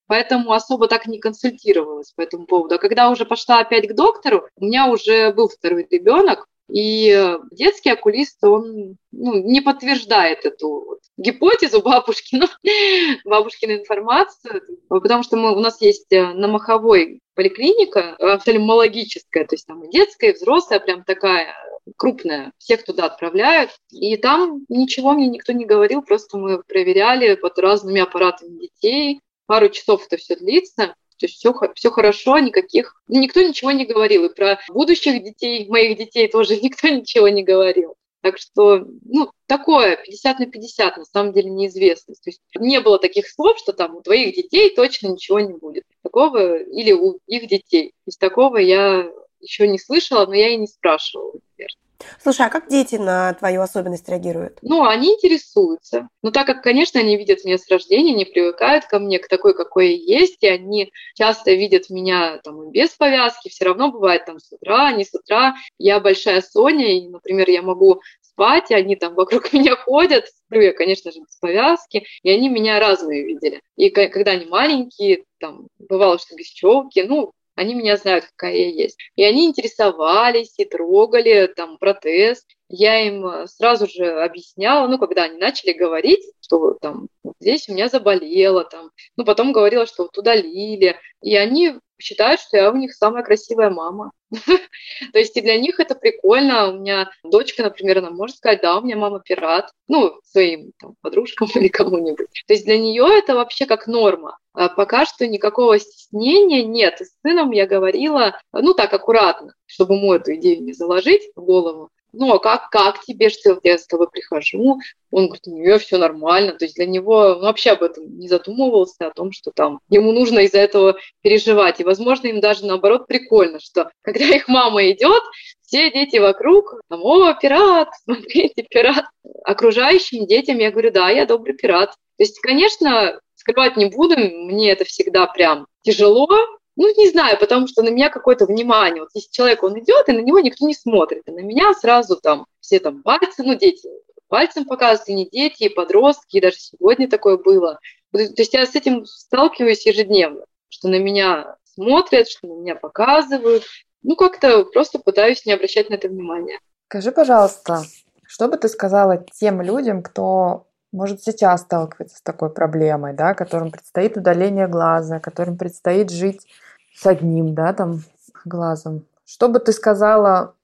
поэтому 0.07 0.51
особо 0.51 0.87
так 0.87 1.07
не 1.07 1.19
консультировалась 1.19 2.11
по 2.11 2.21
этому 2.21 2.45
поводу. 2.45 2.75
А 2.75 2.79
когда 2.79 3.09
уже 3.09 3.25
пошла 3.25 3.59
опять 3.59 3.87
к 3.87 3.93
доктору, 3.93 4.47
у 4.57 4.65
меня 4.65 4.87
уже 4.87 5.31
был 5.33 5.47
второй 5.47 5.87
ребенок, 5.89 6.47
и 6.71 7.37
детский 7.51 7.89
окулист, 7.89 8.41
он 8.43 8.95
ну, 9.11 9.43
не 9.43 9.59
подтверждает 9.59 10.45
эту 10.45 10.99
гипотезу 11.17 11.81
бабушки, 11.81 12.37
ну, 12.37 12.47
бабушкину 13.25 13.73
информацию, 13.73 14.61
потому 14.87 15.23
что 15.23 15.35
мы, 15.35 15.53
у 15.53 15.59
нас 15.59 15.81
есть 15.81 16.11
э, 16.11 16.33
на 16.33 16.47
Маховой 16.47 17.19
поликлиника 17.35 18.15
офтальмологическая, 18.19 19.45
то 19.45 19.55
есть 19.55 19.65
там 19.65 19.83
и 19.83 19.91
детская, 19.91 20.31
и 20.31 20.33
взрослая, 20.33 20.79
прям 20.79 21.03
такая 21.03 21.55
крупная, 21.97 22.51
всех 22.57 22.83
туда 22.83 23.05
отправляют. 23.05 23.71
И 23.91 24.17
там 24.17 24.65
ничего 24.69 25.13
мне 25.13 25.27
никто 25.27 25.53
не 25.53 25.65
говорил, 25.65 26.01
просто 26.01 26.37
мы 26.37 26.61
проверяли 26.63 27.35
под 27.35 27.57
разными 27.59 28.01
аппаратами 28.01 28.59
детей. 28.59 29.21
Пару 29.45 29.69
часов 29.69 30.05
это 30.05 30.17
все 30.17 30.35
длится. 30.35 30.95
То 31.17 31.27
есть 31.27 31.35
все, 31.35 31.53
все 31.75 31.91
хорошо, 31.91 32.39
никаких... 32.39 32.99
Никто 33.07 33.41
ничего 33.41 33.71
не 33.71 33.85
говорил. 33.85 34.25
И 34.25 34.33
про 34.33 34.59
будущих 34.69 35.23
детей, 35.23 35.67
моих 35.69 35.97
детей 35.97 36.27
тоже 36.27 36.55
никто 36.61 36.87
ничего 36.87 37.29
не 37.29 37.43
говорил. 37.43 37.95
Так 38.21 38.37
что, 38.37 38.85
ну, 39.03 39.31
такое, 39.47 39.97
50 39.97 40.39
на 40.39 40.45
50, 40.45 40.97
на 40.97 41.05
самом 41.05 41.33
деле 41.33 41.49
неизвестность. 41.49 42.23
То 42.23 42.29
есть 42.29 42.41
не 42.55 42.79
было 42.79 42.99
таких 42.99 43.27
слов, 43.27 43.57
что 43.57 43.73
там 43.73 43.95
у 43.95 44.01
твоих 44.01 44.35
детей 44.35 44.73
точно 44.75 45.07
ничего 45.07 45.39
не 45.39 45.53
будет. 45.53 45.83
Такого, 46.03 46.57
или 46.57 46.91
у 46.91 47.19
их 47.25 47.47
детей. 47.47 47.89
То 47.89 48.07
есть 48.07 48.19
такого 48.19 48.57
я 48.57 49.11
еще 49.39 49.67
не 49.67 49.79
слышала, 49.79 50.25
но 50.27 50.35
я 50.35 50.49
и 50.49 50.57
не 50.57 50.67
спрашивала, 50.67 51.33
наверное. 51.57 51.81
Слушай, 52.21 52.47
а 52.47 52.49
как 52.49 52.67
дети 52.67 52.95
на 52.95 53.33
твою 53.33 53.61
особенность 53.61 54.07
реагируют? 54.09 54.59
Ну, 54.61 54.85
они 54.85 55.13
интересуются. 55.13 56.09
Но 56.21 56.31
так 56.31 56.47
как, 56.47 56.63
конечно, 56.63 56.99
они 56.99 57.17
видят 57.17 57.43
меня 57.43 57.57
с 57.57 57.67
рождения, 57.69 58.13
не 58.13 58.25
привыкают 58.25 58.85
ко 58.85 58.99
мне, 58.99 59.19
к 59.19 59.27
такой, 59.27 59.53
какой 59.53 59.93
я 59.93 60.19
есть, 60.19 60.43
и 60.43 60.47
они 60.47 60.91
часто 61.15 61.53
видят 61.53 61.89
меня 61.89 62.39
там 62.43 62.71
без 62.71 62.89
повязки, 62.89 63.49
все 63.49 63.65
равно 63.65 63.91
бывает 63.91 64.25
там 64.25 64.39
с 64.39 64.51
утра, 64.51 64.91
не 64.91 65.05
с 65.05 65.13
утра. 65.13 65.55
Я 65.77 65.99
большая 65.99 66.41
Соня, 66.41 66.97
и, 66.97 67.07
например, 67.07 67.49
я 67.49 67.61
могу 67.61 68.01
спать, 68.21 68.71
и 68.71 68.73
они 68.73 68.95
там 68.95 69.13
вокруг 69.15 69.53
меня 69.53 69.75
ходят, 69.75 70.25
сплю 70.27 70.61
я, 70.61 70.73
конечно 70.73 71.11
же, 71.11 71.19
без 71.19 71.35
повязки, 71.37 72.05
и 72.23 72.29
они 72.29 72.49
меня 72.49 72.79
разные 72.79 73.25
видели. 73.25 73.61
И 73.75 73.89
когда 73.89 74.31
они 74.31 74.45
маленькие, 74.45 75.23
там, 75.39 75.67
бывало, 75.79 76.19
что 76.19 76.35
без 76.35 76.47
челки, 76.47 77.03
ну, 77.07 77.31
они 77.55 77.73
меня 77.73 77.97
знают, 77.97 78.25
какая 78.25 78.55
я 78.55 78.69
есть. 78.69 78.97
И 79.15 79.23
они 79.23 79.45
интересовались 79.45 80.53
и 80.57 80.65
трогали 80.65 81.47
там 81.47 81.77
протез. 81.77 82.45
Я 82.69 83.05
им 83.05 83.27
э, 83.27 83.47
сразу 83.47 83.87
же 83.87 84.21
объясняла, 84.21 84.87
ну, 84.87 84.97
когда 84.97 85.23
они 85.23 85.37
начали 85.37 85.73
говорить, 85.73 86.23
что 86.39 86.73
там 86.81 87.07
здесь 87.39 87.67
у 87.67 87.73
меня 87.73 87.89
заболело, 87.89 88.63
там, 88.63 88.91
ну, 89.17 89.25
потом 89.25 89.51
говорила, 89.51 89.85
что 89.85 90.03
вот 90.03 90.17
удалили. 90.17 90.97
И 91.21 91.35
они 91.35 91.73
считают, 92.01 92.41
что 92.41 92.57
я 92.57 92.71
у 92.71 92.75
них 92.75 92.93
самая 92.93 93.23
красивая 93.23 93.69
мама. 93.69 94.11
То 94.31 95.19
есть 95.19 95.35
и 95.37 95.41
для 95.41 95.57
них 95.59 95.79
это 95.79 95.95
прикольно. 95.95 96.69
У 96.69 96.79
меня 96.79 97.09
дочка, 97.23 97.63
например, 97.63 97.99
она 97.99 98.11
может 98.11 98.37
сказать, 98.37 98.61
да, 98.61 98.77
у 98.77 98.81
меня 98.81 98.95
мама 98.95 99.19
пират, 99.19 99.71
ну, 99.87 100.13
своим 100.23 100.71
там, 100.79 100.95
подружкам 101.01 101.47
или 101.55 101.67
кому-нибудь. 101.67 102.27
То 102.47 102.53
есть 102.53 102.65
для 102.65 102.77
нее 102.77 103.05
это 103.09 103.35
вообще 103.35 103.65
как 103.65 103.87
норма. 103.87 104.37
А 104.53 104.69
пока 104.69 105.05
что 105.05 105.27
никакого 105.27 105.79
стеснения 105.79 106.63
нет. 106.63 106.99
С 106.99 107.11
сыном 107.21 107.51
я 107.51 107.67
говорила, 107.67 108.39
ну, 108.51 108.73
так 108.73 108.93
аккуратно, 108.93 109.53
чтобы 109.65 109.95
ему 109.95 110.13
эту 110.13 110.35
идею 110.35 110.63
не 110.63 110.73
заложить 110.73 111.31
в 111.35 111.41
голову 111.41 111.89
ну, 112.13 112.33
а 112.33 112.39
как, 112.39 112.69
как 112.69 113.01
тебе, 113.01 113.29
что 113.29 113.59
я 113.63 113.77
с 113.77 113.87
тобой 113.87 114.09
прихожу? 114.09 114.79
Он 115.11 115.25
говорит, 115.25 115.47
у 115.47 115.51
нее 115.51 115.79
все 115.79 115.97
нормально. 115.97 116.53
То 116.53 116.65
есть 116.65 116.75
для 116.75 116.85
него 116.85 117.15
он 117.17 117.41
вообще 117.41 117.71
об 117.71 117.83
этом 117.83 118.17
не 118.17 118.27
задумывался, 118.27 119.07
о 119.07 119.11
том, 119.11 119.31
что 119.31 119.51
там 119.51 119.79
ему 119.89 120.11
нужно 120.11 120.39
из-за 120.39 120.59
этого 120.59 120.97
переживать. 121.21 121.79
И, 121.79 121.83
возможно, 121.83 122.27
им 122.27 122.39
даже 122.39 122.65
наоборот 122.65 123.07
прикольно, 123.07 123.59
что 123.59 123.89
когда 124.01 124.25
их 124.25 124.47
мама 124.47 124.89
идет, 124.91 125.21
все 125.61 125.91
дети 125.91 126.17
вокруг, 126.17 126.81
там, 126.89 127.01
о, 127.03 127.33
пират, 127.33 127.89
смотрите, 128.03 128.65
пират. 128.69 129.05
Окружающим 129.43 130.27
детям 130.27 130.57
я 130.57 130.71
говорю, 130.71 130.91
да, 130.91 131.09
я 131.09 131.25
добрый 131.25 131.55
пират. 131.55 131.91
То 132.17 132.23
есть, 132.23 132.39
конечно, 132.39 133.19
скрывать 133.35 133.77
не 133.77 133.85
буду, 133.85 134.17
мне 134.17 134.71
это 134.71 134.85
всегда 134.85 135.25
прям 135.27 135.65
тяжело, 135.83 136.27
ну, 136.75 136.87
не 136.97 137.09
знаю, 137.09 137.37
потому 137.39 137.67
что 137.67 137.83
на 137.83 137.89
меня 137.89 138.09
какое-то 138.09 138.45
внимание. 138.45 139.01
Вот 139.01 139.09
если 139.13 139.31
человек, 139.31 139.63
он 139.63 139.79
идет, 139.79 140.07
и 140.09 140.13
на 140.13 140.21
него 140.21 140.39
никто 140.39 140.65
не 140.65 140.73
смотрит. 140.73 141.23
И 141.27 141.31
на 141.31 141.41
меня 141.41 141.73
сразу 141.73 142.15
там 142.15 142.45
все 142.59 142.79
там 142.79 143.03
пальцы, 143.03 143.43
ну, 143.43 143.55
дети 143.55 143.89
пальцем 144.31 144.65
показывают, 144.65 145.09
и 145.09 145.13
не 145.13 145.29
дети, 145.29 145.63
и 145.65 145.69
подростки, 145.69 146.37
и 146.37 146.41
даже 146.41 146.55
сегодня 146.55 147.09
такое 147.09 147.37
было. 147.37 147.79
То 148.13 148.19
есть 148.19 148.53
я 148.53 148.65
с 148.65 148.73
этим 148.75 149.05
сталкиваюсь 149.05 149.85
ежедневно, 149.85 150.45
что 150.69 150.87
на 150.87 150.97
меня 150.97 151.57
смотрят, 151.75 152.29
что 152.29 152.47
на 152.47 152.53
меня 152.53 152.75
показывают. 152.75 153.63
Ну, 154.03 154.15
как-то 154.15 154.63
просто 154.63 154.99
пытаюсь 154.99 155.45
не 155.45 155.51
обращать 155.51 155.89
на 155.89 155.95
это 155.95 156.07
внимания. 156.07 156.59
Скажи, 156.87 157.11
пожалуйста, 157.11 157.83
что 158.25 158.47
бы 158.47 158.57
ты 158.57 158.69
сказала 158.69 159.23
тем 159.33 159.61
людям, 159.61 160.01
кто 160.01 160.65
может 160.91 161.23
сейчас 161.23 161.61
сталкиваться 161.61 162.17
с 162.17 162.21
такой 162.21 162.49
проблемой, 162.49 163.13
да, 163.13 163.33
которым 163.33 163.71
предстоит 163.71 164.17
удаление 164.17 164.67
глаза, 164.67 165.19
которым 165.19 165.57
предстоит 165.57 166.09
жить 166.09 166.47
с 166.93 167.05
одним, 167.05 167.53
да, 167.53 167.73
там, 167.73 168.01
глазом. 168.45 169.05
Что 169.25 169.47
бы 169.47 169.59
ты 169.59 169.71
сказала 169.71 170.55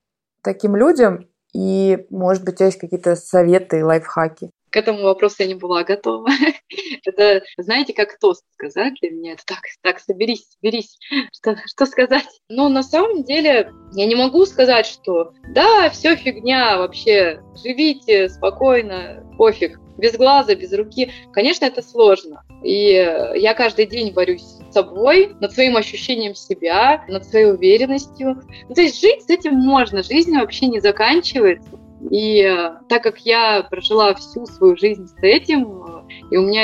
таким 0.41 0.75
людям, 0.75 1.27
и, 1.53 2.05
может 2.09 2.43
быть, 2.43 2.55
у 2.55 2.57
тебя 2.57 2.65
есть 2.67 2.79
какие-то 2.79 3.15
советы, 3.15 3.83
лайфхаки? 3.83 4.51
К 4.69 4.75
этому 4.77 5.03
вопросу 5.03 5.37
я 5.39 5.47
не 5.47 5.55
была 5.55 5.83
готова. 5.83 6.29
это, 7.05 7.41
знаете, 7.57 7.93
как 7.93 8.19
тост 8.19 8.43
сказать 8.53 8.93
для 9.01 9.11
меня. 9.11 9.33
Это 9.33 9.43
так, 9.45 9.59
так, 9.81 9.99
соберись, 9.99 10.49
соберись, 10.51 10.99
что, 11.33 11.55
что 11.65 11.85
сказать. 11.85 12.27
Но 12.49 12.67
на 12.67 12.83
самом 12.83 13.23
деле 13.23 13.71
я 13.93 14.05
не 14.05 14.15
могу 14.15 14.45
сказать, 14.45 14.85
что 14.85 15.33
да, 15.49 15.89
все 15.89 16.15
фигня, 16.17 16.77
вообще, 16.77 17.41
живите 17.63 18.27
спокойно, 18.27 19.23
пофиг 19.37 19.79
без 19.97 20.15
глаза, 20.15 20.55
без 20.55 20.73
руки. 20.73 21.11
Конечно, 21.31 21.65
это 21.65 21.81
сложно. 21.81 22.43
И 22.63 22.91
я 23.35 23.53
каждый 23.53 23.85
день 23.85 24.13
борюсь 24.13 24.41
с 24.41 24.73
собой, 24.73 25.35
над 25.39 25.51
своим 25.53 25.77
ощущением 25.77 26.35
себя, 26.35 27.03
над 27.07 27.25
своей 27.25 27.51
уверенностью. 27.51 28.41
Ну, 28.67 28.75
то 28.75 28.81
есть 28.81 28.99
жить 29.01 29.23
с 29.23 29.29
этим 29.29 29.55
можно, 29.55 30.03
жизнь 30.03 30.37
вообще 30.37 30.67
не 30.67 30.79
заканчивается. 30.79 31.79
И 32.11 32.41
э, 32.41 32.73
так 32.89 33.01
как 33.03 33.19
я 33.19 33.63
прожила 33.63 34.13
всю 34.13 34.45
свою 34.45 34.77
жизнь 34.77 35.07
с 35.07 35.15
этим, 35.23 35.83
э, 35.83 36.01
и 36.31 36.37
у 36.37 36.43
меня 36.43 36.63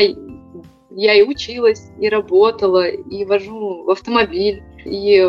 я 0.91 1.13
и 1.15 1.23
училась, 1.23 1.89
и 1.99 2.07
работала, 2.07 2.87
и 2.87 3.25
вожу 3.25 3.83
в 3.83 3.89
автомобиль, 3.89 4.61
и 4.85 5.27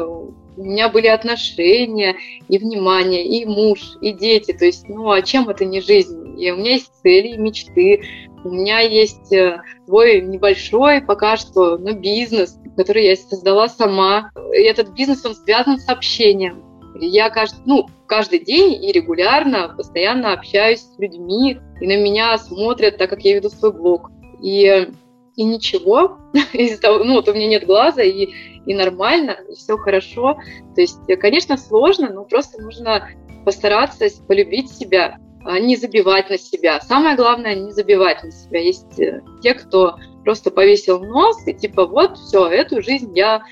у 0.56 0.64
меня 0.64 0.88
были 0.88 1.06
отношения, 1.06 2.16
и 2.48 2.58
внимание, 2.58 3.26
и 3.26 3.44
муж, 3.44 3.96
и 4.00 4.12
дети. 4.12 4.52
То 4.52 4.64
есть, 4.64 4.88
ну, 4.88 5.10
а 5.10 5.22
чем 5.22 5.48
это 5.48 5.64
не 5.64 5.80
жизнь? 5.80 6.40
И 6.40 6.50
у 6.50 6.56
меня 6.56 6.72
есть 6.72 6.92
цели 7.02 7.28
и 7.28 7.36
мечты. 7.36 8.02
У 8.44 8.50
меня 8.50 8.80
есть 8.80 9.32
э, 9.32 9.60
свой 9.86 10.20
небольшой 10.20 11.00
пока 11.00 11.36
что, 11.36 11.78
но 11.78 11.92
бизнес, 11.92 12.58
который 12.76 13.06
я 13.06 13.16
создала 13.16 13.68
сама. 13.68 14.30
И 14.52 14.62
этот 14.62 14.90
бизнес, 14.90 15.24
он 15.24 15.34
связан 15.34 15.78
с 15.78 15.88
общением. 15.88 16.62
Я 17.00 17.30
каждый, 17.30 17.60
ну, 17.64 17.88
каждый 18.06 18.38
день 18.38 18.84
и 18.84 18.92
регулярно, 18.92 19.74
постоянно 19.76 20.32
общаюсь 20.32 20.80
с 20.80 20.98
людьми, 20.98 21.58
и 21.80 21.86
на 21.86 21.96
меня 21.96 22.36
смотрят, 22.38 22.98
так 22.98 23.10
как 23.10 23.24
я 23.24 23.34
веду 23.34 23.48
свой 23.48 23.72
блог. 23.72 24.10
И 24.42 24.88
и 25.36 25.44
ничего, 25.44 26.18
из-за 26.52 26.80
того, 26.80 27.04
ну 27.04 27.14
вот 27.14 27.28
у 27.28 27.34
меня 27.34 27.48
нет 27.48 27.66
глаза, 27.66 28.02
и, 28.02 28.30
и 28.66 28.74
нормально, 28.74 29.36
и 29.48 29.54
все 29.54 29.76
хорошо. 29.76 30.36
То 30.74 30.80
есть, 30.80 31.00
конечно, 31.20 31.56
сложно, 31.56 32.10
но 32.10 32.24
просто 32.24 32.60
нужно 32.62 33.08
постараться 33.44 34.06
полюбить 34.26 34.70
себя, 34.70 35.18
а 35.44 35.58
не 35.58 35.76
забивать 35.76 36.30
на 36.30 36.38
себя. 36.38 36.80
Самое 36.80 37.16
главное, 37.16 37.54
не 37.54 37.72
забивать 37.72 38.22
на 38.24 38.30
себя. 38.30 38.60
Есть 38.60 38.98
э, 38.98 39.22
те, 39.42 39.54
кто 39.54 39.96
просто 40.24 40.50
повесил 40.50 41.04
нос 41.04 41.46
и 41.46 41.52
типа 41.52 41.86
вот, 41.86 42.16
все, 42.16 42.48
эту 42.48 42.82
жизнь 42.82 43.12
я 43.16 43.42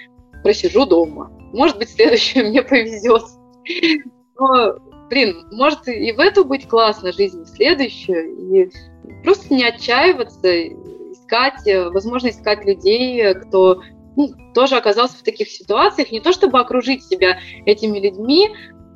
просижу 0.43 0.87
дома. 0.87 1.31
Может 1.53 1.79
быть, 1.79 1.91
следующее 1.95 2.45
мне 2.45 2.63
повезет. 2.63 3.23
Но, 4.39 4.79
блин, 5.11 5.47
может 5.53 5.87
и 5.87 6.13
в 6.13 6.21
эту 6.21 6.45
быть 6.45 6.67
классно 6.67 7.13
жизнь, 7.13 7.45
следующую. 7.45 8.39
И 8.39 8.71
просто 9.23 9.53
не 9.53 9.65
отчаиваться, 9.65 10.49
искать, 11.33 11.67
э, 11.67 11.89
возможно, 11.91 12.29
искать 12.29 12.65
людей, 12.65 13.35
кто 13.35 13.83
ну, 14.17 14.31
тоже 14.55 14.77
оказался 14.77 15.17
в 15.17 15.23
таких 15.23 15.49
ситуациях, 15.49 16.13
не 16.13 16.21
то 16.21 16.33
чтобы 16.33 16.61
окружить 16.61 17.05
себя 17.05 17.39
этими 17.65 17.99
людьми, 17.99 18.51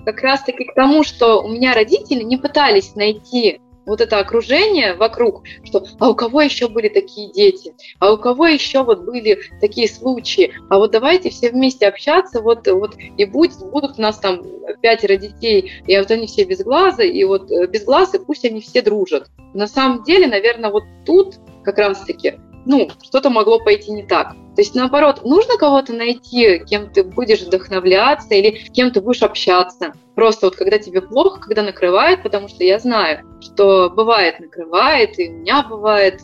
как 0.04 0.20
раз-таки 0.20 0.64
к 0.64 0.74
тому, 0.74 1.02
что 1.02 1.42
у 1.42 1.48
меня 1.48 1.74
родители 1.74 2.22
не 2.22 2.36
пытались 2.36 2.94
найти 2.94 3.60
вот 3.86 4.00
это 4.00 4.18
окружение 4.18 4.94
вокруг, 4.94 5.44
что 5.64 5.84
а 6.00 6.10
у 6.10 6.14
кого 6.14 6.42
еще 6.42 6.68
были 6.68 6.88
такие 6.88 7.32
дети, 7.32 7.72
а 8.00 8.12
у 8.12 8.18
кого 8.18 8.46
еще 8.46 8.82
вот 8.82 9.04
были 9.04 9.38
такие 9.60 9.88
случаи, 9.88 10.52
а 10.68 10.78
вот 10.78 10.90
давайте 10.90 11.30
все 11.30 11.50
вместе 11.50 11.86
общаться, 11.86 12.40
вот, 12.40 12.66
вот 12.66 12.96
и 12.98 13.24
будет, 13.24 13.58
будут 13.70 13.98
у 13.98 14.02
нас 14.02 14.18
там 14.18 14.42
пятеро 14.82 15.16
детей, 15.16 15.72
и 15.86 15.96
вот 15.96 16.10
они 16.10 16.26
все 16.26 16.44
без 16.44 16.62
глаза, 16.62 17.04
и 17.04 17.22
вот 17.24 17.50
э, 17.50 17.68
без 17.68 17.84
глаза 17.84 18.18
пусть 18.18 18.44
они 18.44 18.60
все 18.60 18.82
дружат. 18.82 19.28
На 19.54 19.68
самом 19.68 20.02
деле, 20.02 20.26
наверное, 20.26 20.70
вот 20.70 20.84
тут 21.04 21.36
как 21.66 21.78
раз-таки, 21.78 22.38
ну, 22.64 22.88
что-то 23.02 23.28
могло 23.28 23.58
пойти 23.58 23.90
не 23.90 24.04
так. 24.04 24.30
То 24.54 24.62
есть, 24.62 24.74
наоборот, 24.74 25.22
нужно 25.24 25.58
кого-то 25.58 25.92
найти, 25.92 26.60
кем 26.64 26.90
ты 26.90 27.04
будешь 27.04 27.42
вдохновляться 27.42 28.34
или 28.34 28.52
кем 28.72 28.90
ты 28.90 29.00
будешь 29.00 29.22
общаться. 29.22 29.92
Просто 30.14 30.46
вот 30.46 30.56
когда 30.56 30.78
тебе 30.78 31.02
плохо, 31.02 31.40
когда 31.40 31.62
накрывает, 31.62 32.22
потому 32.22 32.48
что 32.48 32.64
я 32.64 32.78
знаю, 32.78 33.20
что 33.40 33.90
бывает 33.90 34.40
накрывает, 34.40 35.18
и 35.18 35.28
у 35.28 35.32
меня 35.32 35.62
бывает, 35.68 36.22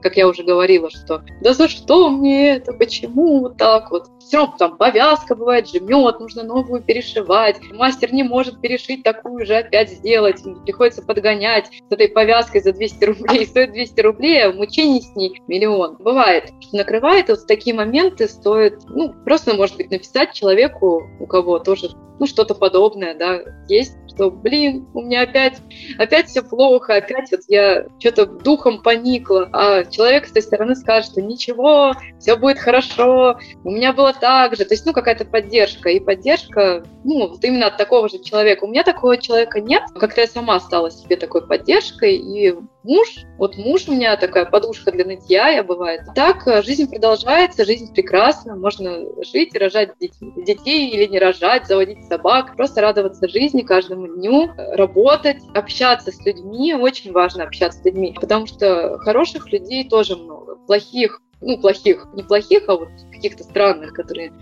как 0.00 0.16
я 0.16 0.28
уже 0.28 0.42
говорила, 0.42 0.90
что 0.90 1.22
да 1.40 1.54
за 1.54 1.68
что 1.68 2.10
мне 2.10 2.56
это, 2.56 2.72
почему 2.72 3.40
вот 3.40 3.56
так 3.56 3.90
вот. 3.90 4.08
Все 4.18 4.38
равно 4.38 4.54
там 4.58 4.76
повязка 4.76 5.34
бывает, 5.34 5.68
жмет, 5.68 6.20
нужно 6.20 6.42
новую 6.44 6.82
перешивать. 6.82 7.56
Мастер 7.72 8.12
не 8.12 8.22
может 8.22 8.60
перешить 8.60 9.02
такую 9.02 9.44
же 9.44 9.56
опять 9.56 9.90
сделать. 9.90 10.42
Приходится 10.64 11.02
подгонять 11.02 11.66
с 11.66 11.92
этой 11.92 12.08
повязкой 12.08 12.60
за 12.60 12.72
200 12.72 13.04
рублей. 13.04 13.46
Стоит 13.46 13.72
200 13.72 14.00
рублей, 14.00 14.44
а 14.44 14.52
мучений 14.52 15.02
с 15.02 15.16
ней 15.16 15.42
миллион. 15.48 15.96
Бывает, 15.98 16.52
что 16.60 16.76
накрывает, 16.76 17.28
вот 17.28 17.40
в 17.40 17.46
такие 17.46 17.74
моменты 17.74 18.28
стоит, 18.28 18.78
ну, 18.88 19.14
просто, 19.24 19.54
может 19.54 19.76
быть, 19.76 19.90
написать 19.90 20.32
человеку, 20.32 21.02
у 21.18 21.26
кого 21.26 21.58
тоже 21.58 21.90
ну, 22.20 22.26
что-то 22.26 22.54
подобное, 22.54 23.14
да, 23.14 23.40
есть, 23.66 23.96
что, 24.14 24.30
блин, 24.30 24.86
у 24.94 25.02
меня 25.02 25.22
опять, 25.22 25.58
опять 25.98 26.28
все 26.28 26.42
плохо, 26.42 26.96
опять 26.96 27.30
вот 27.30 27.40
я 27.48 27.86
что-то 27.98 28.26
духом 28.26 28.82
поникла, 28.82 29.48
а 29.52 29.84
человек 29.84 30.26
с 30.26 30.32
той 30.32 30.42
стороны 30.42 30.74
скажет, 30.74 31.12
что 31.12 31.22
ничего, 31.22 31.94
все 32.18 32.36
будет 32.36 32.58
хорошо, 32.58 33.38
у 33.64 33.70
меня 33.70 33.92
было 33.92 34.12
так 34.12 34.56
же, 34.56 34.64
то 34.64 34.74
есть, 34.74 34.84
ну, 34.86 34.92
какая-то 34.92 35.24
поддержка, 35.24 35.90
и 35.90 36.00
поддержка, 36.00 36.84
ну, 37.04 37.28
вот 37.28 37.44
именно 37.44 37.66
от 37.66 37.76
такого 37.76 38.08
же 38.08 38.22
человека. 38.22 38.64
У 38.64 38.68
меня 38.68 38.82
такого 38.82 39.16
человека 39.16 39.60
нет, 39.60 39.82
как-то 39.94 40.20
я 40.20 40.26
сама 40.26 40.60
стала 40.60 40.90
себе 40.90 41.16
такой 41.16 41.46
поддержкой, 41.46 42.16
и 42.16 42.54
муж, 42.82 43.08
вот 43.38 43.56
муж 43.56 43.88
у 43.88 43.92
меня 43.92 44.16
такая 44.16 44.46
подушка 44.46 44.92
для 44.92 45.04
нытья, 45.04 45.48
я 45.48 45.62
бывает. 45.62 46.02
Так 46.14 46.46
э, 46.46 46.62
жизнь 46.62 46.88
продолжается, 46.90 47.64
жизнь 47.64 47.92
прекрасна, 47.92 48.56
можно 48.56 49.04
жить, 49.24 49.56
рожать 49.56 49.90
детей 50.00 50.90
или 50.90 51.06
не 51.06 51.18
рожать, 51.18 51.66
заводить 51.66 52.04
собак, 52.06 52.56
просто 52.56 52.80
радоваться 52.80 53.28
жизни 53.28 53.62
каждому 53.62 54.06
дню, 54.08 54.50
работать, 54.56 55.38
общаться 55.54 56.10
с 56.12 56.24
людьми, 56.24 56.74
очень 56.74 57.12
важно 57.12 57.44
общаться 57.44 57.80
с 57.80 57.84
людьми, 57.84 58.16
потому 58.20 58.46
что 58.46 58.98
хороших 58.98 59.52
людей 59.52 59.88
тоже 59.88 60.16
много, 60.16 60.56
плохих, 60.66 61.20
ну, 61.40 61.58
плохих, 61.58 62.06
не 62.14 62.22
плохих, 62.22 62.64
а 62.68 62.76
вот 62.76 62.88
каких-то 63.12 63.44
странных, 63.44 63.92
которые 63.92 64.32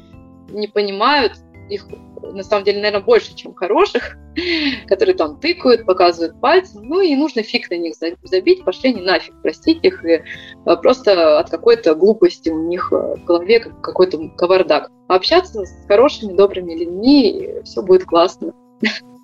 не 0.51 0.66
понимают, 0.66 1.34
их 1.68 1.86
на 2.20 2.42
самом 2.42 2.64
деле, 2.64 2.80
наверное, 2.80 3.04
больше, 3.04 3.34
чем 3.34 3.54
хороших, 3.54 4.16
которые 4.86 5.14
там 5.14 5.38
тыкают, 5.40 5.86
показывают 5.86 6.40
пальцем, 6.40 6.82
ну 6.84 7.00
и 7.00 7.14
нужно 7.16 7.42
фиг 7.42 7.70
на 7.70 7.76
них 7.76 7.94
забить, 8.22 8.64
пошли 8.64 8.94
не 8.94 9.02
нафиг, 9.02 9.34
простить 9.42 9.84
их, 9.84 10.04
и 10.04 10.22
а, 10.64 10.76
просто 10.76 11.38
от 11.38 11.50
какой-то 11.50 11.94
глупости 11.94 12.50
у 12.50 12.62
них 12.68 12.92
а, 12.92 13.16
в 13.16 13.24
голове 13.24 13.60
какой-то 13.60 14.28
кавардак. 14.36 14.90
А 15.08 15.14
общаться 15.14 15.64
с 15.64 15.86
хорошими, 15.86 16.34
добрыми 16.34 16.74
людьми, 16.74 17.50
все 17.64 17.82
будет 17.82 18.04
классно. 18.04 18.52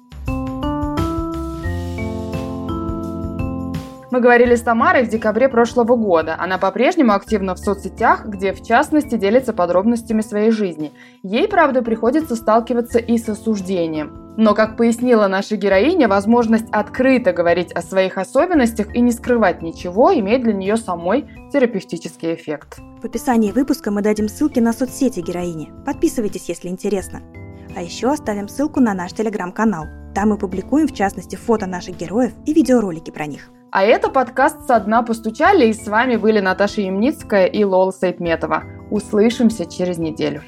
Мы 4.14 4.20
говорили 4.20 4.54
с 4.54 4.62
Тамарой 4.62 5.02
в 5.02 5.08
декабре 5.08 5.48
прошлого 5.48 5.96
года. 5.96 6.36
Она 6.38 6.56
по-прежнему 6.56 7.14
активна 7.14 7.56
в 7.56 7.58
соцсетях, 7.58 8.26
где 8.26 8.52
в 8.52 8.62
частности 8.62 9.16
делится 9.16 9.52
подробностями 9.52 10.20
своей 10.20 10.52
жизни. 10.52 10.92
Ей, 11.24 11.48
правда, 11.48 11.82
приходится 11.82 12.36
сталкиваться 12.36 13.00
и 13.00 13.18
с 13.18 13.28
осуждением. 13.28 14.32
Но, 14.36 14.54
как 14.54 14.76
пояснила 14.76 15.26
наша 15.26 15.56
героиня, 15.56 16.06
возможность 16.06 16.70
открыто 16.70 17.32
говорить 17.32 17.72
о 17.72 17.82
своих 17.82 18.16
особенностях 18.16 18.94
и 18.94 19.00
не 19.00 19.10
скрывать 19.10 19.62
ничего 19.62 20.14
имеет 20.14 20.44
для 20.44 20.52
нее 20.52 20.76
самой 20.76 21.28
терапевтический 21.52 22.34
эффект. 22.34 22.78
В 23.02 23.04
описании 23.04 23.50
выпуска 23.50 23.90
мы 23.90 24.00
дадим 24.00 24.28
ссылки 24.28 24.60
на 24.60 24.72
соцсети 24.72 25.22
героини. 25.22 25.72
Подписывайтесь, 25.84 26.48
если 26.48 26.68
интересно. 26.68 27.20
А 27.74 27.82
еще 27.82 28.12
оставим 28.12 28.46
ссылку 28.46 28.78
на 28.78 28.94
наш 28.94 29.12
телеграм-канал. 29.12 29.86
Там 30.14 30.28
мы 30.28 30.38
публикуем, 30.38 30.86
в 30.86 30.94
частности, 30.94 31.34
фото 31.34 31.66
наших 31.66 31.96
героев 31.96 32.30
и 32.46 32.52
видеоролики 32.52 33.10
про 33.10 33.26
них. 33.26 33.50
А 33.74 33.82
это 33.82 34.08
подкаст 34.08 34.68
«Со 34.68 34.78
дна 34.78 35.02
постучали» 35.02 35.66
и 35.66 35.72
с 35.72 35.88
вами 35.88 36.14
были 36.14 36.38
Наташа 36.38 36.82
Ямницкая 36.82 37.46
и 37.46 37.64
Лола 37.64 37.90
Сайтметова. 37.90 38.62
Услышимся 38.92 39.66
через 39.66 39.98
неделю. 39.98 40.42